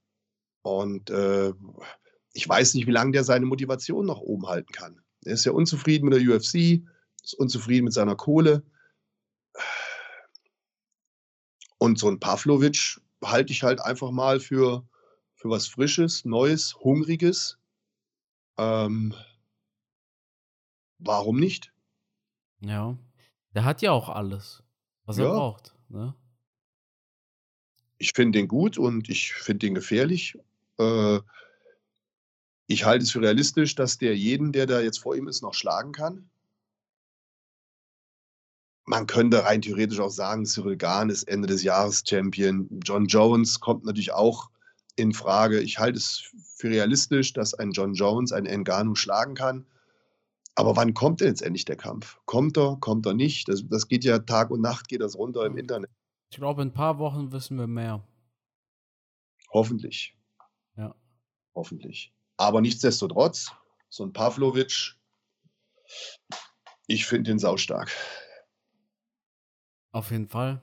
Und 0.63 1.11
äh, 1.11 1.53
ich 2.33 2.49
weiß 2.49 2.75
nicht, 2.75 2.87
wie 2.87 2.93
lange 2.93 3.13
der 3.13 3.25
seine 3.25 3.47
Motivation 3.47 4.07
noch 4.07 4.21
oben 4.21 4.47
halten 4.47 4.73
kann. 4.73 5.01
Er 5.25 5.35
ist 5.35 5.45
ja 5.45 5.53
unzufrieden 5.53 6.09
mit 6.09 6.19
der 6.19 6.35
UFC, 6.35 6.83
ist 7.23 7.35
unzufrieden 7.35 7.85
mit 7.85 7.93
seiner 7.93 8.17
Kohle. 8.17 8.63
Und 11.79 11.99
so 11.99 12.09
ein 12.09 12.21
Pavlovic 12.21 13.01
halte 13.25 13.53
ich 13.53 13.63
halt 13.63 13.81
einfach 13.81 14.11
mal 14.11 14.41
für, 14.41 14.87
für 15.41 15.49
was 15.49 15.67
Frisches, 15.67 16.27
Neues, 16.27 16.77
Hungriges. 16.81 17.59
Ähm, 18.59 19.15
warum 20.99 21.41
nicht? 21.41 21.73
Ja. 22.61 22.99
Der 23.55 23.65
hat 23.65 23.81
ja 23.81 23.91
auch 23.91 24.11
alles, 24.11 24.63
was 25.07 25.17
er 25.17 25.25
Ja. 25.25 25.33
braucht. 25.33 25.75
Ne? 25.89 26.15
Ich 27.97 28.13
finde 28.15 28.39
den 28.39 28.49
gut 28.49 28.77
und 28.77 29.09
ich 29.09 29.33
finde 29.33 29.67
den 29.67 29.75
gefährlich. 29.75 30.39
Äh, 30.79 31.21
ich 32.67 32.85
halte 32.85 33.05
es 33.05 33.11
für 33.11 33.23
realistisch, 33.23 33.75
dass 33.75 33.97
der 33.97 34.15
jeden, 34.17 34.53
der 34.53 34.67
da 34.67 34.81
jetzt 34.81 34.99
vor 34.99 35.17
ihm 35.17 35.27
ist, 35.27 35.41
noch 35.43 35.55
schlagen 35.55 35.93
kann. 35.93 36.29
Man 38.85 39.07
könnte 39.07 39.45
rein 39.45 39.63
theoretisch 39.63 40.01
auch 40.01 40.11
sagen, 40.11 40.45
Cyril 40.45 40.77
Gahn 40.77 41.09
ist 41.09 41.23
Ende 41.25 41.49
des 41.49 41.63
Jahres 41.63 42.05
Champion. 42.07 42.69
John 42.85 43.07
Jones 43.07 43.59
kommt 43.61 43.85
natürlich 43.85 44.13
auch 44.13 44.51
in 44.97 45.13
Frage. 45.13 45.61
Ich 45.61 45.79
halte 45.79 45.99
es 45.99 46.31
für 46.57 46.71
realistisch, 46.71 47.33
dass 47.33 47.55
ein 47.55 47.73
John 47.73 47.95
Jones 47.95 48.33
einen 48.33 48.63
Ngannou 48.63 48.95
schlagen 48.95 49.35
kann. 49.35 49.67
Aber 50.55 50.77
wann 50.77 50.95
kommt 50.95 51.21
denn 51.21 51.29
jetzt 51.29 51.43
endlich 51.43 51.65
der 51.65 51.77
Kampf? 51.77 52.19
Kommt 52.27 52.59
er, 52.59 52.77
kommt 52.81 53.07
er 53.07 53.15
nicht? 53.15 53.49
Das, 53.49 53.63
das 53.69 53.89
geht 53.89 54.05
ja 54.05 54.19
Tag 54.19 54.51
und 54.51 54.61
Nacht, 54.61 54.89
geht 54.89 55.01
das 55.01 55.17
runter 55.17 55.47
im 55.47 55.57
Internet. 55.57 55.91
Ich 56.31 56.37
glaube, 56.37 56.63
in 56.63 56.69
ein 56.69 56.75
paar 56.75 56.99
Wochen 56.99 57.33
wissen 57.33 57.57
wir 57.59 57.67
mehr. 57.67 58.07
Hoffentlich. 59.53 60.17
Ja. 60.77 60.95
Hoffentlich. 61.55 62.13
Aber 62.37 62.61
nichtsdestotrotz, 62.61 63.53
so 63.89 64.05
ein 64.05 64.13
Pavlovic, 64.13 64.97
ich 66.87 67.07
finde 67.07 67.31
den 67.31 67.39
saustark. 67.39 67.91
Auf 69.93 70.11
jeden 70.11 70.29
Fall. 70.29 70.63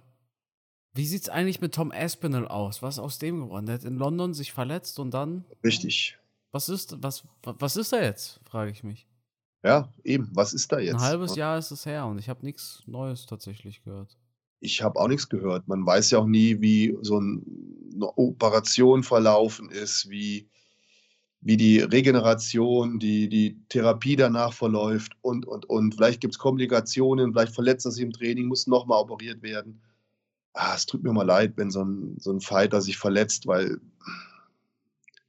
Wie 0.98 1.06
sieht's 1.06 1.30
eigentlich 1.30 1.62
mit 1.62 1.76
Tom 1.76 1.92
Aspinall 1.92 2.48
aus? 2.48 2.82
Was 2.82 2.96
ist 2.96 3.00
aus 3.00 3.20
dem 3.20 3.42
geworden? 3.42 3.68
Der 3.68 3.76
hat 3.76 3.84
in 3.84 3.98
London 3.98 4.34
sich 4.34 4.52
verletzt 4.52 4.98
und 4.98 5.14
dann. 5.14 5.46
Richtig. 5.64 6.18
Was 6.52 6.70
ist, 6.70 6.98
was, 7.04 7.24
was 7.44 7.78
ist 7.78 7.94
er 7.94 8.04
jetzt? 8.04 8.40
Frage 8.46 8.72
ich 8.72 8.84
mich. 8.84 9.08
Ja, 9.64 9.94
eben. 10.04 10.32
Was 10.34 10.54
ist 10.54 10.72
da 10.72 10.80
jetzt? 10.80 10.96
Ein 10.96 11.02
halbes 11.02 11.36
Jahr 11.36 11.60
ist 11.60 11.70
es 11.70 11.86
her 11.86 12.08
und 12.08 12.18
ich 12.18 12.30
habe 12.30 12.44
nichts 12.44 12.82
Neues 12.88 13.28
tatsächlich 13.28 13.84
gehört. 13.84 14.18
Ich 14.60 14.82
habe 14.82 15.00
auch 15.00 15.08
nichts 15.08 15.30
gehört. 15.30 15.68
Man 15.68 15.86
weiß 15.86 16.10
ja 16.10 16.18
auch 16.18 16.26
nie, 16.26 16.62
wie 16.62 16.98
so 17.02 17.20
ein, 17.20 17.46
eine 17.94 18.18
Operation 18.18 19.04
verlaufen 19.04 19.70
ist, 19.70 20.10
wie, 20.10 20.50
wie 21.42 21.58
die 21.58 21.80
Regeneration, 21.80 22.98
die, 22.98 23.30
die 23.30 23.62
Therapie 23.70 24.16
danach 24.16 24.54
verläuft 24.54 25.12
und, 25.22 25.46
und, 25.46 25.70
und. 25.70 25.94
Vielleicht 25.94 26.22
gibt 26.22 26.34
es 26.34 26.40
Komplikationen, 26.40 27.34
vielleicht 27.34 27.54
verletzt 27.54 27.86
er 27.86 27.92
sich 27.92 28.04
im 28.04 28.14
Training, 28.14 28.48
muss 28.48 28.66
nochmal 28.66 29.00
operiert 29.00 29.44
werden. 29.44 29.80
Ah, 30.60 30.74
es 30.76 30.88
tut 30.88 31.04
mir 31.04 31.14
mal 31.14 31.22
leid, 31.26 31.54
wenn 31.58 31.70
so 31.70 31.84
ein, 31.84 32.18
so 32.20 32.32
ein 32.32 32.42
Fighter 32.42 32.82
sich 32.82 32.98
verletzt, 32.98 33.46
weil 33.46 33.80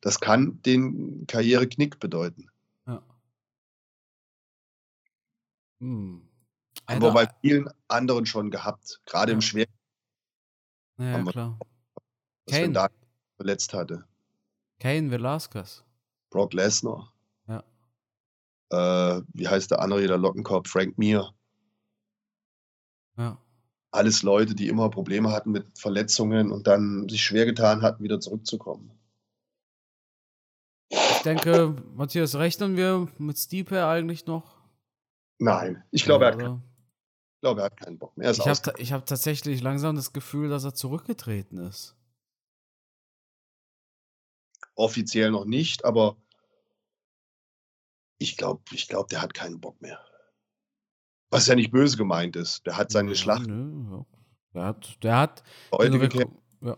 das 0.01 0.20
kann 0.20 0.62
den 0.62 1.26
Karriereknick 1.26 2.01
bedeuten. 2.01 2.49
Ja. 2.87 3.03
Hm. 5.81 6.22
Haben 6.89 7.03
wir 7.03 7.12
bei 7.12 7.29
vielen 7.43 7.68
anderen 7.89 8.24
schon 8.24 8.51
gehabt, 8.51 9.03
gerade 9.05 9.33
im 9.33 9.41
Ja. 9.41 9.43
Schwer, 9.43 9.66
Ja, 10.99 11.18
ja 11.18 11.24
klar. 11.24 11.59
was 12.47 12.55
Kane. 12.57 12.72
da 12.72 12.89
verletzt 13.37 13.74
hatte. 13.74 14.07
Kane 14.81 15.11
Velasquez. 15.11 15.85
Brock 16.31 16.55
Lesnar. 16.55 17.12
Ja. 17.49 17.62
Äh, 18.70 19.22
wie 19.35 19.47
heißt 19.49 19.70
der 19.72 19.81
andere, 19.81 20.07
der 20.07 20.16
Lockenkopf? 20.16 20.70
Frank 20.70 20.97
Mir. 20.97 21.31
Ja. 23.18 23.39
Alles 23.91 24.22
Leute, 24.22 24.55
die 24.55 24.68
immer 24.68 24.91
Probleme 24.91 25.30
hatten 25.32 25.51
mit 25.51 25.78
Verletzungen 25.78 26.53
und 26.53 26.66
dann 26.66 27.09
sich 27.09 27.22
schwer 27.22 27.47
getan 27.47 27.82
hatten, 27.82 28.05
wieder 28.05 28.20
zurückzukommen. 28.20 28.91
Ich 30.91 31.22
denke, 31.24 31.74
Matthias, 31.95 32.34
rechnen 32.36 32.76
wir 32.76 33.09
mit 33.18 33.39
Stipe 33.39 33.86
eigentlich 33.86 34.26
noch? 34.26 34.57
Nein, 35.39 35.82
ich 35.91 36.05
glaube, 36.05 36.24
Ja, 36.24 36.30
er, 36.30 36.34
hat, 36.34 36.41
kein- 36.41 36.51
oder? 36.51 36.62
ich 37.34 37.41
glaube, 37.41 37.61
er 37.61 37.64
hat 37.64 37.76
keinen 37.76 37.99
Bock 37.99 38.16
mehr. 38.16 38.30
Ich 38.30 38.41
habe 38.41 38.53
hab 38.55 39.07
tatsächlich 39.07 39.61
langsam 39.62 39.97
das 39.97 40.12
Gefühl, 40.12 40.49
dass 40.49 40.64
er 40.64 40.74
zurückgetreten 40.74 41.59
ist. 41.59 41.95
offiziell 44.74 45.32
noch 45.32 45.45
nicht, 45.45 45.84
aber 45.84 46.16
ich 48.18 48.36
glaube, 48.36 48.62
ich 48.72 48.89
glaub, 48.89 49.09
der 49.09 49.20
hat 49.22 49.34
keinen 49.34 49.61
Bock 49.61 49.80
mehr. 49.80 50.05
Was 51.31 51.47
ja 51.47 51.55
nicht 51.55 51.70
böse 51.70 51.97
gemeint 51.97 52.37
ist. 52.37 52.66
Der 52.66 52.76
hat 52.76 52.91
seine 52.91 53.11
Ja, 53.11 53.16
Schlacht 53.16 53.47
nö, 53.47 53.91
ja. 53.91 54.07
Der 54.55 54.64
hat, 54.64 55.03
der 55.03 55.16
hat. 55.18 55.43
Ja. 56.61 56.76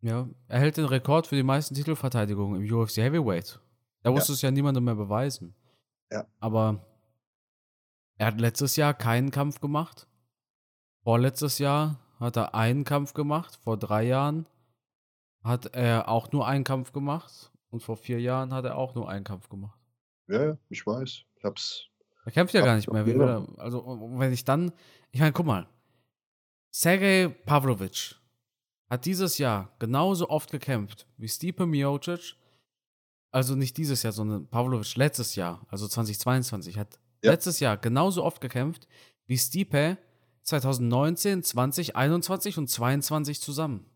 ja, 0.00 0.28
er 0.48 0.58
hält 0.58 0.76
den 0.76 0.84
Rekord 0.84 1.26
für 1.26 1.36
die 1.36 1.42
meisten 1.42 1.74
Titelverteidigungen 1.74 2.60
im 2.60 2.72
UFC 2.72 2.98
Heavyweight. 2.98 3.60
Da 4.02 4.10
musste 4.10 4.32
es 4.32 4.42
ja 4.42 4.50
niemandem 4.50 4.84
mehr 4.84 4.94
beweisen. 4.94 5.54
Ja. 6.10 6.26
Aber 6.40 6.84
er 8.16 8.26
hat 8.26 8.40
letztes 8.40 8.76
Jahr 8.76 8.94
keinen 8.94 9.30
Kampf 9.30 9.60
gemacht. 9.60 10.08
Vorletztes 11.04 11.58
Jahr 11.58 12.00
hat 12.18 12.36
er 12.36 12.54
einen 12.54 12.84
Kampf 12.84 13.14
gemacht. 13.14 13.58
Vor 13.62 13.78
drei 13.78 14.02
Jahren 14.02 14.46
hat 15.42 15.74
er 15.74 16.08
auch 16.08 16.32
nur 16.32 16.46
einen 16.46 16.64
Kampf 16.64 16.92
gemacht. 16.92 17.50
Und 17.70 17.82
vor 17.82 17.96
vier 17.96 18.20
Jahren 18.20 18.52
hat 18.52 18.64
er 18.64 18.76
auch 18.76 18.94
nur 18.94 19.08
einen 19.08 19.24
Kampf 19.24 19.48
gemacht. 19.48 19.78
Ja, 20.28 20.44
ja, 20.44 20.58
ich 20.68 20.84
weiß. 20.86 21.24
Ich 21.40 21.44
hab's. 21.44 21.86
Er 22.26 22.32
kämpft 22.32 22.54
ja 22.54 22.62
gar 22.62 22.76
nicht 22.76 22.90
mehr. 22.92 23.06
Wie 23.06 23.12
ja. 23.12 23.18
will 23.18 23.28
er, 23.28 23.48
also, 23.58 23.84
wenn 24.12 24.32
ich 24.32 24.44
dann, 24.44 24.72
ich 25.10 25.20
meine, 25.20 25.32
guck 25.32 25.46
mal, 25.46 25.66
Sergej 26.70 27.30
Pavlovic 27.30 28.14
hat 28.90 29.06
dieses 29.06 29.38
Jahr 29.38 29.74
genauso 29.78 30.28
oft 30.28 30.50
gekämpft 30.50 31.06
wie 31.16 31.28
Stipe 31.28 31.66
Miocic. 31.66 32.36
Also 33.32 33.54
nicht 33.54 33.76
dieses 33.76 34.02
Jahr, 34.02 34.12
sondern 34.12 34.48
Pavlovic 34.48 34.96
letztes 34.96 35.34
Jahr, 35.34 35.64
also 35.68 35.88
2022, 35.88 36.76
hat 36.78 36.98
Ja. 37.22 37.30
letztes 37.32 37.60
Jahr 37.60 37.76
genauso 37.78 38.24
oft 38.24 38.40
gekämpft 38.40 38.86
wie 39.26 39.38
Stipe 39.38 39.96
2019, 40.42 41.42
20, 41.42 41.96
21 41.96 42.58
und 42.58 42.68
22 42.68 43.40
zusammen. 43.40 43.86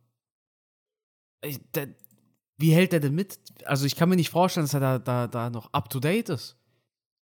Ich, 1.42 1.60
der, 1.72 1.88
wie 2.56 2.72
hält 2.72 2.92
er 2.92 3.00
denn 3.00 3.14
mit? 3.14 3.38
Also 3.64 3.84
ich 3.86 3.96
kann 3.96 4.08
mir 4.08 4.16
nicht 4.16 4.30
vorstellen, 4.30 4.64
dass 4.64 4.74
er 4.74 4.80
da, 4.80 4.98
da, 4.98 5.26
da 5.26 5.50
noch 5.50 5.72
up 5.72 5.90
to 5.90 6.00
date 6.00 6.30
ist. 6.30 6.56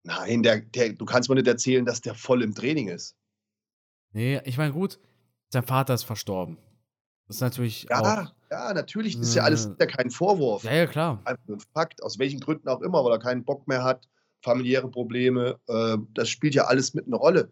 Nein, 0.05 0.43
der, 0.43 0.61
der, 0.61 0.93
du 0.93 1.03
kannst 1.03 1.29
mir 1.29 1.35
nicht 1.35 1.47
erzählen, 1.47 1.83
dass 1.83 1.99
der 1.99 2.13
voll 2.13 2.43
im 2.43 2.53
Training 2.53 2.89
ist. 2.89 3.15
Nee, 4.13 4.39
ich 4.45 4.57
meine, 4.57 4.71
gut, 4.71 4.99
sein 5.49 5.63
Vater 5.63 5.95
ist 5.95 6.03
verstorben. 6.03 6.57
Das 7.27 7.37
ist 7.37 7.41
natürlich 7.41 7.91
auch. 7.91 8.03
Ja, 8.05 8.31
ja, 8.51 8.73
natürlich. 8.73 9.17
Das 9.17 9.29
ist 9.29 9.35
ja 9.35 9.43
alles 9.43 9.65
Äh, 9.65 9.71
ist 9.71 9.79
ja 9.79 9.85
kein 9.87 10.11
Vorwurf. 10.11 10.63
Ja, 10.63 10.73
ja, 10.73 10.85
klar. 10.85 11.21
Einfach 11.25 11.43
ein 11.49 11.59
Fakt, 11.73 12.03
aus 12.03 12.19
welchen 12.19 12.39
Gründen 12.39 12.69
auch 12.69 12.81
immer, 12.81 13.03
weil 13.03 13.13
er 13.13 13.19
keinen 13.19 13.43
Bock 13.43 13.67
mehr 13.67 13.83
hat, 13.83 14.07
familiäre 14.43 14.89
Probleme, 14.91 15.59
äh, 15.67 15.97
das 16.13 16.29
spielt 16.29 16.53
ja 16.53 16.65
alles 16.65 16.93
mit 16.93 17.07
eine 17.07 17.15
Rolle. 17.15 17.51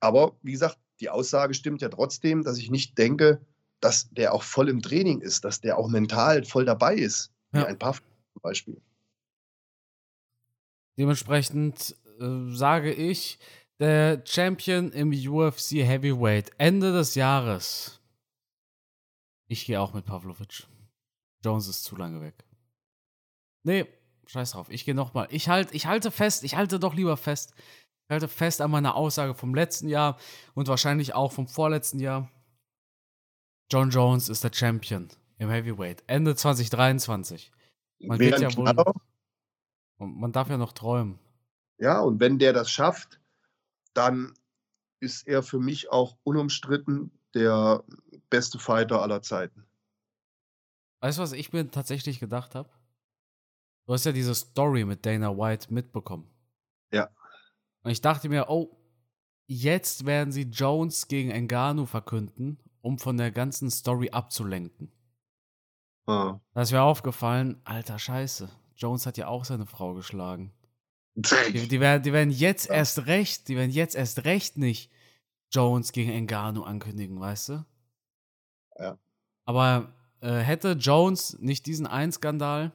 Aber 0.00 0.34
wie 0.42 0.52
gesagt, 0.52 0.78
die 1.00 1.10
Aussage 1.10 1.52
stimmt 1.52 1.82
ja 1.82 1.90
trotzdem, 1.90 2.42
dass 2.42 2.56
ich 2.56 2.70
nicht 2.70 2.96
denke, 2.96 3.44
dass 3.80 4.08
der 4.10 4.32
auch 4.32 4.42
voll 4.44 4.70
im 4.70 4.80
Training 4.80 5.20
ist, 5.20 5.44
dass 5.44 5.60
der 5.60 5.76
auch 5.76 5.88
mental 5.88 6.42
voll 6.44 6.64
dabei 6.64 6.94
ist. 6.94 7.32
Wie 7.50 7.58
Ja. 7.58 7.66
ein 7.66 7.78
Puff 7.78 7.98
zum 8.32 8.40
Beispiel. 8.42 8.80
Dementsprechend 10.98 11.96
äh, 12.20 12.54
sage 12.54 12.92
ich, 12.92 13.38
der 13.78 14.22
Champion 14.24 14.92
im 14.92 15.10
UFC 15.10 15.72
Heavyweight 15.76 16.52
Ende 16.58 16.92
des 16.92 17.14
Jahres. 17.14 18.00
Ich 19.48 19.66
gehe 19.66 19.80
auch 19.80 19.92
mit 19.92 20.04
Pavlovic. 20.04 20.66
Jones 21.44 21.68
ist 21.68 21.84
zu 21.84 21.96
lange 21.96 22.20
weg. 22.20 22.44
Nee, 23.64 23.86
scheiß 24.26 24.52
drauf. 24.52 24.68
Ich 24.70 24.84
gehe 24.84 24.94
nochmal. 24.94 25.28
Ich, 25.30 25.48
halt, 25.48 25.74
ich 25.74 25.86
halte 25.86 26.10
fest, 26.10 26.44
ich 26.44 26.56
halte 26.56 26.78
doch 26.78 26.94
lieber 26.94 27.16
fest. 27.16 27.54
Ich 27.56 28.10
halte 28.10 28.28
fest 28.28 28.60
an 28.60 28.70
meiner 28.70 28.94
Aussage 28.94 29.34
vom 29.34 29.54
letzten 29.54 29.88
Jahr 29.88 30.18
und 30.54 30.68
wahrscheinlich 30.68 31.14
auch 31.14 31.32
vom 31.32 31.48
vorletzten 31.48 31.98
Jahr. 31.98 32.30
John 33.70 33.90
Jones 33.90 34.28
ist 34.28 34.44
der 34.44 34.52
Champion 34.52 35.08
im 35.38 35.50
Heavyweight. 35.50 36.04
Ende 36.06 36.36
2023. 36.36 37.50
Man, 38.00 38.18
wird 38.18 38.40
ja 38.40 38.54
wohl, 38.56 38.74
man 40.06 40.32
darf 40.32 40.48
ja 40.48 40.56
noch 40.56 40.72
träumen. 40.72 41.18
Ja, 41.78 42.00
und 42.00 42.20
wenn 42.20 42.38
der 42.38 42.52
das 42.52 42.70
schafft, 42.70 43.20
dann 43.94 44.34
ist 45.00 45.26
er 45.26 45.42
für 45.42 45.58
mich 45.58 45.90
auch 45.90 46.16
unumstritten 46.22 47.10
der 47.34 47.82
beste 48.30 48.58
Fighter 48.58 49.02
aller 49.02 49.22
Zeiten. 49.22 49.66
Weißt 51.00 51.18
du, 51.18 51.22
was 51.22 51.32
ich 51.32 51.52
mir 51.52 51.68
tatsächlich 51.70 52.20
gedacht 52.20 52.54
habe? 52.54 52.70
Du 53.86 53.92
hast 53.92 54.04
ja 54.04 54.12
diese 54.12 54.34
Story 54.34 54.84
mit 54.84 55.04
Dana 55.04 55.36
White 55.36 55.74
mitbekommen. 55.74 56.30
Ja. 56.92 57.10
Und 57.82 57.90
ich 57.90 58.00
dachte 58.00 58.28
mir, 58.28 58.46
oh, 58.48 58.78
jetzt 59.46 60.06
werden 60.06 60.30
sie 60.30 60.42
Jones 60.42 61.08
gegen 61.08 61.30
Engano 61.30 61.86
verkünden, 61.86 62.60
um 62.80 62.98
von 62.98 63.16
der 63.16 63.32
ganzen 63.32 63.70
Story 63.70 64.10
abzulenken. 64.10 64.92
Ah. 66.06 66.40
Da 66.54 66.62
ist 66.62 66.72
mir 66.72 66.82
aufgefallen, 66.82 67.60
alter 67.64 67.98
Scheiße, 67.98 68.48
Jones 68.82 69.06
hat 69.06 69.16
ja 69.16 69.28
auch 69.28 69.44
seine 69.44 69.66
Frau 69.66 69.94
geschlagen. 69.94 70.52
Die, 71.14 71.68
die, 71.68 71.80
werden, 71.80 72.02
die 72.02 72.12
werden 72.12 72.30
jetzt 72.30 72.66
ja. 72.66 72.74
erst 72.74 73.06
recht, 73.06 73.48
die 73.48 73.56
werden 73.56 73.70
jetzt 73.70 73.94
erst 73.94 74.24
recht 74.24 74.56
nicht 74.56 74.90
Jones 75.50 75.92
gegen 75.92 76.10
Engano 76.10 76.62
ankündigen, 76.62 77.20
weißt 77.20 77.50
du? 77.50 77.66
Ja. 78.78 78.98
Aber 79.44 79.94
äh, 80.20 80.38
hätte 80.38 80.72
Jones 80.72 81.38
nicht 81.38 81.66
diesen 81.66 81.86
einen 81.86 82.12
Skandal, 82.12 82.72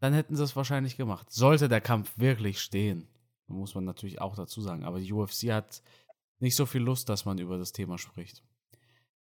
dann 0.00 0.14
hätten 0.14 0.36
sie 0.36 0.42
es 0.42 0.56
wahrscheinlich 0.56 0.96
gemacht. 0.96 1.30
Sollte 1.30 1.68
der 1.68 1.80
Kampf 1.80 2.12
wirklich 2.16 2.60
stehen, 2.60 3.06
muss 3.46 3.74
man 3.74 3.84
natürlich 3.84 4.20
auch 4.20 4.34
dazu 4.34 4.60
sagen. 4.62 4.84
Aber 4.84 4.98
die 4.98 5.12
UFC 5.12 5.50
hat 5.50 5.82
nicht 6.38 6.56
so 6.56 6.66
viel 6.66 6.82
Lust, 6.82 7.08
dass 7.08 7.24
man 7.24 7.38
über 7.38 7.58
das 7.58 7.72
Thema 7.72 7.98
spricht. 7.98 8.42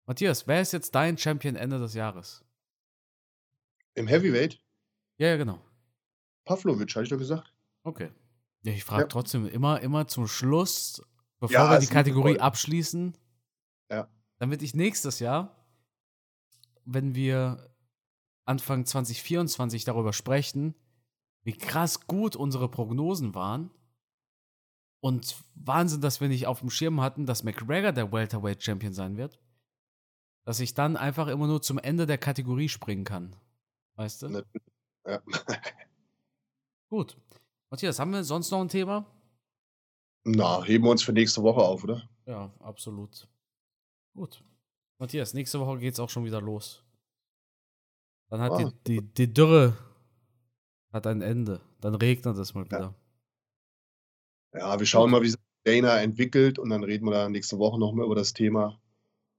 Matthias, 0.06 0.46
wer 0.46 0.60
ist 0.62 0.72
jetzt 0.72 0.94
dein 0.94 1.18
Champion 1.18 1.56
Ende 1.56 1.78
des 1.78 1.94
Jahres? 1.94 2.42
Im 3.94 4.06
Heavyweight? 4.06 4.58
Ja, 5.20 5.28
ja, 5.28 5.36
genau. 5.36 5.60
Pavlovic, 6.46 6.90
hatte 6.90 7.02
ich 7.02 7.10
doch 7.10 7.18
gesagt. 7.18 7.52
Okay. 7.82 8.10
Ja, 8.62 8.72
ich 8.72 8.84
frage 8.84 9.02
ja. 9.02 9.08
trotzdem 9.08 9.46
immer, 9.46 9.80
immer 9.82 10.08
zum 10.08 10.26
Schluss, 10.26 11.02
bevor 11.38 11.54
ja, 11.54 11.70
wir 11.70 11.78
die 11.78 11.86
Kategorie 11.88 12.40
abschließen, 12.40 13.14
ja. 13.90 14.08
damit 14.38 14.62
ich 14.62 14.74
nächstes 14.74 15.18
Jahr, 15.18 15.66
wenn 16.86 17.14
wir 17.14 17.70
Anfang 18.46 18.86
2024 18.86 19.84
darüber 19.84 20.14
sprechen, 20.14 20.74
wie 21.42 21.52
krass 21.52 22.06
gut 22.06 22.34
unsere 22.34 22.70
Prognosen 22.70 23.34
waren 23.34 23.70
und 25.00 25.36
Wahnsinn, 25.54 26.00
dass 26.00 26.22
wir 26.22 26.28
nicht 26.28 26.46
auf 26.46 26.60
dem 26.60 26.70
Schirm 26.70 27.02
hatten, 27.02 27.26
dass 27.26 27.44
McGregor 27.44 27.92
der 27.92 28.10
Welterweight 28.10 28.62
Champion 28.62 28.94
sein 28.94 29.18
wird, 29.18 29.38
dass 30.44 30.60
ich 30.60 30.72
dann 30.72 30.96
einfach 30.96 31.28
immer 31.28 31.46
nur 31.46 31.60
zum 31.60 31.76
Ende 31.76 32.06
der 32.06 32.18
Kategorie 32.18 32.70
springen 32.70 33.04
kann. 33.04 33.36
Weißt 33.96 34.22
du? 34.22 34.44
Ja. 35.10 35.22
Gut. 36.88 37.16
Matthias, 37.70 37.98
haben 37.98 38.12
wir 38.12 38.24
sonst 38.24 38.50
noch 38.50 38.60
ein 38.60 38.68
Thema? 38.68 39.06
Na, 40.24 40.62
heben 40.64 40.84
wir 40.84 40.90
uns 40.90 41.02
für 41.02 41.12
nächste 41.12 41.42
Woche 41.42 41.60
auf, 41.60 41.84
oder? 41.84 42.08
Ja, 42.26 42.52
absolut. 42.60 43.28
Gut. 44.14 44.42
Matthias, 44.98 45.34
nächste 45.34 45.60
Woche 45.60 45.78
geht 45.78 45.94
es 45.94 46.00
auch 46.00 46.10
schon 46.10 46.24
wieder 46.24 46.40
los. 46.40 46.84
Dann 48.28 48.40
hat 48.40 48.52
ah. 48.52 48.58
die, 48.58 49.00
die, 49.00 49.14
die 49.14 49.32
Dürre 49.32 49.76
hat 50.92 51.06
ein 51.06 51.22
Ende. 51.22 51.60
Dann 51.80 51.94
regnet 51.94 52.36
es 52.36 52.54
mal 52.54 52.64
wieder. 52.64 52.94
Ja, 54.52 54.58
ja 54.58 54.78
wir 54.78 54.86
schauen 54.86 55.10
mal, 55.10 55.22
wie 55.22 55.30
sich 55.30 55.40
Dana 55.64 56.00
entwickelt 56.00 56.58
und 56.58 56.70
dann 56.70 56.84
reden 56.84 57.06
wir 57.06 57.12
da 57.12 57.28
nächste 57.28 57.58
Woche 57.58 57.78
nochmal 57.78 58.06
über 58.06 58.14
das 58.14 58.32
Thema. 58.32 58.80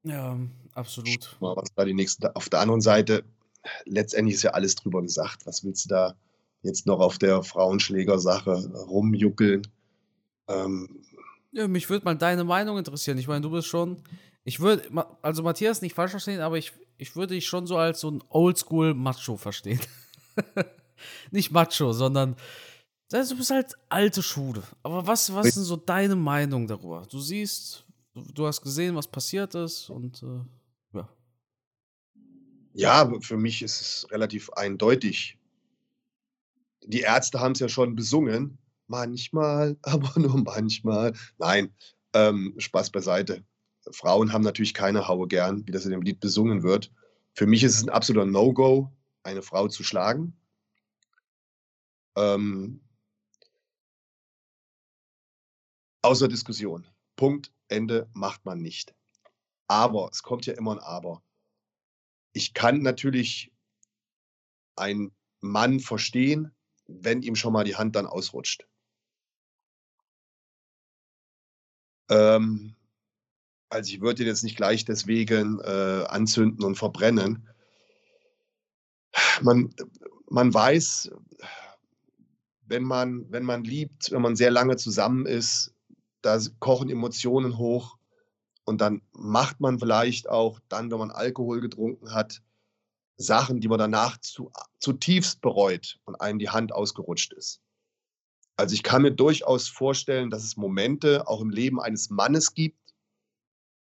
Ja, 0.03 0.38
absolut. 0.74 1.38
Mal, 1.39 1.55
was 1.55 1.74
da 1.74 1.86
die 1.86 1.93
nächste, 1.93 2.36
auf 2.36 2.49
der 2.49 2.61
anderen 2.61 2.82
Seite, 2.82 3.24
letztendlich 3.86 4.36
ist 4.36 4.43
ja 4.43 4.51
alles 4.51 4.76
drüber 4.76 5.01
gesagt. 5.01 5.45
Was 5.45 5.64
willst 5.64 5.86
du 5.86 5.89
da 5.89 6.16
jetzt 6.64 6.86
noch 6.86 6.99
auf 6.99 7.18
der 7.18 7.43
Frauenschlägersache 7.43 8.72
rumjuckeln. 8.88 9.68
Ähm, 10.47 11.03
ja, 11.51 11.68
mich 11.68 11.89
würde 11.89 12.05
mal 12.05 12.16
deine 12.16 12.43
Meinung 12.43 12.78
interessieren. 12.78 13.18
Ich 13.18 13.28
meine, 13.28 13.41
du 13.41 13.51
bist 13.51 13.68
schon, 13.68 13.97
ich 14.43 14.59
würde, 14.59 14.89
also 15.22 15.43
Matthias 15.43 15.82
nicht 15.82 15.95
falsch 15.95 16.12
verstehen, 16.12 16.41
aber 16.41 16.57
ich, 16.57 16.74
ich 16.97 17.16
würde 17.16 17.36
dich 17.36 17.47
schon 17.47 17.68
so 17.68 17.78
als 17.78 17.99
so 17.99 18.09
ein 18.09 18.24
Oldschool-Macho 18.30 19.38
verstehen. 19.38 19.82
nicht 21.32 21.51
Macho, 21.51 21.91
sondern 21.93 22.36
also 23.12 23.34
du 23.34 23.39
bist 23.39 23.51
halt 23.51 23.74
alte 23.89 24.24
Schule. 24.24 24.64
Aber 24.84 25.05
was, 25.05 25.34
was 25.34 25.47
ist 25.47 25.57
denn 25.57 25.64
so 25.64 25.76
deine 25.76 26.16
Meinung 26.16 26.68
darüber? 26.68 27.05
Du 27.09 27.20
siehst, 27.20 27.84
du, 28.14 28.24
du 28.34 28.47
hast 28.47 28.62
gesehen, 28.62 28.95
was 28.95 29.07
passiert 29.07 29.53
ist 29.55 29.89
und 29.89 30.24
äh, 30.24 30.39
ja. 32.74 33.11
Für 33.22 33.38
mich 33.38 33.61
ist 33.61 33.82
es 33.82 34.11
relativ 34.11 34.49
eindeutig 34.51 35.38
die 36.86 37.01
Ärzte 37.01 37.39
haben 37.39 37.53
es 37.53 37.59
ja 37.59 37.69
schon 37.69 37.95
besungen. 37.95 38.57
Manchmal, 38.88 39.78
aber 39.84 40.19
nur 40.19 40.38
manchmal. 40.43 41.13
Nein, 41.38 41.74
ähm, 42.13 42.55
Spaß 42.57 42.91
beiseite. 42.91 43.43
Frauen 43.91 44.32
haben 44.32 44.43
natürlich 44.43 44.74
keine 44.74 45.07
Haue 45.07 45.28
gern, 45.28 45.65
wie 45.65 45.72
das 45.72 45.86
in 45.86 45.91
dem 45.91 46.01
Lied 46.01 46.19
besungen 46.19 46.61
wird. 46.63 46.91
Für 47.34 47.47
mich 47.47 47.63
ist 47.63 47.76
es 47.76 47.84
ein 47.84 47.89
absoluter 47.89 48.26
No-Go, 48.26 48.91
eine 49.24 49.41
Frau 49.41 49.67
zu 49.67 49.84
schlagen. 49.84 50.38
Ähm, 52.15 52.82
außer 56.03 56.28
Diskussion. 56.28 56.86
Punkt, 57.15 57.51
Ende 57.69 58.07
macht 58.13 58.45
man 58.45 58.59
nicht. 58.59 58.93
Aber, 59.67 60.09
es 60.11 60.22
kommt 60.22 60.45
ja 60.45 60.53
immer 60.53 60.74
ein 60.74 60.80
Aber. 60.80 61.24
Ich 62.34 62.54
kann 62.54 62.82
natürlich 62.82 63.52
einen 64.76 65.12
Mann 65.42 65.80
verstehen, 65.80 66.52
wenn 66.88 67.22
ihm 67.22 67.36
schon 67.36 67.54
mal 67.54 67.64
die 67.64 67.76
Hand 67.76 67.96
dann 67.96 68.06
ausrutscht. 68.06 68.68
Ähm, 72.10 72.76
also 73.70 73.94
ich 73.94 74.02
würde 74.02 74.24
ihn 74.24 74.28
jetzt 74.28 74.44
nicht 74.44 74.58
gleich 74.58 74.86
deswegen 74.86 75.60
äh, 75.60 76.06
anzünden 76.08 76.66
und 76.66 76.76
verbrennen. 76.76 77.48
Man, 79.42 79.74
man 80.30 80.54
weiß, 80.54 81.12
wenn 82.64 82.84
man, 82.84 83.32
wenn 83.32 83.44
man 83.44 83.64
liebt, 83.64 84.12
wenn 84.12 84.22
man 84.22 84.36
sehr 84.36 84.52
lange 84.52 84.78
zusammen 84.78 85.26
ist, 85.26 85.74
da 86.22 86.40
kochen 86.60 86.90
Emotionen 86.90 87.58
hoch 87.58 87.98
und 88.66 88.82
dann 88.82 89.01
macht 89.12 89.59
man 89.59 89.80
vielleicht 89.80 90.30
auch 90.30 90.59
dann, 90.70 90.91
wenn 90.91 90.99
man 90.99 91.12
Alkohol 91.12 91.62
getrunken 91.62 92.14
hat, 92.14 92.41
Sachen, 93.18 93.62
die 93.62 93.68
man 93.68 93.80
danach 93.80 94.18
zu, 94.18 94.51
zutiefst 94.80 95.41
bereut 95.41 95.99
und 96.05 96.16
einem 96.16 96.39
die 96.39 96.49
Hand 96.49 96.72
ausgerutscht 96.72 97.34
ist. 97.34 97.62
Also 98.57 98.74
ich 98.74 98.84
kann 98.84 99.01
mir 99.01 99.12
durchaus 99.12 99.68
vorstellen, 99.68 100.30
dass 100.30 100.43
es 100.43 100.57
Momente 100.57 101.28
auch 101.28 101.41
im 101.41 101.49
Leben 101.49 101.80
eines 101.80 102.09
Mannes 102.09 102.53
gibt, 102.53 102.93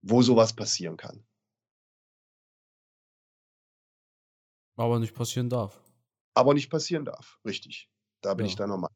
wo 0.02 0.22
sowas 0.22 0.54
passieren 0.54 0.96
kann. 0.96 1.24
Aber 4.76 4.98
nicht 4.98 5.14
passieren 5.14 5.48
darf. 5.48 5.80
Aber 6.34 6.54
nicht 6.54 6.70
passieren 6.70 7.04
darf, 7.04 7.38
richtig. 7.44 7.88
Da 8.20 8.34
bin 8.34 8.46
ja. 8.46 8.50
ich 8.50 8.56
da 8.56 8.66
nochmal. 8.66 8.90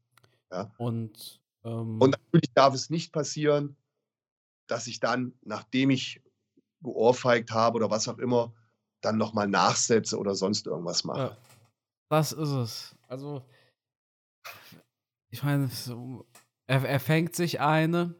Ja. 0.50 0.72
Und, 0.78 1.40
ähm, 1.64 2.00
und 2.00 2.10
natürlich 2.10 2.52
darf 2.54 2.74
es 2.74 2.90
nicht 2.90 3.12
passieren, 3.12 3.76
dass 4.70 4.86
ich 4.86 5.00
dann, 5.00 5.32
nachdem 5.42 5.90
ich 5.90 6.22
geohrfeigt 6.80 7.50
habe 7.50 7.76
oder 7.76 7.90
was 7.90 8.08
auch 8.08 8.18
immer, 8.18 8.52
dann 9.00 9.16
nochmal 9.16 9.48
nachsetze 9.48 10.18
oder 10.18 10.34
sonst 10.34 10.66
irgendwas 10.66 11.04
mache. 11.04 11.20
Ja, 11.20 11.36
das 12.10 12.32
ist 12.32 12.50
es. 12.50 12.96
Also, 13.08 13.44
ich 15.30 15.42
meine, 15.42 15.70
er, 16.66 16.84
er 16.84 17.00
fängt 17.00 17.34
sich 17.34 17.60
eine, 17.60 18.14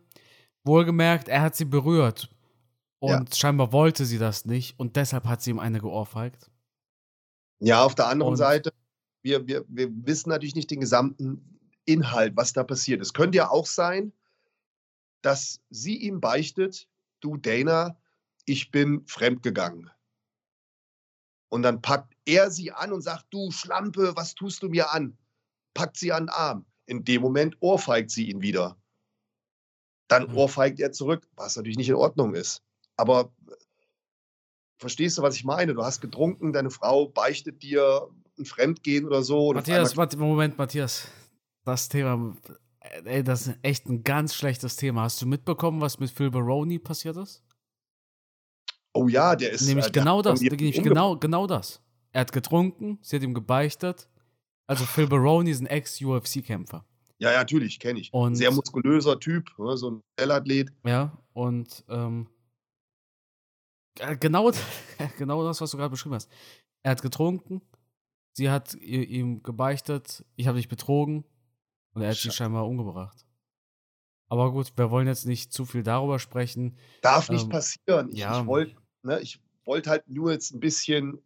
wohlgemerkt, 0.64 1.28
er 1.28 1.42
hat 1.42 1.57
sie 1.57 1.64
berührt. 1.64 2.28
Und 3.01 3.11
ja. 3.11 3.36
scheinbar 3.36 3.72
wollte 3.72 4.05
sie 4.05 4.18
das 4.18 4.44
nicht 4.44 4.78
und 4.78 4.96
deshalb 4.96 5.24
hat 5.24 5.40
sie 5.40 5.51
ihm 5.51 5.61
eine 5.61 5.78
geohrfeigt. 5.80 6.51
Ja, 7.61 7.84
auf 7.84 7.94
der 7.94 8.09
anderen 8.09 8.32
und 8.32 8.36
Seite, 8.36 8.72
wir, 9.22 9.46
wir, 9.46 9.64
wir 9.68 9.88
wissen 10.07 10.30
natürlich 10.30 10.55
nicht 10.55 10.70
den 10.70 10.80
gesamten 10.80 11.61
Inhalt, 11.84 12.36
was 12.36 12.53
da 12.53 12.64
passiert 12.64 13.01
ist. 13.01 13.14
Könnte 13.14 13.38
ja 13.38 13.51
auch 13.51 13.66
sein, 13.66 14.12
dass 15.22 15.60
sie 15.70 15.96
ihm 15.96 16.20
beichtet, 16.20 16.88
du 17.20 17.36
Dana, 17.36 17.96
ich 18.44 18.70
bin 18.70 19.04
fremdgegangen. 19.06 19.90
Und 21.50 21.62
dann 21.62 21.80
packt 21.80 22.14
er 22.24 22.50
sie 22.50 22.72
an 22.72 22.92
und 22.92 23.02
sagt, 23.02 23.26
du 23.30 23.50
Schlampe, 23.50 24.14
was 24.16 24.34
tust 24.34 24.62
du 24.62 24.68
mir 24.68 24.92
an? 24.92 25.16
Packt 25.74 25.96
sie 25.96 26.12
an 26.12 26.24
den 26.24 26.30
Arm. 26.30 26.66
In 26.86 27.04
dem 27.04 27.22
Moment 27.22 27.56
ohrfeigt 27.60 28.10
sie 28.10 28.30
ihn 28.30 28.42
wieder. 28.42 28.76
Dann 30.08 30.28
mhm. 30.28 30.36
ohrfeigt 30.36 30.80
er 30.80 30.92
zurück, 30.92 31.26
was 31.36 31.56
natürlich 31.56 31.76
nicht 31.76 31.88
in 31.88 31.94
Ordnung 31.94 32.34
ist. 32.34 32.62
Aber 32.96 33.32
verstehst 34.78 35.18
du, 35.18 35.22
was 35.22 35.36
ich 35.36 35.44
meine? 35.44 35.74
Du 35.74 35.84
hast 35.84 36.00
getrunken, 36.00 36.52
deine 36.52 36.70
Frau 36.70 37.08
beichtet 37.08 37.62
dir, 37.62 38.08
ein 38.38 38.44
Fremdgehen 38.44 39.04
oder 39.06 39.22
so. 39.22 39.52
Matthias, 39.52 39.96
Moment, 40.16 40.56
Matthias. 40.58 41.08
Das 41.64 41.88
Thema, 41.88 42.36
ey, 43.05 43.22
das 43.22 43.47
ist 43.47 43.59
echt 43.62 43.86
ein 43.86 44.03
ganz 44.03 44.34
schlechtes 44.34 44.76
Thema. 44.76 45.03
Hast 45.03 45.20
du 45.22 45.26
mitbekommen, 45.26 45.80
was 45.80 45.99
mit 45.99 46.11
Phil 46.11 46.30
Baroni 46.30 46.78
passiert 46.78 47.16
ist? 47.16 47.43
Oh 48.93 49.09
ja, 49.09 49.36
der 49.36 49.53
ist. 49.53 49.66
Nämlich 49.66 49.86
äh, 49.86 49.91
genau 49.91 50.22
das. 50.22 50.41
Nämlich 50.41 50.82
genau, 50.82 51.16
genau 51.16 51.47
das. 51.47 51.82
Er 52.12 52.22
hat 52.22 52.32
getrunken, 52.32 52.99
sie 53.03 53.16
hat 53.16 53.22
ihm 53.22 53.34
gebeichtet. 53.34 54.09
Also 54.66 54.84
Phil 54.84 55.07
Baroni 55.07 55.51
ist 55.51 55.61
ein 55.61 55.66
Ex-UFC-Kämpfer. 55.66 56.84
Ja, 57.18 57.32
ja, 57.32 57.39
natürlich, 57.39 57.80
kenne 57.80 58.01
ich. 58.01 58.12
Und, 58.12 58.36
Sehr 58.36 58.51
muskulöser 58.51 59.18
Typ, 59.18 59.51
ne, 59.59 59.76
so 59.76 59.91
ein 59.91 60.03
L-Athlet. 60.16 60.72
Ja, 60.84 61.18
und 61.32 61.84
ähm, 61.89 62.28
genau, 64.20 64.53
genau 65.18 65.45
das, 65.45 65.61
was 65.61 65.70
du 65.70 65.76
gerade 65.76 65.91
beschrieben 65.91 66.14
hast. 66.14 66.30
Er 66.82 66.93
hat 66.93 67.03
getrunken, 67.03 67.61
sie 68.34 68.51
hat 68.51 68.74
ihm 68.74 69.43
gebeichtet, 69.43 70.24
ich 70.36 70.47
habe 70.47 70.59
dich 70.59 70.68
betrogen 70.68 71.24
und 71.93 72.03
er 72.03 72.11
hat 72.11 72.16
sie 72.16 72.30
scheinbar 72.30 72.66
umgebracht. 72.66 73.24
Aber 74.28 74.53
gut, 74.53 74.72
wir 74.76 74.91
wollen 74.91 75.07
jetzt 75.07 75.26
nicht 75.26 75.53
zu 75.53 75.64
viel 75.64 75.82
darüber 75.82 76.18
sprechen. 76.18 76.76
Darf 77.01 77.30
nicht 77.30 77.45
ähm, 77.45 77.49
passieren. 77.49 78.11
Ich, 78.11 78.18
ja. 78.18 78.41
ich 78.41 78.47
wollte 78.47 78.76
ne, 79.03 79.22
wollt 79.64 79.86
halt 79.86 80.09
nur 80.09 80.32
jetzt 80.32 80.53
ein 80.53 80.61
bisschen 80.61 81.22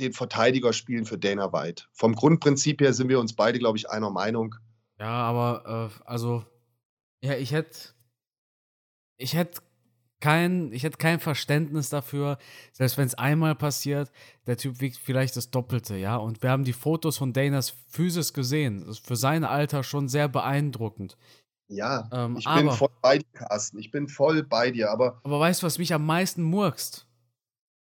den 0.00 0.12
Verteidiger 0.12 0.72
spielen 0.72 1.06
für 1.06 1.18
Dana 1.18 1.52
White. 1.52 1.84
Vom 1.92 2.14
Grundprinzip 2.14 2.80
her 2.80 2.92
sind 2.92 3.08
wir 3.08 3.18
uns 3.18 3.34
beide, 3.34 3.58
glaube 3.58 3.78
ich, 3.78 3.88
einer 3.90 4.10
Meinung. 4.10 4.54
Ja, 4.98 5.08
aber 5.08 5.90
äh, 5.90 6.02
also, 6.04 6.44
ja, 7.22 7.34
ich 7.34 7.52
hätte, 7.52 7.94
ich 9.16 9.34
hätte 9.34 9.62
kein, 10.20 10.72
ich 10.72 10.82
hätte 10.82 10.98
kein 10.98 11.20
Verständnis 11.20 11.90
dafür, 11.90 12.38
selbst 12.72 12.96
wenn 12.98 13.06
es 13.06 13.14
einmal 13.14 13.54
passiert, 13.54 14.10
der 14.46 14.56
Typ 14.56 14.80
wiegt 14.80 14.96
vielleicht 14.96 15.36
das 15.36 15.50
Doppelte, 15.50 15.96
ja. 15.96 16.16
Und 16.16 16.42
wir 16.42 16.50
haben 16.50 16.64
die 16.64 16.72
Fotos 16.72 17.18
von 17.18 17.32
Danas 17.32 17.74
Physis 17.88 18.32
gesehen. 18.32 18.80
Das 18.80 18.98
ist 18.98 19.06
für 19.06 19.16
sein 19.16 19.44
Alter 19.44 19.82
schon 19.82 20.08
sehr 20.08 20.28
beeindruckend. 20.28 21.16
Ja, 21.68 22.08
ähm, 22.12 22.36
ich 22.36 22.46
aber, 22.46 22.62
bin 22.62 22.70
voll 22.70 22.88
bei 23.02 23.18
dir, 23.18 23.26
Carsten. 23.32 23.78
Ich 23.78 23.90
bin 23.90 24.08
voll 24.08 24.42
bei 24.44 24.70
dir, 24.70 24.90
aber. 24.90 25.20
Aber 25.24 25.40
weißt 25.40 25.62
du, 25.62 25.66
was 25.66 25.78
mich 25.78 25.92
am 25.92 26.06
meisten 26.06 26.42
murkst? 26.42 27.06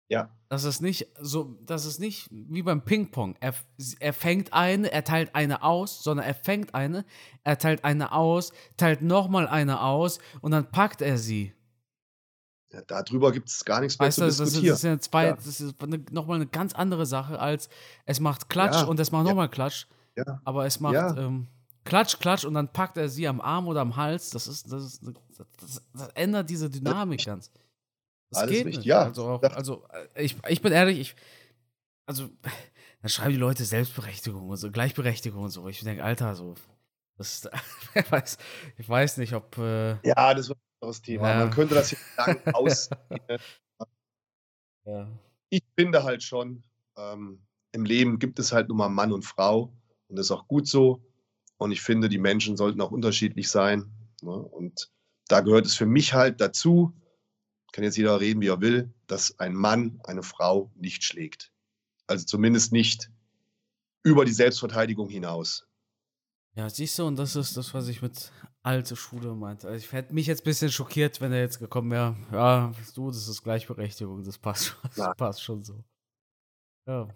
Ja. 0.09 0.29
Das 0.49 0.63
ist 0.63 0.79
nicht 0.81 1.07
so, 1.19 1.57
das 1.65 1.85
ist 1.85 1.99
nicht 1.99 2.29
wie 2.31 2.61
beim 2.63 2.85
Ping-Pong. 2.85 3.35
Er, 3.41 3.53
er 3.99 4.13
fängt 4.13 4.53
eine, 4.53 4.89
er 4.89 5.03
teilt 5.03 5.35
eine 5.35 5.61
aus, 5.63 6.01
sondern 6.01 6.25
er 6.25 6.35
fängt 6.35 6.73
eine, 6.73 7.03
er 7.43 7.57
teilt 7.57 7.83
eine 7.83 8.13
aus, 8.13 8.53
teilt 8.77 9.01
nochmal 9.01 9.49
eine 9.49 9.81
aus 9.81 10.19
und 10.39 10.51
dann 10.51 10.71
packt 10.71 11.01
er 11.01 11.17
sie. 11.17 11.53
Ja, 12.71 12.81
darüber 12.81 13.31
gibt 13.31 13.49
es 13.49 13.63
gar 13.63 13.79
nichts 13.79 13.97
mehr 13.97 14.07
weißt 14.07 14.17
zu 14.17 14.25
das, 14.25 14.37
diskutieren. 14.37 14.69
Das 14.71 14.79
ist, 14.79 14.83
ja 14.83 14.99
zwei, 14.99 15.25
ja. 15.27 15.35
das 15.35 15.61
ist 15.61 15.81
eine, 15.81 15.99
nochmal 16.11 16.35
eine 16.35 16.47
ganz 16.47 16.73
andere 16.73 17.05
Sache 17.05 17.39
als 17.39 17.69
es 18.05 18.19
macht 18.19 18.49
Klatsch 18.49 18.75
ja. 18.75 18.83
und 18.83 18.99
es 18.99 19.11
macht 19.11 19.25
nochmal 19.25 19.49
Klatsch. 19.49 19.87
Aber 20.43 20.65
es 20.65 20.79
macht 20.79 21.17
ähm, 21.17 21.47
Klatsch, 21.85 22.19
Klatsch 22.19 22.43
und 22.43 22.53
dann 22.53 22.71
packt 22.71 22.97
er 22.97 23.07
sie 23.07 23.27
am 23.27 23.39
Arm 23.39 23.67
oder 23.67 23.81
am 23.81 23.95
Hals. 23.95 24.31
Das 24.31 24.47
ist, 24.47 24.71
das, 24.71 24.83
ist, 24.83 25.03
das, 25.59 25.81
das 25.93 26.07
ändert 26.09 26.49
diese 26.49 26.69
Dynamik 26.69 27.25
ganz. 27.25 27.51
Das 28.29 28.39
Alles 28.39 28.51
geht 28.51 28.65
richtig, 28.65 28.77
nicht. 28.79 28.87
ja. 28.87 29.03
Also, 29.03 29.27
auch, 29.27 29.43
also 29.43 29.85
äh, 30.15 30.23
ich, 30.23 30.35
ich 30.49 30.61
bin 30.61 30.73
ehrlich, 30.73 30.99
ich, 30.99 31.15
also, 32.05 32.29
dann 33.01 33.09
schreiben 33.09 33.31
die 33.31 33.37
Leute 33.37 33.63
Selbstberechtigung 33.63 34.49
und 34.49 34.57
so, 34.57 34.69
Gleichberechtigung 34.69 35.43
und 35.43 35.51
so. 35.51 35.67
Ich 35.67 35.79
denke, 35.81 36.03
Alter, 36.03 36.35
so, 36.35 36.55
das, 37.17 37.49
ich, 37.95 38.11
weiß, 38.11 38.37
ich 38.77 38.89
weiß 38.89 39.17
nicht, 39.17 39.33
ob. 39.33 39.57
Äh, 39.57 39.97
ja, 40.05 40.33
das 40.33 40.49
ein 40.49 40.57
anderes 40.81 41.01
Thema. 41.01 41.29
Ja. 41.29 41.37
Man 41.39 41.51
könnte 41.51 41.75
das 41.75 41.89
hier 41.89 41.99
lang 42.17 42.41
aus. 42.53 42.89
ja. 44.85 45.07
Ich 45.49 45.63
finde 45.77 46.03
halt 46.03 46.23
schon, 46.23 46.63
ähm, 46.97 47.41
im 47.71 47.85
Leben 47.85 48.19
gibt 48.19 48.39
es 48.39 48.51
halt 48.51 48.67
nur 48.67 48.77
mal 48.77 48.89
Mann 48.89 49.11
und 49.11 49.23
Frau 49.23 49.73
und 50.07 50.17
das 50.17 50.27
ist 50.27 50.31
auch 50.31 50.47
gut 50.47 50.67
so. 50.67 51.03
Und 51.57 51.71
ich 51.71 51.81
finde, 51.81 52.09
die 52.09 52.19
Menschen 52.19 52.57
sollten 52.57 52.81
auch 52.81 52.91
unterschiedlich 52.91 53.49
sein. 53.49 53.91
Ne? 54.21 54.31
Und 54.31 54.91
da 55.27 55.41
gehört 55.41 55.65
es 55.65 55.75
für 55.75 55.85
mich 55.85 56.13
halt 56.13 56.39
dazu, 56.39 56.93
kann 57.71 57.83
jetzt 57.83 57.97
jeder 57.97 58.19
reden, 58.19 58.41
wie 58.41 58.47
er 58.47 58.61
will, 58.61 58.93
dass 59.07 59.37
ein 59.39 59.53
Mann 59.53 59.99
eine 60.03 60.23
Frau 60.23 60.71
nicht 60.75 61.03
schlägt. 61.03 61.51
Also 62.07 62.25
zumindest 62.25 62.71
nicht 62.71 63.11
über 64.03 64.25
die 64.25 64.31
Selbstverteidigung 64.31 65.09
hinaus. 65.09 65.66
Ja, 66.57 66.67
siehst 66.71 66.97
du, 66.97 67.05
und 67.05 67.17
das 67.19 67.35
ist 67.35 67.55
das, 67.55 67.71
was 67.75 67.87
ich 67.87 68.01
mit 68.01 68.31
alte 68.63 68.95
Schule 68.95 69.35
meinte. 69.35 69.67
Also 69.67 69.77
ich 69.77 69.91
hätte 69.91 70.11
mich 70.11 70.25
jetzt 70.25 70.41
ein 70.41 70.45
bisschen 70.45 70.71
schockiert, 70.71 71.21
wenn 71.21 71.31
er 71.31 71.41
jetzt 71.41 71.59
gekommen 71.59 71.91
wäre. 71.91 72.15
Ja, 72.31 72.73
du, 72.95 73.11
das 73.11 73.27
ist 73.27 73.43
Gleichberechtigung, 73.43 74.23
das 74.23 74.39
passt 74.39 74.65
schon, 74.65 74.79
das 74.83 74.97
ja. 74.97 75.13
passt 75.13 75.43
schon 75.43 75.63
so. 75.63 75.83
Ja, 76.87 77.07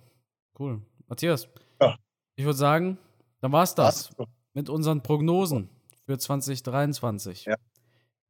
cool. 0.60 0.82
Matthias, 1.08 1.48
ja. 1.82 1.98
ich 2.36 2.46
würde 2.46 2.58
sagen, 2.58 3.00
dann 3.40 3.52
war 3.52 3.64
es 3.64 3.74
das 3.74 4.16
mit 4.54 4.70
unseren 4.70 5.02
Prognosen 5.02 5.70
für 6.06 6.20
2023. 6.20 7.46
Ja. 7.46 7.56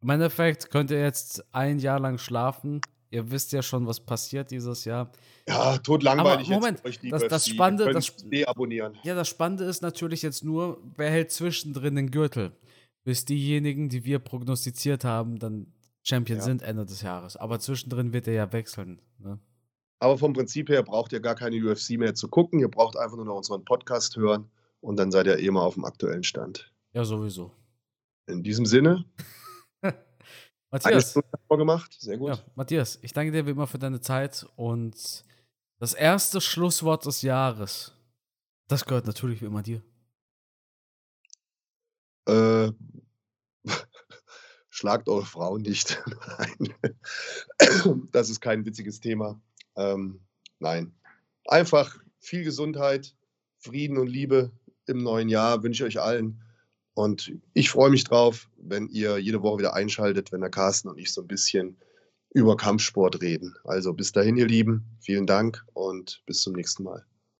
Im 0.01 0.09
Endeffekt 0.09 0.71
könnt 0.71 0.91
ihr 0.91 1.01
jetzt 1.01 1.43
ein 1.53 1.77
Jahr 1.79 1.99
lang 1.99 2.19
schlafen. 2.19 2.79
Ihr 3.11 3.29
wisst 3.29 3.51
ja 3.51 3.61
schon, 3.61 3.85
was 3.85 3.99
passiert 3.99 4.51
dieses 4.51 4.85
Jahr. 4.85 5.11
Ja, 5.45 5.77
tot 5.77 6.01
langweilig. 6.01 6.47
Aber 6.47 6.55
Moment, 6.55 6.81
jetzt 6.85 7.03
das, 7.11 7.27
das 7.27 7.47
Spannende, 7.47 7.91
das, 7.91 8.15
deabonnieren. 8.23 8.97
Ja, 9.03 9.15
das 9.15 9.27
Spannende 9.27 9.65
ist 9.65 9.81
natürlich 9.81 10.21
jetzt 10.21 10.45
nur, 10.45 10.81
wer 10.95 11.11
hält 11.11 11.29
zwischendrin 11.29 11.95
den 11.95 12.09
Gürtel, 12.09 12.53
bis 13.03 13.25
diejenigen, 13.25 13.89
die 13.89 14.05
wir 14.05 14.19
prognostiziert 14.19 15.03
haben, 15.03 15.39
dann 15.39 15.73
Champion 16.03 16.39
ja. 16.39 16.45
sind 16.45 16.61
Ende 16.61 16.85
des 16.85 17.01
Jahres. 17.01 17.35
Aber 17.35 17.59
zwischendrin 17.59 18.13
wird 18.13 18.27
er 18.27 18.33
ja 18.33 18.53
wechseln. 18.53 19.01
Ne? 19.19 19.39
Aber 19.99 20.17
vom 20.17 20.31
Prinzip 20.31 20.69
her 20.69 20.81
braucht 20.81 21.11
ihr 21.11 21.19
gar 21.19 21.35
keine 21.35 21.57
UFC 21.57 21.91
mehr 21.91 22.15
zu 22.15 22.29
gucken. 22.29 22.59
Ihr 22.59 22.69
braucht 22.69 22.97
einfach 22.97 23.17
nur 23.17 23.25
noch 23.25 23.35
unseren 23.35 23.65
Podcast 23.65 24.15
hören 24.15 24.49
und 24.79 24.97
dann 24.97 25.11
seid 25.11 25.27
ihr 25.27 25.37
eh 25.37 25.51
mal 25.51 25.63
auf 25.63 25.73
dem 25.73 25.83
aktuellen 25.83 26.23
Stand. 26.23 26.71
Ja, 26.93 27.03
sowieso. 27.03 27.51
In 28.27 28.41
diesem 28.41 28.65
Sinne. 28.65 29.03
Matthias. 30.71 31.19
vorgemacht. 31.47 31.93
Sehr 31.99 32.17
gut. 32.17 32.29
Ja, 32.29 32.39
Matthias, 32.55 32.97
ich 33.01 33.11
danke 33.13 33.31
dir 33.31 33.45
wie 33.45 33.51
immer 33.51 33.67
für 33.67 33.79
deine 33.79 33.99
Zeit 33.99 34.47
und 34.55 35.25
das 35.79 35.93
erste 35.93 36.39
Schlusswort 36.39 37.05
des 37.05 37.21
Jahres. 37.21 37.93
Das 38.67 38.85
gehört 38.85 39.05
natürlich 39.05 39.41
wie 39.41 39.45
immer 39.45 39.63
dir. 39.63 39.81
Äh, 42.27 42.71
schlagt 44.69 45.09
eure 45.09 45.25
Frauen 45.25 45.63
nicht. 45.63 46.01
nein. 46.37 46.73
Das 48.11 48.29
ist 48.29 48.41
kein 48.41 48.65
witziges 48.65 48.99
Thema. 48.99 49.39
Ähm, 49.75 50.21
nein. 50.59 50.93
Einfach 51.47 51.97
viel 52.19 52.43
Gesundheit, 52.43 53.15
Frieden 53.57 53.97
und 53.97 54.07
Liebe 54.07 54.51
im 54.85 55.03
neuen 55.03 55.29
Jahr 55.29 55.63
wünsche 55.63 55.87
ich 55.87 55.97
euch 55.97 56.03
allen. 56.03 56.41
Und 56.93 57.31
ich 57.53 57.69
freue 57.69 57.89
mich 57.89 58.03
drauf, 58.03 58.49
wenn 58.57 58.87
ihr 58.87 59.17
jede 59.17 59.41
Woche 59.41 59.59
wieder 59.59 59.73
einschaltet, 59.73 60.31
wenn 60.31 60.41
der 60.41 60.49
Carsten 60.49 60.89
und 60.89 60.97
ich 60.97 61.13
so 61.13 61.21
ein 61.21 61.27
bisschen 61.27 61.77
über 62.33 62.57
Kampfsport 62.57 63.21
reden. 63.21 63.55
Also 63.63 63.93
bis 63.93 64.11
dahin, 64.11 64.37
ihr 64.37 64.47
Lieben, 64.47 64.85
vielen 64.99 65.25
Dank 65.25 65.65
und 65.73 66.21
bis 66.25 66.41
zum 66.41 66.53
nächsten 66.53 66.83
Mal. 66.83 67.05